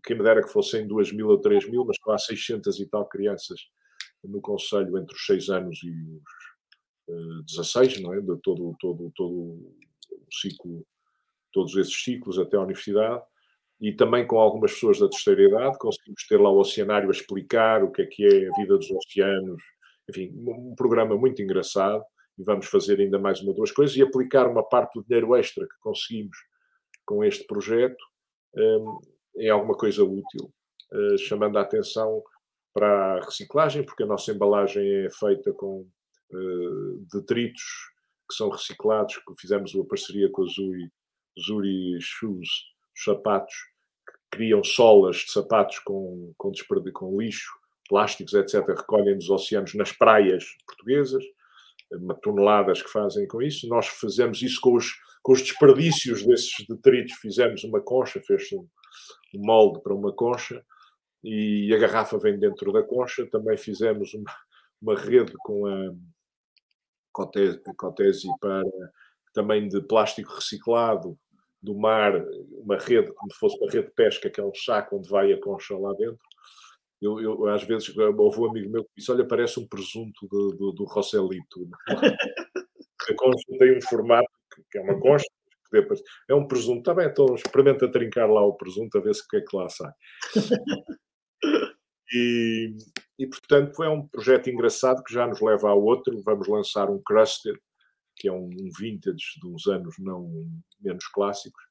[0.03, 3.07] quem me dera que fossem 2 mil ou 3 mil, mas há 600 e tal
[3.07, 3.59] crianças
[4.23, 8.21] no Conselho entre os 6 anos e os uh, 16, não é?
[8.21, 9.75] De todo, todo, todo o
[10.31, 10.85] ciclo,
[11.51, 13.21] todos esses ciclos até à universidade,
[13.81, 17.83] e também com algumas pessoas da terceira idade, conseguimos ter lá o oceanário a explicar
[17.83, 19.61] o que é que é a vida dos oceanos,
[20.09, 22.03] enfim, um programa muito engraçado,
[22.37, 25.35] e vamos fazer ainda mais uma ou duas coisas, e aplicar uma parte do dinheiro
[25.35, 26.37] extra que conseguimos
[27.05, 28.03] com este projeto
[28.55, 28.99] um,
[29.37, 30.51] em alguma coisa útil,
[30.91, 32.21] uh, chamando a atenção
[32.73, 37.61] para a reciclagem, porque a nossa embalagem é feita com uh, detritos
[38.29, 40.91] que são reciclados, que fizemos uma parceria com a Zuri,
[41.39, 42.49] Zuri Shoes,
[42.95, 43.53] sapatos,
[44.07, 46.51] que criam solas de sapatos com, com,
[46.93, 47.51] com lixo,
[47.87, 51.23] plásticos, etc., recolhem dos oceanos nas praias portuguesas
[52.21, 53.67] toneladas que fazem com isso.
[53.67, 57.13] Nós fazemos isso com os, com os desperdícios desses detritos.
[57.15, 58.67] Fizemos uma concha, fez-se um,
[59.35, 60.63] um molde para uma concha
[61.23, 63.25] e a garrafa vem dentro da concha.
[63.29, 64.31] Também fizemos uma,
[64.81, 65.93] uma rede com a
[67.13, 68.63] Cotesi para
[69.33, 71.17] também de plástico reciclado
[71.61, 72.13] do mar,
[72.51, 75.31] uma rede como se fosse uma rede de pesca, que é um saco onde vai
[75.31, 76.19] a concha lá dentro.
[77.03, 80.55] Eu, eu, às vezes houve um amigo meu que disse: Olha, parece um presunto do,
[80.55, 80.85] do, do.
[83.09, 84.29] A concha tem um formato
[84.71, 85.25] que é uma concha,
[86.29, 86.79] é um presunto.
[86.79, 89.55] Está bem, então experimenta trincar lá o presunto a ver se o que é que
[89.55, 89.91] lá sai.
[92.15, 92.75] E,
[93.17, 96.21] e, portanto, é um projeto engraçado que já nos leva a outro.
[96.23, 97.59] Vamos lançar um Cruster,
[98.15, 100.29] que é um vintage de uns anos não
[100.79, 101.63] menos clássicos,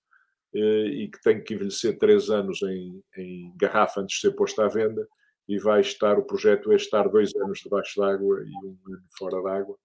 [0.54, 4.60] eh, e que tem que envelhecer três anos em, em garrafa antes de ser posto
[4.60, 5.06] à venda.
[5.48, 9.42] E vai estar, o projeto é estar dois anos debaixo d'água e um ano fora
[9.42, 9.76] d'água,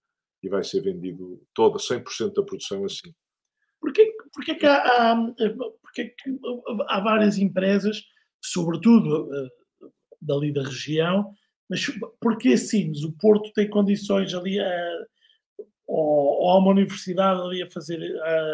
[0.44, 3.14] e vai ser vendido toda, 100% da produção assim.
[3.80, 5.16] Porquê, porquê, que há, há,
[5.82, 6.40] porquê que
[6.88, 8.04] há várias empresas,
[8.42, 9.50] sobretudo eh,
[10.22, 11.32] dali da região,
[11.70, 11.86] mas
[12.22, 13.04] porquê Sines?
[13.04, 15.06] O Porto tem condições ali a,
[15.88, 18.00] ou, ou há uma universidade ali a fazer.
[18.22, 18.54] A...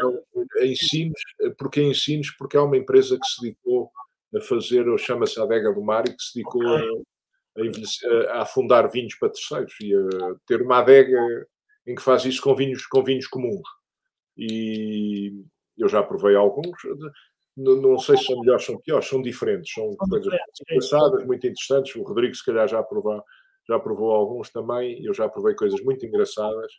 [0.62, 1.20] Em Sines,
[1.58, 3.92] porque em Sines, porque há uma empresa que se dedicou
[4.36, 7.84] a fazer, chama-se Adega do Mar, e que se dedicou okay.
[8.06, 11.20] a, a, afundar vinhos para terceiros e a ter uma adega
[11.86, 13.68] em que faz isso com vinhos, com vinhos comuns.
[14.38, 15.44] E
[15.78, 16.78] eu já provei alguns,
[17.56, 20.34] não, não sei se são melhores ou são piores, são diferentes, são, são coisas
[20.68, 21.96] engraçadas, muito interessantes.
[21.96, 23.24] O Rodrigo, se calhar, já provou,
[23.68, 25.04] já provou alguns também.
[25.04, 26.72] Eu já provei coisas muito engraçadas,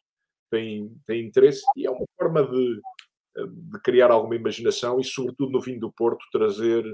[0.50, 2.80] tem, tem interesse e é uma forma de,
[3.46, 6.84] de criar alguma imaginação e, sobretudo, no vinho do Porto, trazer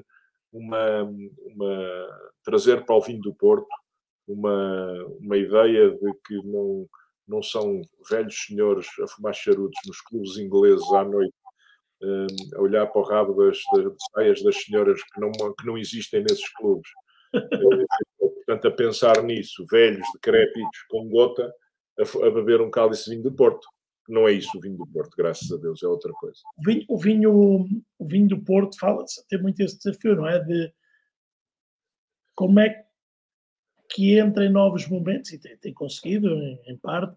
[0.53, 2.09] uma, uma
[2.45, 3.69] trazer para o vinho do Porto
[4.27, 6.87] uma, uma ideia de que não,
[7.27, 11.35] não são velhos senhores a fumar charutos nos clubes ingleses à noite
[12.55, 16.23] a olhar para o rabo das, das saias das senhoras que não, que não existem
[16.23, 16.89] nesses clubes.
[18.19, 21.53] Portanto, a pensar nisso, velhos, decrépitos, com gota,
[21.99, 23.67] a, a, beber um cálice de vinho do Porto.
[24.11, 26.41] Não é isso o vinho do Porto, graças a Deus, é outra coisa.
[26.59, 30.41] O vinho, o vinho, o vinho do Porto fala tem muito esse desafio, não é?
[30.41, 30.73] De
[32.35, 32.85] como é
[33.89, 37.17] que entra em novos momentos, e tem, tem conseguido, em, em parte,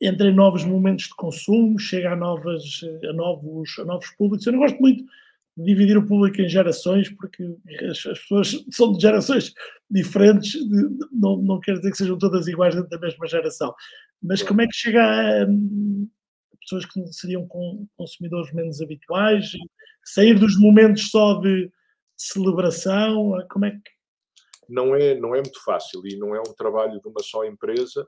[0.00, 4.46] entra em novos momentos de consumo, chega a, novas, a, novos, a novos públicos.
[4.46, 5.04] Eu não gosto muito
[5.56, 7.56] de dividir o público em gerações, porque
[7.88, 9.52] as, as pessoas são de gerações
[9.90, 13.74] diferentes, de, não, não quer dizer que sejam todas iguais dentro da mesma geração.
[14.22, 15.46] Mas como é que chega a, a
[16.60, 17.46] pessoas que seriam
[17.96, 19.52] consumidores menos habituais,
[20.04, 21.72] sair dos momentos só de, de
[22.16, 24.00] celebração, como é que
[24.68, 28.06] não é, não é muito fácil e não é um trabalho de uma só empresa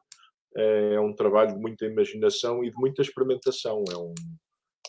[0.55, 3.85] é um trabalho de muita imaginação e de muita experimentação.
[3.91, 4.15] É um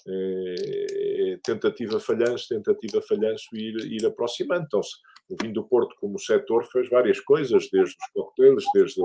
[0.05, 4.65] é, é tentativa falhanço, tentativa falhanço e ir, ir aproximando.
[4.65, 4.81] Então,
[5.29, 9.01] o vinho do Porto, como setor, fez várias coisas, desde os coquetéis, desde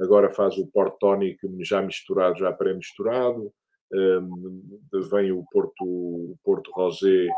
[0.00, 3.52] agora faz o Porto Tonic já misturado, já pré-misturado,
[3.92, 7.28] um, vem o Porto, o Porto Rosé,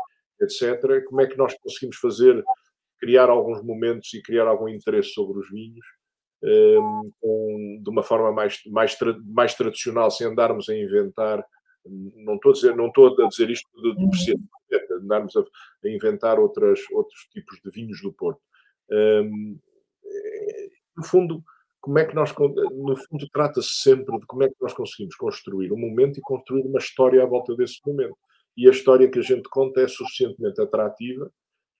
[0.41, 1.03] etc.
[1.05, 2.43] Como é que nós conseguimos fazer,
[2.99, 5.85] criar alguns momentos e criar algum interesse sobre os vinhos
[6.43, 11.45] um, com, de uma forma mais, mais, mais tradicional, sem andarmos a inventar.
[11.85, 15.03] Não estou a dizer, não estou a dizer isto de, de uhum.
[15.03, 18.41] andarmos a, a, inventar outras, outros tipos de vinhos do Porto.
[18.91, 19.59] Um,
[20.97, 21.43] no fundo,
[21.81, 25.71] como é que nós, no fundo, trata-se sempre de como é que nós conseguimos construir
[25.71, 28.17] um momento e construir uma história à volta desse momento.
[28.57, 31.31] E a história que a gente conta é suficientemente atrativa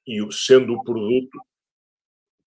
[0.07, 1.39] e, sendo o produto,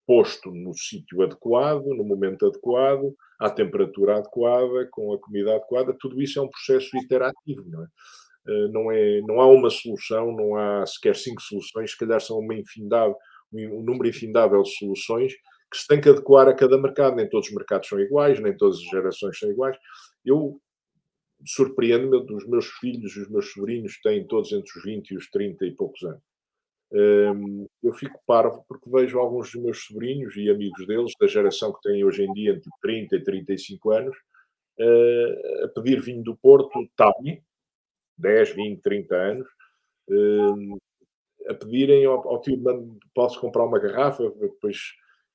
[0.06, 6.20] posto no sítio adequado, no momento adequado, à temperatura adequada, com a comida adequada, tudo
[6.20, 7.86] isso é um processo iterativo, não é?
[8.48, 12.38] Eh, não, é, não há uma solução, não há sequer cinco soluções, se calhar são
[12.38, 12.54] uma
[13.54, 15.34] um número infindável de soluções
[15.72, 17.16] que se tem que adequar a cada mercado.
[17.16, 19.76] Nem todos os mercados são iguais, nem todas as gerações são iguais.
[20.24, 20.60] Eu
[21.44, 25.66] surpreendo-me dos meus filhos, os meus sobrinhos têm todos entre os 20 e os 30
[25.66, 26.22] e poucos anos
[27.82, 31.80] eu fico parvo porque vejo alguns dos meus sobrinhos e amigos deles, da geração que
[31.88, 34.16] têm hoje em dia entre 30 e 35 anos,
[34.78, 37.42] ah, a pedir vinho do Porto, Tabi,
[38.18, 39.48] 10, 20, 30 anos,
[41.48, 42.60] a pedirem ao, ao tio,
[43.14, 44.76] posso comprar uma garrafa, depois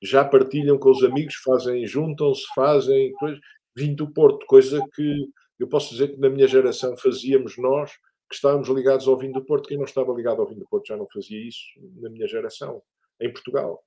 [0.01, 3.39] já partilham com os amigos, fazem, juntam-se, fazem, depois,
[3.75, 5.27] vinho do Porto, coisa que
[5.59, 7.91] eu posso dizer que na minha geração fazíamos nós,
[8.29, 9.67] que estávamos ligados ao vinho do Porto.
[9.67, 11.63] Quem não estava ligado ao vinho do Porto já não fazia isso
[11.95, 12.81] na minha geração,
[13.19, 13.83] em Portugal.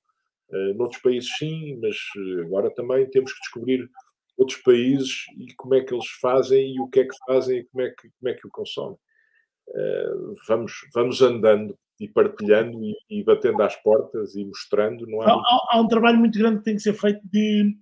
[0.49, 3.89] Uh, noutros países, sim, mas eh, agora também temos que descobrir
[4.37, 7.63] outros países e como é que eles fazem e o que é que fazem e
[7.65, 8.97] como é que, como é que o consomem.
[9.69, 15.05] Uh, vamos, vamos andando e partilhando e, e, batendo às portas e mostrando.
[15.05, 17.77] Não há, há, há, um trabalho muito grande que tem que ser feito de,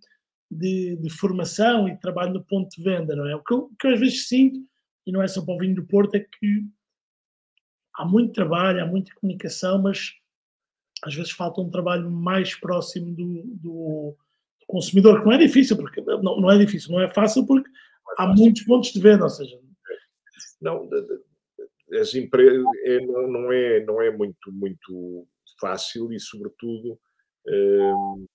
[0.51, 3.33] de, de formação e de trabalho no ponto de venda, não é?
[3.33, 4.59] O que eu, que eu às vezes sinto
[5.07, 6.65] e não é só para o vinho do Porto, é que
[7.95, 10.11] há muito trabalho, há muita comunicação, mas
[11.01, 15.77] às vezes falta um trabalho mais próximo do, do, do consumidor, que não é difícil,
[15.77, 17.69] porque não, não, é difícil, não é fácil, porque
[18.17, 19.57] há muitos pontos de venda, ou seja.
[20.61, 20.89] Não,
[21.93, 25.27] as empresas é, não, é, não é muito, muito
[25.59, 26.99] fácil e, sobretudo,
[27.47, 28.25] um,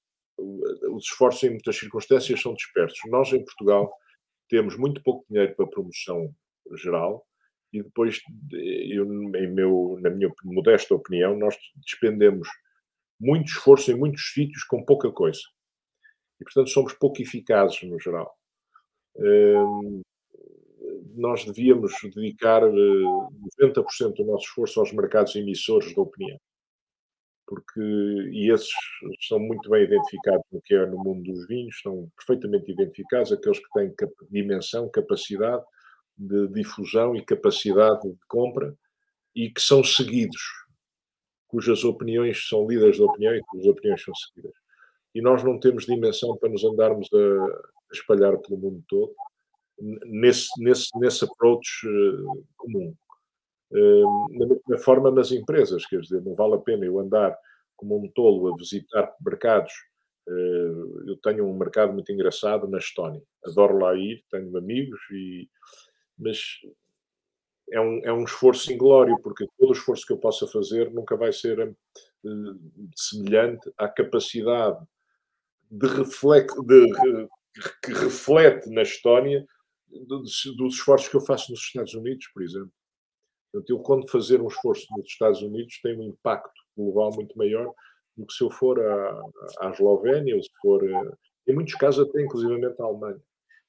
[0.93, 2.99] os esforços em muitas circunstâncias são dispersos.
[3.07, 3.93] Nós, em Portugal,
[4.49, 6.35] temos muito pouco dinheiro para promoção
[6.77, 7.27] geral
[7.73, 8.21] e depois,
[8.53, 9.05] eu,
[9.35, 12.49] em meu, na minha modesta opinião, nós despendemos
[13.21, 15.41] muito esforço em muitos sítios com pouca coisa.
[16.41, 18.33] E, portanto, somos pouco eficazes no geral.
[19.17, 20.03] Um,
[21.15, 26.39] nós devíamos dedicar 90% eh, do nosso esforço aos mercados emissores da opinião.
[27.47, 28.73] Porque, e esses
[29.29, 33.59] são muito bem identificados no que é no mundo dos vinhos, estão perfeitamente identificados, aqueles
[33.59, 33.95] que têm
[34.31, 35.63] dimensão, capacidade
[36.17, 38.75] de difusão e capacidade de compra
[39.35, 40.41] e que são seguidos,
[41.49, 44.55] cujas opiniões são líderes de opinião e cujas opiniões são seguidas.
[45.15, 49.15] E nós não temos dimensão para nos andarmos a espalhar pelo mundo todo
[49.81, 52.95] nesse, nesse, nesse approach uh, comum.
[53.71, 57.37] Uh, mesma forma nas empresas, quer dizer, não vale a pena eu andar
[57.77, 59.73] como um tolo a visitar mercados.
[60.29, 65.49] Uh, eu tenho um mercado muito engraçado na Estónia, adoro lá ir, tenho amigos, e,
[66.19, 66.39] mas
[67.71, 71.17] é um, é um esforço inglório, porque todo o esforço que eu possa fazer nunca
[71.17, 71.75] vai ser
[72.97, 74.83] semelhante à capacidade
[75.71, 77.29] de, reflex, de,
[77.83, 79.47] que reflete na Estónia
[80.07, 82.73] dos, dos esforços que eu faço nos Estados Unidos, por exemplo.
[83.53, 87.73] Portanto, eu, quando fazer um esforço nos Estados Unidos, tem um impacto global muito maior
[88.17, 89.23] do que se eu for à,
[89.61, 90.83] à Eslovénia ou se for.
[90.89, 91.13] Eh,
[91.49, 93.21] em muitos casos, até inclusivamente à Alemanha.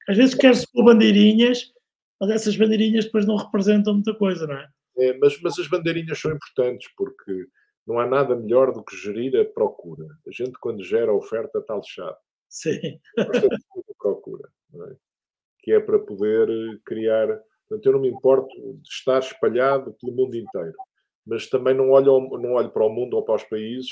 [0.08, 1.72] Às vezes quer-se pôr bandeirinhas,
[2.20, 4.68] mas essas bandeirinhas depois não representam muita coisa, não é?
[4.98, 7.46] é mas, mas as bandeirinhas são importantes porque
[7.86, 10.06] não há nada melhor do que gerir a procura.
[10.26, 12.16] A gente, quando gera a oferta, está lixado.
[12.48, 12.98] Sim.
[13.98, 14.48] procura.
[14.74, 14.96] É?
[15.66, 17.26] Que é para poder eh, criar.
[17.68, 20.76] Portanto, eu não me importo de estar espalhado pelo mundo inteiro,
[21.26, 23.90] mas também não olho, não olho para o mundo ou para os países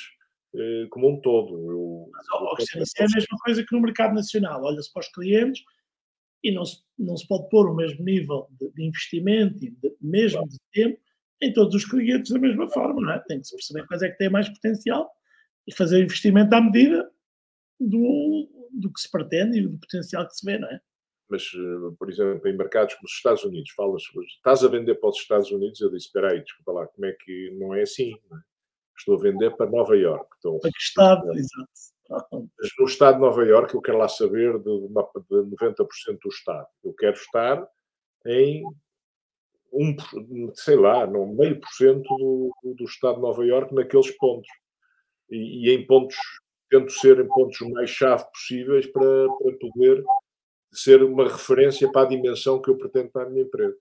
[0.54, 1.52] eh, como um todo.
[1.68, 4.62] Eu, mas, oh, eu, isso é a mesma coisa que no mercado nacional.
[4.62, 5.64] Olha-se para os clientes
[6.44, 9.96] e não se, não se pode pôr o mesmo nível de, de investimento e de,
[10.00, 10.50] mesmo claro.
[10.52, 11.00] de tempo
[11.42, 13.18] em todos os clientes da mesma forma, não é?
[13.26, 15.10] Tem que se perceber quais é que têm mais potencial
[15.66, 17.10] e fazer investimento à medida
[17.80, 20.80] do, do que se pretende e do potencial que se vê, não é?
[21.28, 24.02] Mas, eh, por exemplo, em mercados como os Estados Unidos, falas,
[24.36, 27.12] estás a vender para os Estados Unidos, eu disse, espera aí, desculpa lá, como é
[27.12, 28.12] que não é assim?
[28.12, 28.36] É?
[28.96, 30.28] Estou a vender para Nova York.
[30.38, 31.68] Então, para que estado, exato.
[32.10, 36.66] Mas no estado de Nova York eu quero lá saber de, de 90% do estado.
[36.84, 37.66] Eu quero estar
[38.26, 38.62] em
[39.72, 39.96] um,
[40.54, 44.48] sei lá, no meio por cento do, do estado de Nova York naqueles pontos.
[45.30, 46.16] E, e, em pontos,
[46.70, 50.04] tento ser em pontos mais chave possíveis para, para poder
[50.78, 53.76] ser uma referência para a dimensão que eu pretendo para a minha empresa.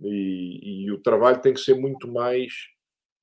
[0.00, 2.52] E, e o trabalho tem que ser muito mais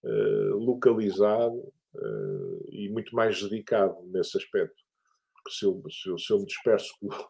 [0.04, 1.58] uh, localizado
[1.96, 4.76] uh, e muito mais dedicado nesse aspecto.
[5.34, 7.30] Porque se eu, se eu, se eu me disperso por,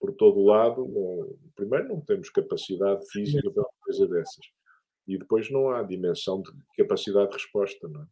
[0.00, 4.46] por todo o lado, não, primeiro não temos capacidade física para uma coisa dessas.
[5.06, 8.06] E depois não há dimensão de capacidade de resposta, não é?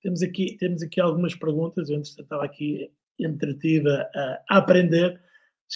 [0.00, 5.20] Temos aqui, temos aqui algumas perguntas, eu antes estava aqui entretida a, aprender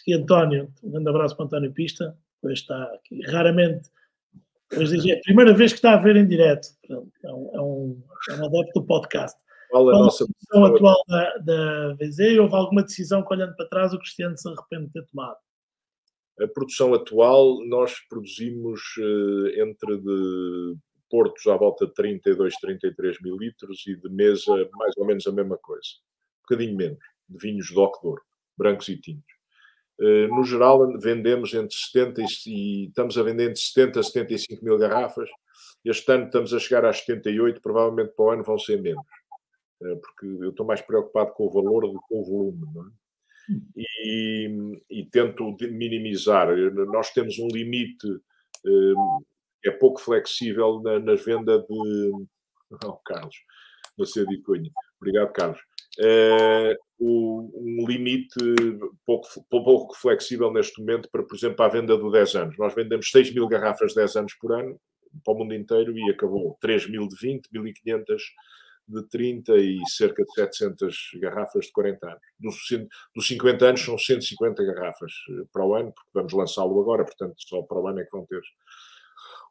[0.03, 3.91] que António, um grande abraço para António Pista, pois está aqui raramente.
[4.69, 6.69] Pois diz, é a primeira vez que está a ver em direto.
[6.89, 6.95] É
[7.33, 9.39] um, é um, é um adepto do podcast.
[9.71, 12.39] Qual a nossa posição atual da, da VZ?
[12.39, 15.37] Houve alguma decisão que, olhando para trás, o Cristiano se arrepende de ter tomado?
[16.41, 20.77] A produção atual, nós produzimos uh, entre de
[21.09, 25.33] portos à volta de 32, 33 mil litros e de mesa mais ou menos a
[25.33, 25.89] mesma coisa.
[26.39, 26.99] Um bocadinho menos,
[27.29, 28.21] de vinhos de Ocdor,
[28.57, 29.36] brancos e tintos.
[30.01, 34.79] Eh, no geral, vendemos entre 70 e, estamos a vender entre 70 a 75 mil
[34.79, 35.29] garrafas.
[35.85, 39.05] Este ano estamos a chegar às 78, provavelmente para o ano vão ser menos,
[39.83, 42.63] eh, porque eu estou mais preocupado com o valor do que com o volume.
[42.63, 43.53] É?
[43.53, 43.63] Hum.
[43.77, 46.49] E, e, tento minimizar.
[46.93, 47.97] Nós temos um limite
[48.63, 48.69] que
[49.65, 52.13] eh, é pouco flexível na, na venda de.
[52.85, 53.37] Oh, Carlos,
[53.97, 54.73] você de Cunha.
[55.01, 55.61] Obrigado, Carlos
[55.99, 58.39] uh, um limite
[59.05, 62.59] pouco, pouco flexível neste momento para, por exemplo, a venda do 10 anos.
[62.59, 64.79] Nós vendemos 6 mil garrafas de 10 anos por ano
[65.25, 68.17] para o mundo inteiro e acabou 3 mil de 20, 1.500
[68.89, 72.21] de 30 e cerca de 700 garrafas de 40 anos.
[72.39, 72.57] Dos,
[73.15, 77.35] dos 50 anos são 150 garrafas eh, para o ano, porque vamos lançá-lo agora, portanto
[77.39, 78.41] só para o ano é que vão ter.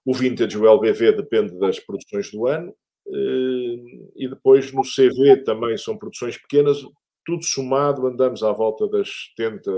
[0.05, 2.73] O vintage, o LBV, depende das produções do ano.
[3.07, 6.77] Eh, e depois no CV também são produções pequenas.
[7.26, 9.72] Tudo somado, andamos à volta das 70,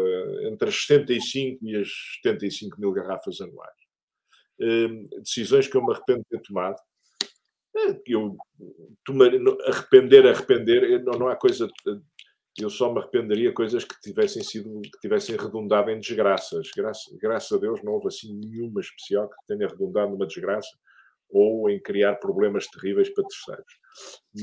[0.52, 1.90] entre as 75 e as
[2.24, 3.76] 75 mil garrafas anuais.
[4.60, 6.78] Hum, decisões que eu me arrependo de ter tomado.
[7.76, 8.36] É, eu
[9.06, 9.30] tomar,
[9.66, 11.70] arrepender, arrepender, não, não há coisa.
[12.60, 16.70] Eu só me arrependeria coisas que tivessem sido, que tivessem redundado em desgraças.
[16.76, 20.76] Graças, graças a Deus não houve assim nenhuma especial que tenha redundado numa desgraça
[21.30, 23.74] ou em criar problemas terríveis para terceiros.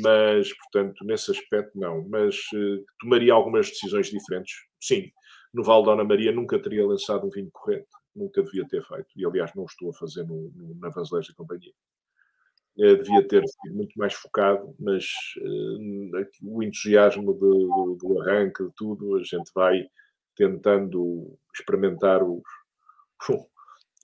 [0.02, 2.06] Mas, portanto, nesse aspecto, não.
[2.09, 4.55] Mas uh, tomaria algumas decisões diferentes.
[4.81, 5.11] Sim,
[5.52, 7.89] no Val Dona Maria nunca teria lançado um vinho corrente.
[8.15, 9.09] Nunca devia ter feito.
[9.16, 11.73] E, aliás, não estou a fazer no, no, na Vanzeleiros da Companhia.
[12.77, 15.06] Uh, devia ter sido muito mais focado, mas
[15.39, 19.86] uh, o entusiasmo de, do arranque, de tudo, a gente vai
[20.36, 22.43] tentando experimentar os,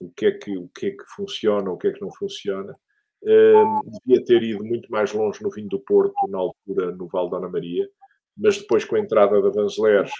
[0.01, 2.75] o que é que, o que, é que funciona, o que é que não funciona.
[3.21, 7.29] Uh, devia ter ido muito mais longe no vinho do Porto, na altura, no Val
[7.29, 7.87] da Ana Maria,
[8.35, 10.11] mas depois com a entrada da Vanzeleiros,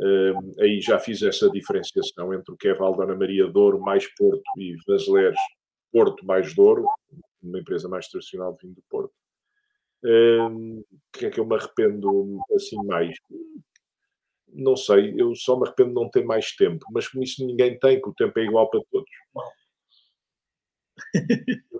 [0.00, 3.78] uh, aí já fiz essa diferenciação entre o que é Val da Ana Maria Douro
[3.78, 5.38] mais Porto e Vanzeleiros
[5.92, 6.88] Porto mais Douro,
[7.42, 9.12] uma empresa mais tradicional de vinho do Porto.
[10.02, 13.16] O que é que eu me arrependo assim mais?
[14.56, 17.78] não sei, eu só me arrependo de não ter mais tempo, mas com isso ninguém
[17.78, 19.10] tem, que o tempo é igual para todos.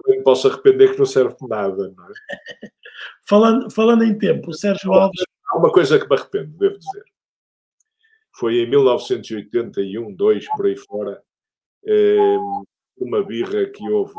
[0.08, 2.12] Eu posso arrepender que não serve nada, não é?
[3.28, 5.22] Falando, falando em tempo, o Sérgio Alves.
[5.48, 7.04] Há uma coisa que me arrependo, devo dizer.
[8.36, 11.22] Foi em 1981, 2, por aí fora,
[11.86, 12.36] eh,
[12.98, 14.14] uma birra que houve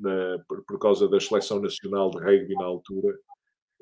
[0.00, 3.18] na, por, por causa da seleção nacional de rugby na altura,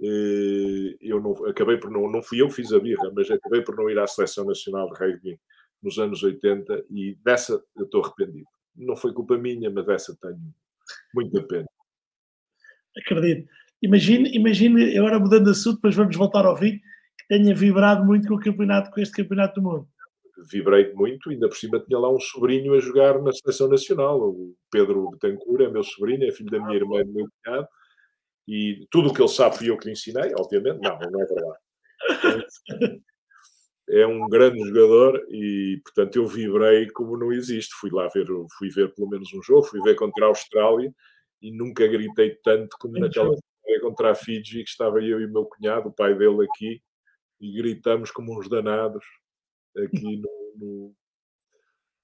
[0.00, 3.62] eh, eu não, acabei por não, não fui eu que fiz a birra, mas acabei
[3.62, 5.40] por não ir à Seleção Nacional de Rugby
[5.82, 8.48] nos anos 80 e dessa eu estou arrependido.
[8.76, 10.40] Não foi culpa minha, mas dessa tenho
[11.14, 11.66] muita pena.
[12.96, 13.48] Acredito.
[13.82, 16.78] Imagine, imagine, agora mudando de assunto, depois vamos voltar ao fim,
[17.18, 19.88] que tenha vibrado muito com o campeonato, com este campeonato do mundo.
[20.50, 24.20] Vibrei muito, ainda por cima tinha lá um sobrinho a jogar na Seleção Nacional.
[24.20, 27.68] O Pedro Betancourt é meu sobrinho, é filho da minha irmã e do meu cunhado
[28.46, 30.80] e tudo o que ele sabe fui eu que lhe ensinei, obviamente.
[30.80, 31.58] Não, não é verdade.
[33.88, 37.74] É um grande jogador e, portanto, eu vibrei como não existe.
[37.74, 38.26] Fui lá ver,
[38.58, 40.92] fui ver pelo menos um jogo, fui ver contra a Austrália
[41.42, 43.36] e nunca gritei tanto como naquela
[43.84, 46.82] contra a Fiji, que estava eu e o meu cunhado, o pai dele aqui,
[47.40, 49.04] e gritamos como uns danados
[49.76, 50.94] aqui no, no,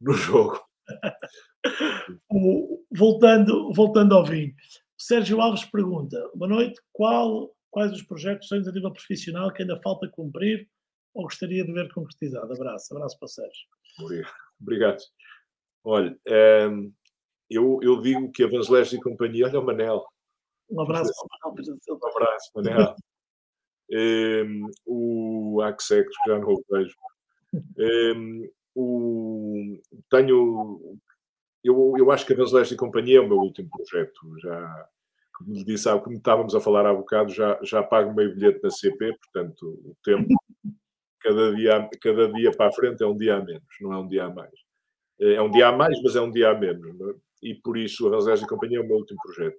[0.00, 0.60] no jogo.
[2.92, 4.54] voltando, voltando ao vinho,
[4.98, 9.80] Sérgio Alves pergunta: Boa noite, qual, quais os projetos sonhos a nível profissional que ainda
[9.80, 10.68] falta cumprir
[11.14, 12.52] ou gostaria de ver concretizado?
[12.52, 13.68] Abraço, abraço para o Sérgio.
[14.60, 15.02] Obrigado.
[15.84, 16.90] Olha, ehm,
[17.48, 20.04] eu, eu digo que a Vangelis e companhia, olha o Manel.
[20.70, 21.78] Um abraço para o Manel.
[21.88, 22.94] Um abraço, Manel.
[23.90, 26.96] um, ehm, o Axex, que já não o vejo.
[27.52, 30.98] Um, ehm, o, tenho
[31.62, 34.38] eu, eu acho que a Vangelis e Companhia é o meu último projeto.
[34.40, 34.88] Já,
[35.34, 38.70] como lhe disse, como estávamos a falar há bocado, já, já pago meio bilhete na
[38.70, 40.28] CP, portanto, o tempo,
[41.20, 44.08] cada dia, cada dia para a frente é um dia a menos, não é um
[44.08, 44.54] dia a mais.
[45.20, 47.00] É, é um dia a mais, mas é um dia a menos.
[47.00, 47.14] É?
[47.42, 49.58] E por isso a Vangelis e Companhia é o meu último projeto.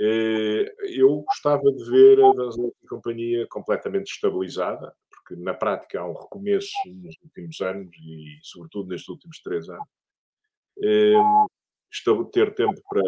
[0.00, 6.08] É, eu gostava de ver a Vangelis e Companhia completamente estabilizada, porque na prática há
[6.08, 9.88] um recomeço nos últimos anos e, sobretudo, nestes últimos três anos
[12.32, 13.02] ter tempo para,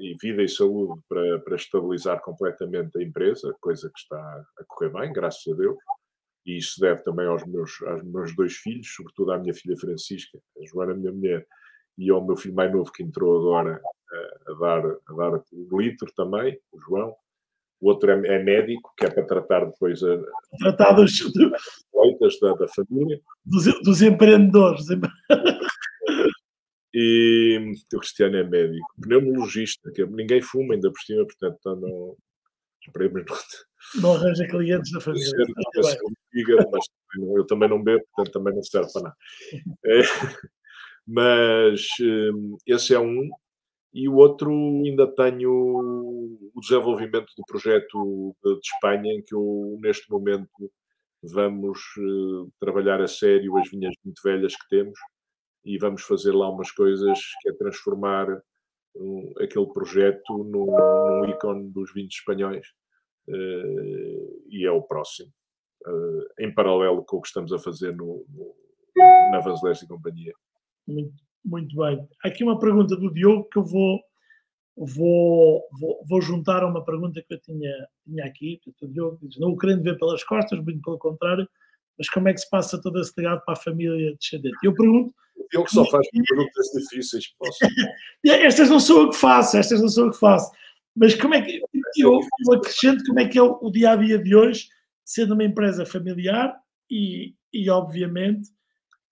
[0.00, 4.18] e vida e saúde para, para estabilizar completamente a empresa, coisa que está
[4.58, 5.76] a correr bem, graças a Deus.
[6.46, 10.38] E isso deve também aos meus, aos meus dois filhos, sobretudo à minha filha Francisca,
[10.60, 11.46] a Joana, minha mulher,
[11.96, 13.80] e ao meu filho mais novo que entrou agora
[14.10, 17.14] a, a dar, a dar o litro também, o João.
[17.80, 20.18] O outro é, é, médico, que é para tratar depois a,
[20.58, 21.12] tratar dos,
[22.40, 23.20] da, da família.
[23.44, 24.86] Dos, dos empreendedores.
[26.96, 27.58] E
[27.92, 32.16] o Cristiano é médico, pneumologista, que ninguém fuma ainda por cima, portanto então não.
[32.86, 33.36] Esperemos não.
[34.00, 35.30] Não arranja clientes da família.
[36.30, 36.84] Fígado, mas
[37.36, 39.16] eu também não bebo, portanto também não serve para nada.
[39.86, 40.00] É,
[41.06, 43.30] mas hum, esse é um.
[43.92, 44.50] E o outro
[44.84, 50.50] ainda tenho o desenvolvimento do projeto de Espanha, em que eu, neste momento,
[51.22, 54.98] vamos uh, trabalhar a sério as vinhas muito velhas que temos
[55.64, 58.26] e vamos fazer lá umas coisas que é transformar
[58.96, 62.66] um, aquele projeto num, num ícone dos vinhos espanhóis
[63.28, 65.30] e é o próximo,
[65.86, 68.54] uh, em paralelo com o que estamos a fazer no, no
[69.30, 70.32] na Vanzeles e Companhia.
[70.86, 71.14] Muito,
[71.44, 72.06] muito bem.
[72.22, 74.00] Aqui uma pergunta do Diogo que eu vou
[74.76, 77.72] vou, vou, vou juntar a uma pergunta que eu tinha,
[78.04, 78.60] tinha aqui.
[78.82, 81.48] O Diogo diz: Não o querendo ver pelas costas, muito pelo contrário,
[81.98, 84.56] mas como é que se passa todo esse legado para a família descendente?
[84.62, 85.14] Eu pergunto.
[85.52, 87.58] Eu que só faço perguntas difíceis, posso.
[88.24, 90.50] estas não sou eu que faço, estas não sou eu que faço.
[90.96, 91.60] Mas como é que.
[91.96, 94.68] Eu, eu acrescento como é que é o, o dia a dia de hoje,
[95.04, 96.54] sendo uma empresa familiar
[96.90, 98.48] e, e obviamente,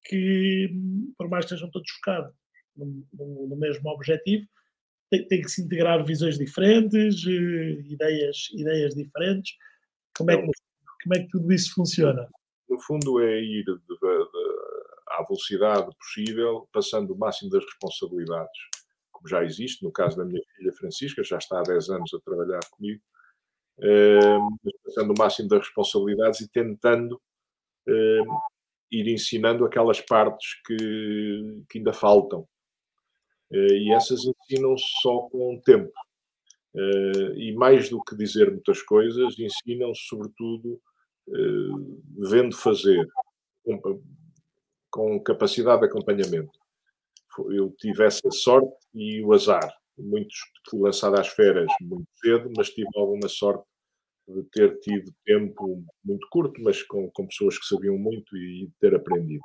[0.04, 0.70] que,
[1.16, 2.34] por mais que estejam todos focados
[2.76, 4.46] no, no, no mesmo objetivo,
[5.10, 9.54] tem, tem, que se integrar visões diferentes, eh, ideias, ideias diferentes.
[10.16, 10.50] Como é, que,
[11.02, 12.28] como é que tudo isso funciona?
[12.68, 13.96] No fundo, é ir de, de,
[15.08, 18.58] à velocidade possível, passando o máximo das responsabilidades,
[19.22, 19.84] como já existe.
[19.84, 23.00] No caso da minha filha Francisca, já está há 10 anos a trabalhar comigo,
[23.80, 24.38] eh,
[24.84, 27.20] passando o máximo das responsabilidades e tentando
[27.88, 28.22] eh,
[28.90, 32.46] ir ensinando aquelas partes que, que ainda faltam.
[33.52, 35.92] Eh, e essas ensinam-se só com o tempo.
[37.36, 40.80] E mais do que dizer muitas coisas, ensinam-se sobretudo
[42.16, 43.06] vendo fazer,
[44.90, 46.61] com capacidade de acompanhamento.
[47.50, 49.72] Eu tive essa sorte e o azar.
[49.98, 50.36] Muitos
[50.68, 53.64] fui lançado às feras muito cedo, mas tive alguma sorte
[54.28, 58.94] de ter tido tempo muito curto, mas com, com pessoas que sabiam muito e ter
[58.94, 59.42] aprendido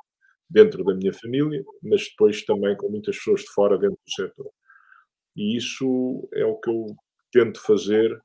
[0.48, 4.50] dentro da minha família, mas depois também com muitas pessoas de fora dentro do setor.
[5.36, 6.86] E isso é o que eu
[7.30, 8.20] tento fazer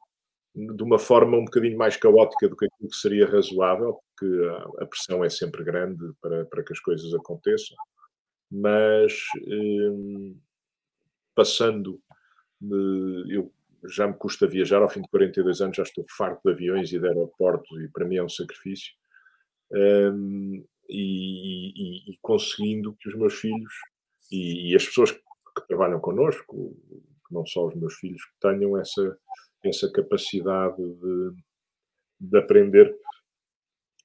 [0.56, 4.86] de uma forma um bocadinho mais caótica do que aquilo que seria razoável, porque a,
[4.86, 7.76] pressão é sempre grande para, para que as coisas aconteçam,
[8.54, 9.14] mas
[9.48, 10.38] hum,
[11.34, 12.00] passando
[12.62, 13.52] de, eu
[13.90, 17.00] já me custa viajar, ao fim de 42 anos já estou farto de aviões e
[17.00, 18.94] de aeroportos e para mim é um sacrifício.
[19.72, 23.74] Um, e, e, e, conseguindo que os meus filhos
[24.32, 26.78] e, e, as pessoas que trabalham connosco,
[27.32, 29.18] não só os meus filhos, que tenham essa,
[29.64, 31.32] essa capacidade de,
[32.20, 32.96] de aprender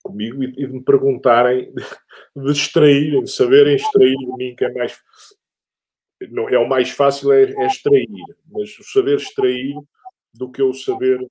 [0.09, 1.73] comigo e, de me perguntarem,
[2.35, 4.99] de extraírem, de saberem extrair de mim, que é mais
[6.31, 8.09] não, é o mais fácil é, é extrair,
[8.51, 9.75] mas o saber extrair
[10.35, 11.25] do que o saber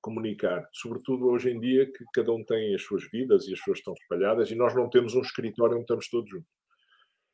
[0.00, 0.66] comunicar.
[0.72, 3.92] Sobretudo hoje em dia que cada um tem as suas vidas e as suas estão
[3.92, 6.48] espalhadas e nós não temos um escritório onde estamos todos juntos.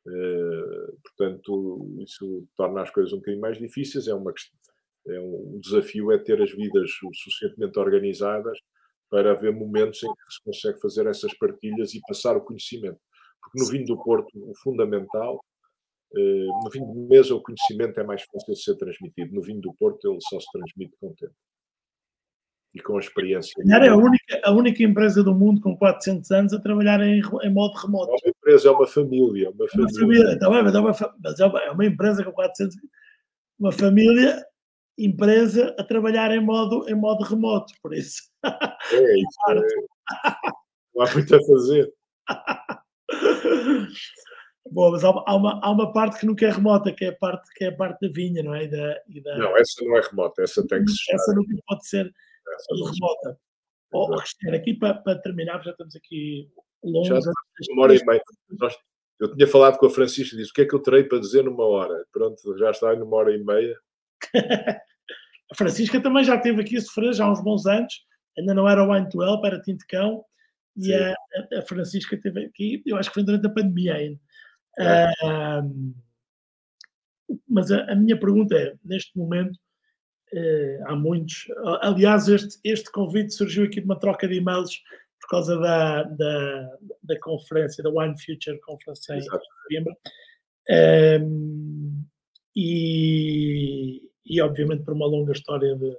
[0.07, 4.07] Uh, portanto, isso torna as coisas um bocadinho mais difíceis.
[4.07, 4.33] É, uma,
[5.07, 8.59] é um, um desafio é ter as vidas suficientemente organizadas
[9.15, 12.99] para haver momentos em que se consegue fazer essas partilhas e passar o conhecimento.
[13.41, 15.39] Porque no vinho do Porto, o fundamental
[16.13, 19.33] eh, no vinho de mesa, o conhecimento é mais fácil de ser transmitido.
[19.33, 21.33] No vinho do Porto, ele só se transmite com o tempo
[22.73, 23.53] e com a experiência.
[23.65, 27.53] É a única, a única empresa do mundo com 400 anos a trabalhar em, em
[27.53, 28.11] modo remoto.
[28.11, 29.49] É uma empresa, é uma família.
[29.49, 29.93] Uma família.
[29.93, 32.75] Uma família tá bem, mas, é uma, mas é, uma, é uma empresa com 400
[33.57, 34.45] uma família,
[34.97, 38.23] empresa a trabalhar em modo, em modo remoto, por isso.
[38.43, 39.55] É, isso é,
[40.95, 41.93] não há muito a fazer.
[44.71, 47.47] Bom, mas há uma, há uma parte que nunca é remota, que é a parte,
[47.55, 48.63] que é a parte da vinha, não é?
[48.63, 49.37] E da, e da...
[49.37, 51.13] Não, essa não é remota, essa tem que ser.
[51.13, 52.11] Essa nunca pode ser
[52.71, 53.39] remota.
[53.93, 56.49] Oh, Cristiano, aqui para, para terminar, já estamos aqui
[56.83, 57.09] longe.
[57.09, 57.19] Já
[57.71, 58.21] uma hora e meia.
[59.19, 61.19] Eu tinha falado com a Francisca e disse o que é que eu terei para
[61.19, 62.05] dizer numa hora.
[62.11, 63.77] Pronto, já está numa hora e meia.
[65.51, 67.93] a Francisca também já esteve aqui a sofrer já há uns bons anos.
[68.37, 70.23] Ainda não era o Wine to Help, era Tinto Cão.
[70.77, 71.15] E a,
[71.57, 74.19] a, Francisca esteve aqui, eu acho que foi durante a pandemia ainda.
[74.77, 75.95] Uh,
[77.47, 79.57] mas a, a, minha pergunta é, neste momento,
[80.33, 81.45] uh, há muitos.
[81.81, 84.81] Aliás, este, este convite surgiu aqui de uma troca de e-mails
[85.21, 89.21] por causa da, da, da conferência, da Wine Future Conference em
[89.71, 89.95] novembro.
[92.53, 95.97] e, e, obviamente, por uma longa história de,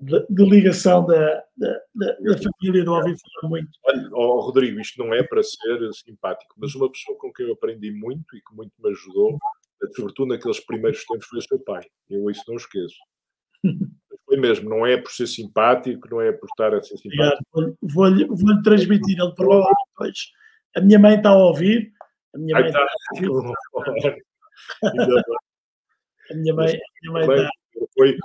[0.00, 3.70] de, de ligação da, da, da, família do ouvi falar muito.
[3.84, 7.52] Olha, oh, Rodrigo, isto não é para ser simpático, mas uma pessoa com quem eu
[7.52, 9.38] aprendi muito e que muito me ajudou,
[9.94, 11.82] sobretudo naqueles primeiros tempos, foi o seu pai.
[12.10, 12.96] Eu isso não esqueço.
[14.24, 17.76] Foi mesmo, não é por ser simpático, não é por estar a ser simpático.
[17.82, 20.18] Vou-lhe vou transmitir, ele provavelmente depois.
[20.76, 21.92] A minha mãe está a ouvir.
[22.34, 22.86] A minha mãe está a
[23.28, 24.24] ouvir.
[26.30, 27.48] A minha mãe, a minha mãe.
[27.94, 28.16] Foi,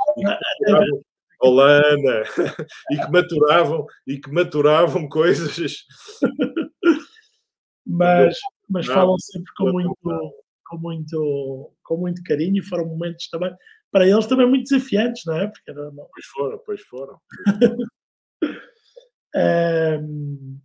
[1.41, 2.24] Holanda,
[2.91, 5.86] e que maturavam, e que maturavam coisas.
[7.86, 8.38] mas,
[8.69, 9.95] mas falam sempre com muito,
[10.65, 13.53] com muito, com muito carinho e foram momentos também,
[13.91, 15.48] para eles também muito desafiantes, não é?
[15.48, 16.07] Porque não...
[16.11, 17.19] Pois foram, pois foram.
[19.36, 20.60] um,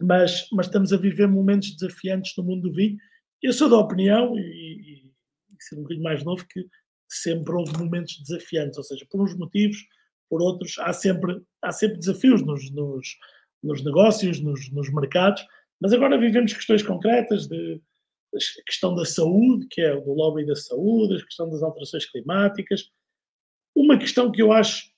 [0.00, 2.96] mas, mas estamos a viver momentos desafiantes no mundo do vinho.
[3.42, 5.01] Eu sou da opinião, e
[5.62, 6.66] ser um bocadinho mais novo, que
[7.08, 9.78] sempre houve momentos desafiantes, ou seja, por uns motivos,
[10.28, 13.18] por outros, há sempre, há sempre desafios nos, nos,
[13.62, 15.44] nos negócios, nos, nos mercados,
[15.80, 17.80] mas agora vivemos questões concretas de
[18.34, 22.90] a questão da saúde, que é o lobby da saúde, a questão das alterações climáticas.
[23.74, 24.90] Uma questão que eu acho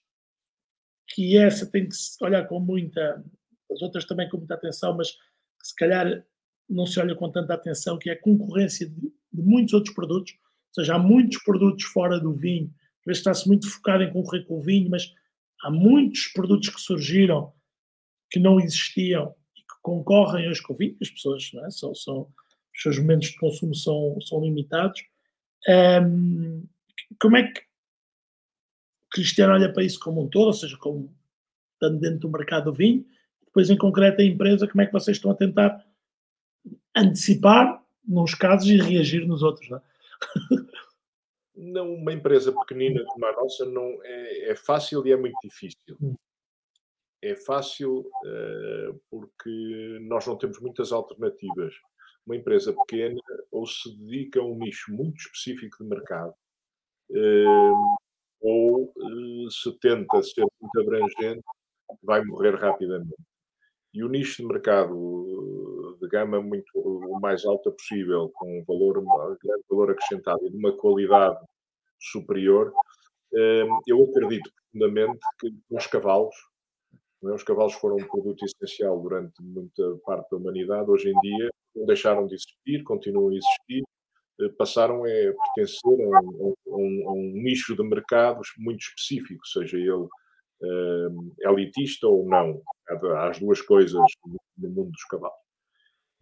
[1.08, 3.24] que essa tem que se olhar com muita,
[3.70, 5.16] as outras também com muita atenção, mas
[5.62, 6.24] se calhar
[6.68, 10.34] não se olha com tanta atenção, que é a concorrência de, de muitos outros produtos,
[10.74, 14.59] seja, há muitos produtos fora do vinho, às vezes está-se muito focado em concorrer com
[14.59, 15.12] o vinho, mas
[15.62, 17.52] há muitos produtos que surgiram
[18.30, 21.70] que não existiam e que concorrem hoje com o vinho, as pessoas é?
[21.70, 22.28] são, são,
[22.74, 25.02] os seus momentos de consumo são, são limitados.
[25.68, 26.66] Um,
[27.20, 27.62] como é que
[29.10, 31.14] Cristiano olha para isso como um todo, ou seja, como
[31.74, 33.06] estando dentro do mercado do vinho,
[33.44, 35.86] depois em concreto a empresa, como é que vocês estão a tentar
[36.96, 39.70] antecipar nos casos e reagir nos outros?
[39.70, 39.82] Não, é?
[41.55, 45.96] Não uma empresa pequenina como a nossa não é, é fácil e é muito difícil.
[46.01, 46.14] Hum.
[47.22, 51.74] É fácil uh, porque nós não temos muitas alternativas
[52.26, 53.20] uma empresa pequena
[53.51, 56.34] ou se dedica a um nicho muito específico de mercado,
[57.10, 57.72] eh,
[58.40, 61.42] ou eh, se tenta ser muito abrangente,
[62.02, 63.14] vai morrer rapidamente.
[63.92, 64.94] E o nicho de mercado
[66.05, 69.36] de gama muito o mais alta possível, com um valor, um
[69.70, 71.39] valor acrescentado e de uma qualidade
[72.01, 72.72] superior,
[73.35, 76.35] eh, eu acredito profundamente que os cavalos,
[77.24, 77.32] é?
[77.32, 81.86] os cavalos foram um produto essencial durante muita parte da humanidade, hoje em dia não
[81.86, 83.82] deixaram de existir, continuam a existir,
[84.40, 89.47] eh, passaram a pertencer a um, a um, a um nicho de mercados muito específico,
[89.47, 90.09] seja ele
[90.64, 92.62] uh, elitista ou não.
[92.89, 94.02] Há as duas coisas
[94.56, 95.43] no mundo dos cavalos.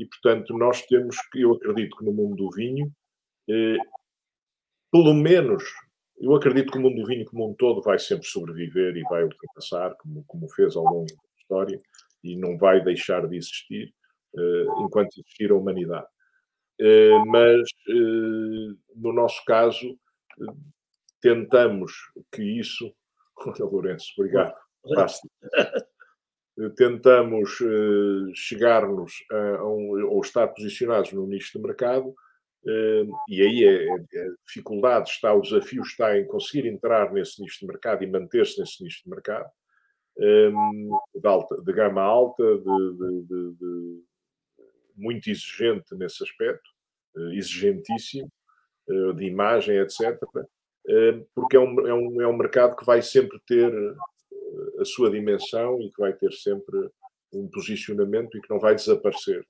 [0.02, 2.90] E, portanto, nós temos que, eu acredito que no mundo do vinho,
[3.48, 3.76] eh,
[4.90, 5.62] pelo menos,
[6.18, 9.24] eu acredito que o mundo do vinho como um todo vai sempre sobreviver e vai
[9.24, 11.80] ultrapassar, como, como fez ao longo da história,
[12.24, 13.92] e não vai deixar de existir.
[14.36, 16.06] Eh, enquanto existir a humanidade.
[16.80, 19.98] Eh, mas, eh, no nosso caso,
[21.20, 21.92] tentamos
[22.32, 22.92] que isso.
[23.46, 24.54] Olha, Lourenço, obrigado.
[26.76, 27.58] Tentamos
[28.34, 32.14] chegar-nos a, um, ou estar posicionados no nicho de mercado,
[33.28, 37.66] e aí a, a dificuldade está, o desafio está em conseguir entrar nesse nicho de
[37.66, 39.50] mercado e manter-se nesse nicho de mercado.
[40.16, 44.02] De, alta, de gama alta, de, de, de,
[44.96, 46.70] muito exigente nesse aspecto,
[47.16, 48.30] eh, exigentíssimo,
[48.88, 50.18] eh, de imagem, etc.,
[50.88, 53.72] eh, porque é um, é, um, é um mercado que vai sempre ter
[54.78, 56.90] a sua dimensão e que vai ter sempre
[57.32, 59.46] um posicionamento e que não vai desaparecer.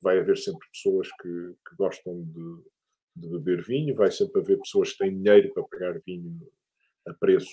[0.00, 2.62] Vai haver sempre pessoas que, que gostam de,
[3.16, 6.40] de, beber vinho, vai sempre haver pessoas que têm dinheiro para pagar vinho
[7.06, 7.52] a preços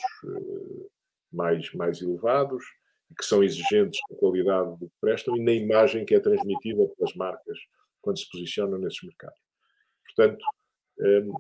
[1.31, 2.63] mais, mais elevados,
[3.17, 7.13] que são exigentes na qualidade do que prestam e na imagem que é transmitida pelas
[7.15, 7.57] marcas
[8.01, 9.39] quando se posicionam nesses mercados.
[10.05, 10.45] Portanto,
[10.99, 11.33] hum,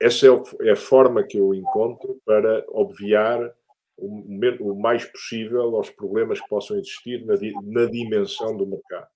[0.00, 3.52] essa é, é a forma que eu encontro para obviar
[3.98, 9.08] o mais possível aos problemas que possam existir na, dimensão do mercado.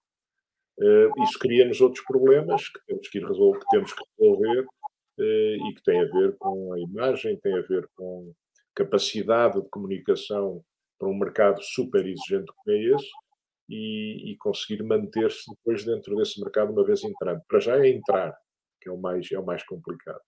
[0.79, 4.67] Hum, isso cria-nos outros problemas que temos que, resolver, que temos que resolver
[5.19, 8.33] hum, e que têm a ver com a imagem, têm a ver com
[8.75, 10.65] capacidade de comunicação
[10.99, 13.11] para um mercado super exigente como é esse
[13.69, 17.41] e, e conseguir manter-se depois dentro desse mercado uma vez entrando.
[17.49, 18.37] Para já é entrar,
[18.81, 20.21] que é o mais, é o mais complicado.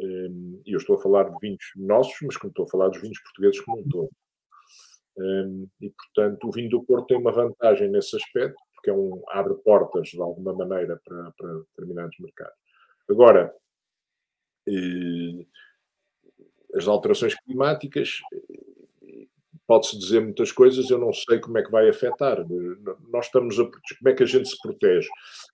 [0.00, 3.00] Hum, e eu estou a falar de vinhos nossos, mas como estou a falar dos
[3.00, 4.10] vinhos portugueses como um todo.
[5.16, 9.20] Um, e, portanto, o vinho do Porto tem uma vantagem nesse aspecto, porque é um,
[9.30, 12.54] abre portas, de alguma maneira, para, para determinados mercados.
[13.10, 13.52] Agora,
[14.68, 15.46] eh,
[16.74, 18.20] as alterações climáticas
[19.68, 22.42] pode-se dizer muitas coisas, eu não sei como é que vai afetar.
[23.12, 25.06] Nós estamos a como é que a gente se protege?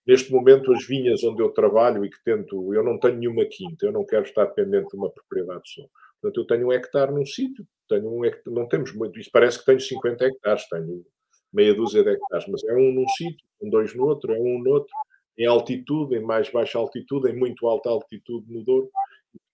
[0.07, 3.85] Neste momento, as vinhas onde eu trabalho e que tento, eu não tenho nenhuma quinta,
[3.85, 5.83] eu não quero estar dependente de uma propriedade só.
[6.23, 9.59] Portanto, eu tenho um hectare num sítio, tenho um hectare, não temos muito, isso parece
[9.59, 11.05] que tenho 50 hectares, tenho
[11.53, 14.61] meia dúzia de hectares, mas é um num sítio, um dois no outro, é um
[14.61, 14.95] no outro,
[15.37, 18.89] em altitude, em mais baixa altitude, em muito alta altitude no Douro.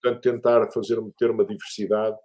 [0.03, 2.19] portanto, tentar fazer, ter uma diversidade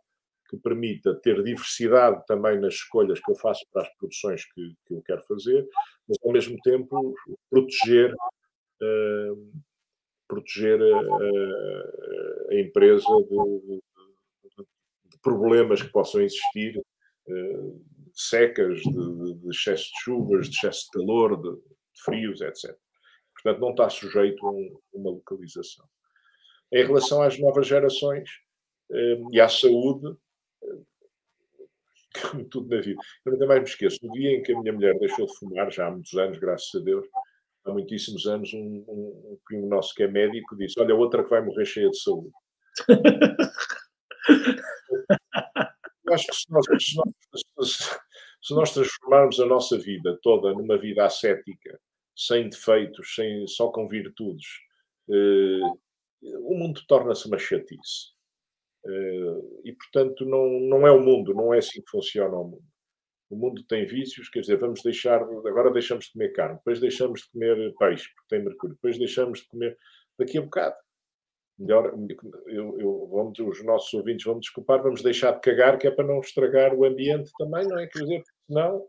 [0.50, 4.94] que permita ter diversidade também nas escolhas que eu faço para as produções que, que
[4.94, 5.68] eu quero fazer,
[6.08, 7.16] mas ao mesmo tempo
[7.50, 9.52] proteger, uh,
[10.28, 11.00] proteger a,
[12.52, 13.82] a empresa de, de,
[15.06, 16.78] de, problemas que possam existir,
[17.28, 21.62] uh, secas, de, de, excesso de chuvas, de excesso de calor, de,
[22.04, 22.76] frios, etc.
[23.34, 25.86] Portanto, não está sujeito a, um, uma localização.
[26.72, 28.30] Em relação às novas gerações
[29.32, 30.16] e à saúde,
[32.22, 33.02] como tudo na vida.
[33.26, 34.00] Eu nunca mais me esqueço.
[34.04, 36.70] No dia em que a minha mulher deixou de fumar, já há muitos anos, graças
[36.76, 37.06] a Deus,
[37.66, 41.30] há muitíssimos anos, um, um, um primo nosso que é médico disse: Olha, outra que
[41.30, 42.32] vai morrer cheia de saúde.
[46.06, 46.96] Eu acho que se nós, se,
[47.58, 48.00] nós,
[48.42, 51.80] se nós, transformarmos a nossa vida toda numa vida ascética,
[52.16, 54.46] sem defeitos, sem, só com virtudes,
[55.10, 55.62] eh,
[56.22, 58.15] o mundo torna-se uma chatice.
[58.88, 62.64] Eh, e, portanto, não, não é o mundo, não é assim que funciona o mundo.
[63.30, 67.22] O mundo tem vícios, quer dizer, vamos deixar, agora deixamos de comer carne, depois deixamos
[67.22, 69.76] de comer peixe, porque tem mercúrio, depois deixamos de comer,
[70.18, 70.76] daqui a bocado.
[71.58, 71.96] Melhor,
[72.48, 76.06] eu, eu, vamos, os nossos ouvintes vão desculpar, vamos deixar de cagar, que é para
[76.06, 77.88] não estragar o ambiente também, não é?
[77.88, 78.86] Quer dizer, senão.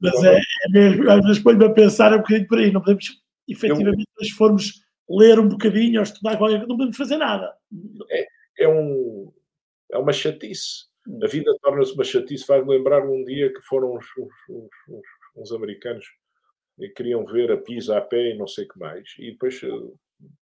[0.00, 3.20] Mas é, é mesmo, às vezes põe-me a pensar um bocadinho por aí, não podemos,
[3.48, 7.54] efetivamente, eu, se formos ler um bocadinho ou estudar qualquer coisa, não podemos fazer nada.
[8.10, 8.26] É,
[8.60, 9.32] é, um,
[9.90, 10.86] é uma chatice.
[11.22, 12.44] A vida torna-se uma chatice.
[12.44, 14.32] Faz-me lembrar um dia que foram uns, uns,
[14.88, 15.06] uns,
[15.36, 16.04] uns americanos
[16.78, 19.08] que queriam ver a Pisa a pé e não sei o que mais.
[19.18, 19.68] E depois eh,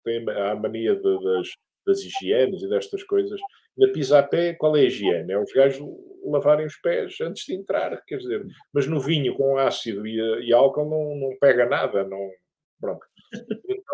[0.04, 1.50] tem a mania de, das,
[1.86, 3.40] das higienes e destas coisas.
[3.78, 5.32] Na Pisa a pé, qual é a higiene?
[5.32, 5.88] É os gajos
[6.26, 8.46] lavarem os pés antes de entrar, quer dizer.
[8.74, 12.30] Mas no vinho com ácido e, e álcool não, não pega nada, não...
[12.82, 13.06] Pronto.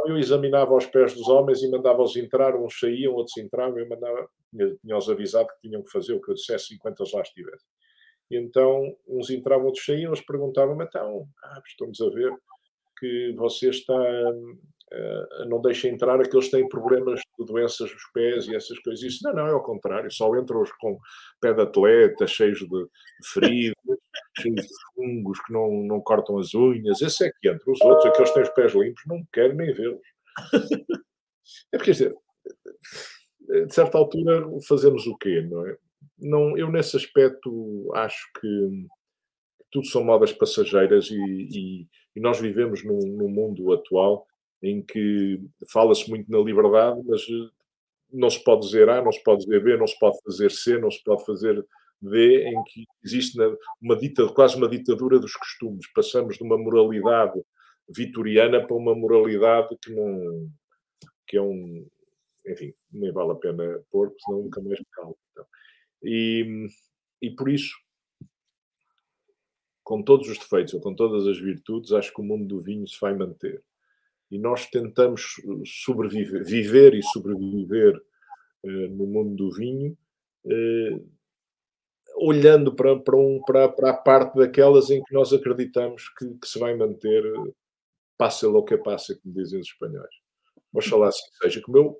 [0.05, 4.27] Eu examinava os pés dos homens e mandava-os entrar, uns saíam, outros entravam, eu mandava,
[4.81, 7.67] tinha-os avisado que tinham que fazer o que eu dissesse enquanto eles lá estivessem.
[8.31, 12.33] Então, uns entravam, outros saíam, eles perguntavam-me, então, ah, estamos a ver
[12.97, 18.47] que você está, uh, não deixa entrar aqueles que têm problemas de doenças nos pés
[18.47, 19.03] e essas coisas.
[19.03, 20.97] Isso não, não, é ao contrário, só entram os com
[21.41, 22.87] pé de atleta, cheios de,
[23.33, 23.75] feridas,
[24.39, 27.01] cheios de fungos que não, não cortam as unhas.
[27.01, 27.71] Esse é que entra.
[27.71, 30.01] Os outros, aqueles que têm os pés limpos, não quero nem vê-los.
[31.73, 32.15] É porque, quer dizer,
[33.67, 35.77] de certa altura fazemos o quê, não é?
[36.17, 38.87] Não, eu nesse aspecto acho que
[39.71, 44.25] tudo são modas passageiras e, e, e nós vivemos num, num, mundo atual
[44.61, 45.41] em que
[45.71, 47.49] fala-se muito na liberdade, mas eh,
[48.11, 50.77] não se pode dizer A, não se pode dizer B, não se pode fazer C,
[50.77, 51.65] não se pode fazer
[52.01, 53.37] D, em que existe
[53.81, 53.97] uma
[54.33, 55.91] quase uma ditadura dos costumes.
[55.93, 57.41] Passamos de uma moralidade
[57.89, 60.49] vitoriana para uma moralidade que não
[61.27, 61.87] que é um
[62.45, 65.17] enfim, nem vale a pena pôr, porque senão nunca mais calmo.
[65.31, 65.45] Então.
[66.03, 66.67] E,
[67.21, 67.75] e por isso,
[69.83, 72.87] com todos os defeitos ou com todas as virtudes, acho que o mundo do vinho
[72.87, 73.63] se vai manter.
[74.29, 78.01] E nós tentamos sobreviver, viver e sobreviver
[78.63, 79.97] uh, no mundo do vinho,
[80.45, 81.11] uh,
[82.21, 86.47] olhando para, para, um, para, para, a parte daquelas em que nós acreditamos que, que
[86.47, 87.23] se vai manter,
[88.17, 90.13] passa lo que passa, como dizem os espanhóis.
[90.73, 91.61] Oxalá assim seja.
[91.61, 91.97] Como eu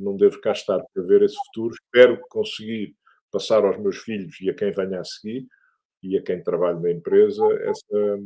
[0.00, 1.74] não devo cá estar para ver esse futuro.
[1.74, 2.96] Espero conseguir
[3.30, 5.46] passar aos meus filhos e a quem venha a seguir
[6.02, 8.18] e a quem trabalha na empresa essa,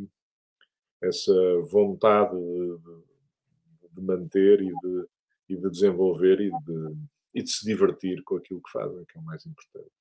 [1.02, 5.06] essa vontade de, de manter e de,
[5.48, 6.96] e de desenvolver e de,
[7.34, 9.99] e de se divertir com aquilo que fazem, que é o mais importante.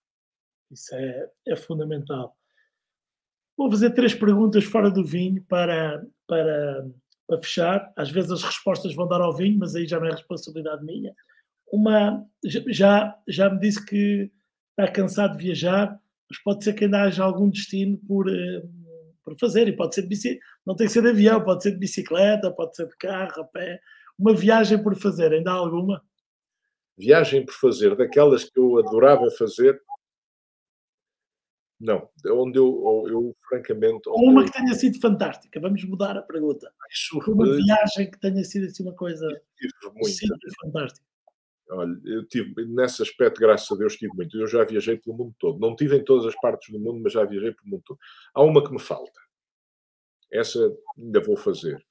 [0.72, 2.36] Isso é, é fundamental.
[3.58, 6.88] Vou fazer três perguntas fora do vinho para, para,
[7.28, 7.92] para fechar.
[7.96, 11.14] Às vezes as respostas vão dar ao vinho, mas aí já não é responsabilidade minha
[11.72, 12.26] uma.
[12.68, 14.32] Já, já me disse que
[14.72, 18.62] está cansado de viajar, mas pode ser que ainda haja algum destino por, eh,
[19.24, 21.72] por fazer, e pode ser de bicicleta, não tem que ser de avião, pode ser
[21.72, 23.80] de bicicleta, pode ser de carro, a pé.
[24.18, 26.02] Uma viagem por fazer, ainda há alguma?
[26.98, 29.80] Viagem por fazer, daquelas que eu adorava fazer,
[31.80, 34.10] não, onde eu, eu francamente.
[34.10, 36.72] Ou uma que tenha sido fantástica, vamos mudar a pergunta.
[36.92, 39.28] Isso, uma viagem que tenha sido assim uma coisa
[40.62, 41.08] fantástica.
[41.72, 44.36] Olha, eu tive, nesse aspecto, graças a Deus, tive muito.
[44.38, 45.60] Eu já viajei pelo mundo todo.
[45.60, 48.00] Não tive em todas as partes do mundo, mas já viajei pelo mundo todo.
[48.34, 49.20] Há uma que me falta.
[50.32, 50.60] Essa
[50.98, 51.82] ainda vou fazer.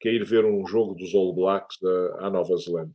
[0.00, 1.78] Que é ir ver um jogo dos All Blacks
[2.20, 2.94] à Nova Zelândia.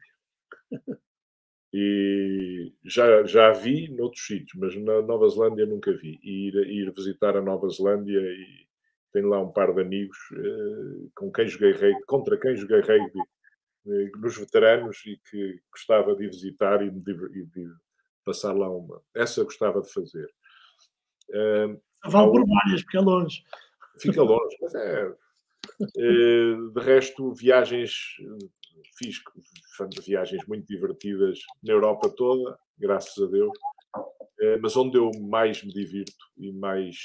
[1.74, 6.20] E já, já vi noutros sítios, mas na Nova Zelândia nunca vi.
[6.22, 8.68] E ir, ir visitar a Nova Zelândia e
[9.12, 13.20] tenho lá um par de amigos uh, com quem joguei rugby, contra quem joguei rugby
[13.86, 17.70] eh, nos veteranos e que gostava de visitar e de, e de
[18.24, 19.02] passar lá uma.
[19.14, 20.30] Essa gostava de fazer.
[21.30, 23.44] Uh, vale por várias, porque é longe.
[24.00, 25.14] Fica longe, mas é.
[25.82, 28.18] Uh, de resto, viagens,
[28.98, 29.22] fiz
[30.06, 33.52] viagens muito divertidas na Europa toda, graças a Deus.
[33.95, 36.98] Uh, mas onde eu mais me divirto e mais,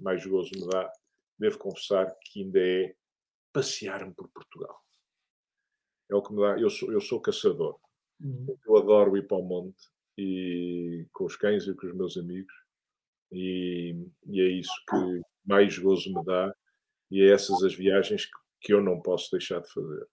[0.00, 0.90] mais gozo me dá,
[1.38, 2.94] devo confessar que ainda é
[3.52, 4.84] passear-me por Portugal
[6.10, 6.58] é o que me dá.
[6.58, 7.78] Eu sou, eu sou caçador.
[8.20, 8.56] Uhum.
[8.66, 12.52] Eu adoro ir para o monte e com os cães e com os meus amigos.
[13.32, 13.96] E,
[14.26, 16.54] e é isso que mais gozo me dá.
[17.10, 20.06] E é essas as viagens que, que eu não posso deixar de fazer.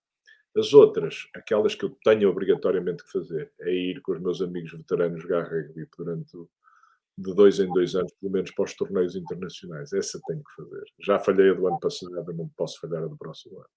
[0.55, 4.71] As outras, aquelas que eu tenho obrigatoriamente que fazer, é ir com os meus amigos
[4.71, 6.37] veteranos jogar rugby durante
[7.17, 9.93] de dois em dois anos, pelo menos para os torneios internacionais.
[9.93, 10.83] Essa tenho que fazer.
[10.99, 13.69] Já falhei a do ano passado, não posso falhar a do próximo ano.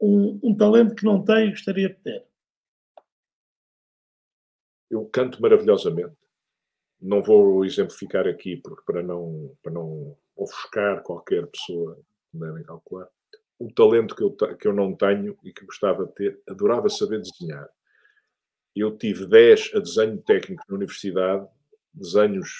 [0.00, 2.26] Um, um talento que não tenho gostaria de ter?
[4.90, 6.16] Eu canto maravilhosamente.
[7.00, 12.00] Não vou exemplificar aqui porque para não, para não ofuscar qualquer pessoa,
[12.30, 13.08] que devem calcular.
[13.58, 17.20] O talento que eu, que eu não tenho e que gostava de ter, adorava saber
[17.20, 17.68] desenhar.
[18.74, 21.46] Eu tive 10 a desenho técnico na universidade,
[21.92, 22.50] desenhos,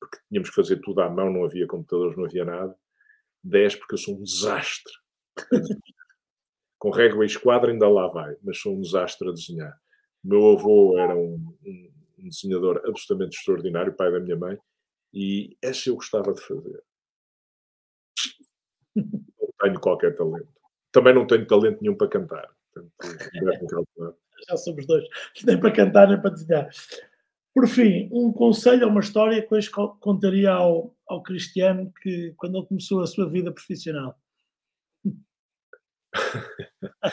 [0.00, 2.74] porque tínhamos que fazer tudo à mão, não havia computadores, não havia nada.
[3.44, 4.92] 10 porque eu sou um desastre.
[6.78, 9.76] Com régua e esquadra ainda lá vai, mas sou um desastre a desenhar.
[10.22, 14.58] Meu avô era um, um, um desenhador absolutamente extraordinário, pai da minha mãe,
[15.12, 16.82] e essa eu gostava de fazer.
[19.60, 20.48] Tenho qualquer talento.
[20.92, 22.48] Também não tenho talento nenhum para cantar.
[22.72, 23.86] Portanto,
[24.48, 25.04] Já somos dois.
[25.44, 26.68] Nem para cantar, nem para desenhar.
[27.54, 32.56] Por fim, um conselho ou uma história que hoje contaria ao, ao Cristiano que quando
[32.56, 34.16] ele começou a sua vida profissional.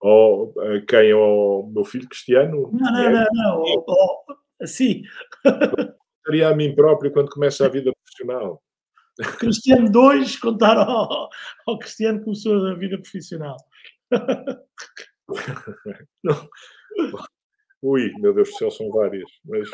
[0.00, 0.54] ou
[0.88, 1.12] quem?
[1.12, 2.70] O meu filho Cristiano?
[2.72, 3.60] Não, não, não, não.
[3.60, 4.24] Ou,
[4.60, 5.02] assim.
[5.42, 8.62] Contaria a mim próprio quando começa a vida profissional.
[9.38, 11.28] Cristiano 2 contar ao,
[11.66, 13.56] ao Cristiano que começou a vida profissional.
[16.22, 16.48] Não.
[17.80, 19.30] Ui, meu Deus do céu, são várias.
[19.44, 19.68] Mas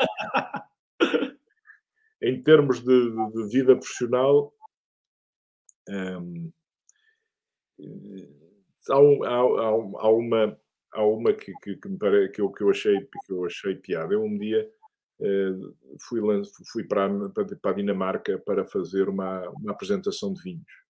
[2.21, 4.53] em termos de, de vida profissional,
[5.89, 6.51] hum,
[8.89, 10.59] há, há, há, uma,
[10.93, 14.13] há uma que, que, que, eu, que, eu achei, que eu achei piada.
[14.13, 14.69] Eu um dia
[16.07, 16.21] fui,
[16.71, 17.09] fui para,
[17.61, 20.85] para a Dinamarca para fazer uma, uma apresentação de vinhos.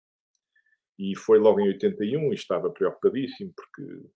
[0.99, 4.07] E foi logo em 81 e estava preocupadíssimo porque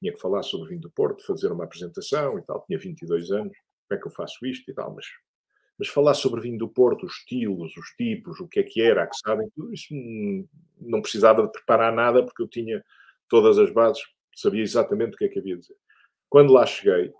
[0.00, 2.64] tinha que falar sobre o vinho do Porto, fazer uma apresentação e tal.
[2.66, 3.56] Tinha 22 anos,
[3.88, 5.06] como é que eu faço isto e tal, mas,
[5.78, 9.06] mas falar sobre vinho do Porto, os estilos, os tipos, o que é que era,
[9.06, 9.94] que sabem, tudo isso
[10.80, 12.84] não precisava de preparar nada porque eu tinha
[13.28, 14.02] todas as bases,
[14.36, 15.76] sabia exatamente o que é que havia de dizer.
[16.28, 17.12] Quando lá cheguei,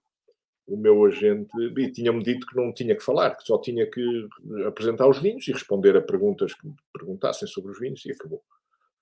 [0.67, 1.51] o meu agente
[1.93, 4.29] tinha-me dito que não tinha que falar, que só tinha que
[4.67, 8.43] apresentar os vinhos e responder a perguntas que me perguntassem sobre os vinhos e acabou.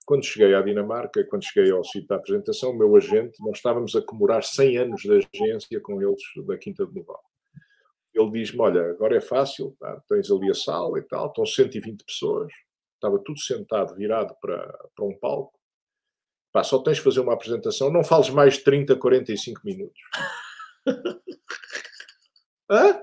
[0.05, 3.95] Quando cheguei à Dinamarca, quando cheguei ao sítio da apresentação, o meu agente, nós estávamos
[3.95, 7.23] a comemorar 100 anos de agência com eles da Quinta de Noval.
[8.13, 10.03] Ele diz-me: Olha, agora é fácil, tá?
[10.09, 12.53] tens ali a sala e tal, estão 120 pessoas,
[12.95, 15.57] estava tudo sentado, virado para, para um palco.
[16.53, 20.03] Pá, só tens de fazer uma apresentação, não fales mais de 30, 45 minutos.
[22.71, 23.03] Hã?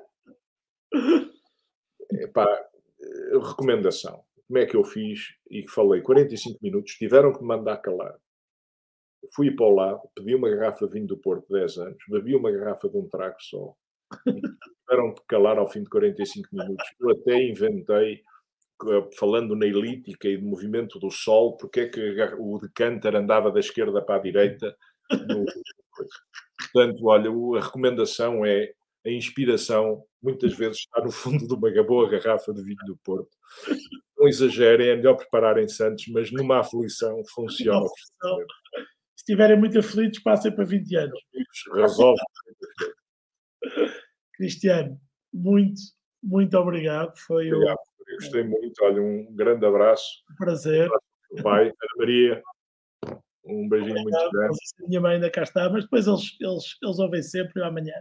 [2.11, 2.69] Epá,
[3.33, 8.15] recomendação como é que eu fiz e falei 45 minutos, tiveram que me mandar calar.
[9.35, 12.35] Fui para o lado, pedi uma garrafa de vinho do Porto de 10 anos, bebi
[12.35, 13.75] uma garrafa de um trago só.
[14.25, 16.83] Tiveram que calar ao fim de 45 minutos.
[16.99, 22.01] Eu até inventei, eh, falando na elítica e do movimento do sol, porque é que
[22.39, 24.75] o decanter andava da esquerda para a direita.
[25.11, 25.45] No...
[26.59, 28.71] Portanto, olha, a recomendação é
[29.05, 33.29] a inspiração muitas vezes está no fundo de uma boa garrafa de vinho do Porto.
[34.17, 37.87] Não exagerem, é melhor prepararem-se antes, mas numa aflição funciona.
[37.87, 41.19] Se estiverem muito aflitos, passem para 20 anos.
[41.73, 42.19] Resolve.
[44.35, 44.99] Cristiano,
[45.33, 45.79] muito,
[46.21, 47.17] muito obrigado.
[47.17, 47.77] Foi obrigado.
[48.07, 48.73] Eu gostei muito.
[48.83, 50.23] Olha, um grande abraço.
[50.37, 50.89] Prazer.
[51.43, 52.41] Pai, Ana Maria.
[53.49, 54.21] Um beijinho obrigado.
[54.21, 54.57] muito grande.
[54.83, 57.95] A minha mãe ainda cá está, mas depois eles, eles, eles ouvem sempre amanhã.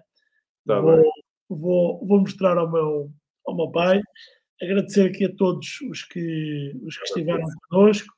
[0.66, 1.02] Tá vou,
[1.48, 3.10] vou, vou, mostrar ao meu,
[3.46, 4.00] ao meu pai.
[4.60, 8.12] Agradecer aqui a todos os que, os que estiveram connosco,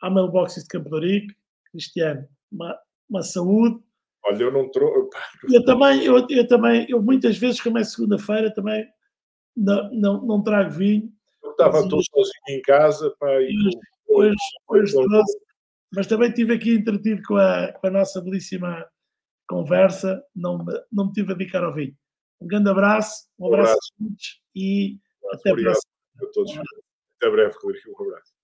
[0.00, 1.26] à Mailboxes de Campo de
[1.70, 2.78] Cristiano, uma,
[3.08, 3.78] uma saúde.
[4.24, 5.10] Olha, eu não trouxe.
[5.52, 8.86] Eu também, eu, eu também, eu muitas vezes, como é segunda-feira, também
[9.56, 11.12] não, não, não trago vinho.
[11.42, 13.54] Eu estava todo sozinho em casa, pá, e
[14.08, 14.36] hoje,
[14.68, 15.22] hoje, hoje
[15.92, 18.86] mas também estive aqui entretido com a, com a nossa belíssima
[19.48, 21.96] conversa, não me, não me tive a dedicar ao vinho.
[22.40, 25.92] Um grande abraço, um, um abraço, abraço, a todos e um até a próxima.
[26.22, 26.58] A todos.
[27.16, 27.90] Até breve, Rodrigo.
[27.90, 28.40] Um abraço.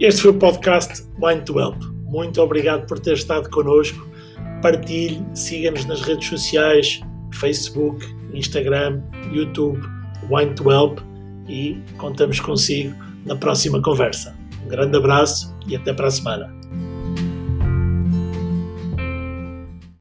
[0.00, 1.82] Este foi o podcast Wine to Help.
[2.04, 3.98] Muito obrigado por ter estado connosco.
[4.62, 7.00] Partilhe, siga-nos nas redes sociais,
[7.32, 9.02] Facebook, Instagram,
[9.32, 9.80] YouTube
[10.30, 11.00] Wine to Help
[11.48, 12.94] e contamos consigo
[13.24, 14.36] na próxima conversa.
[14.64, 16.58] Um grande abraço e até para a semana.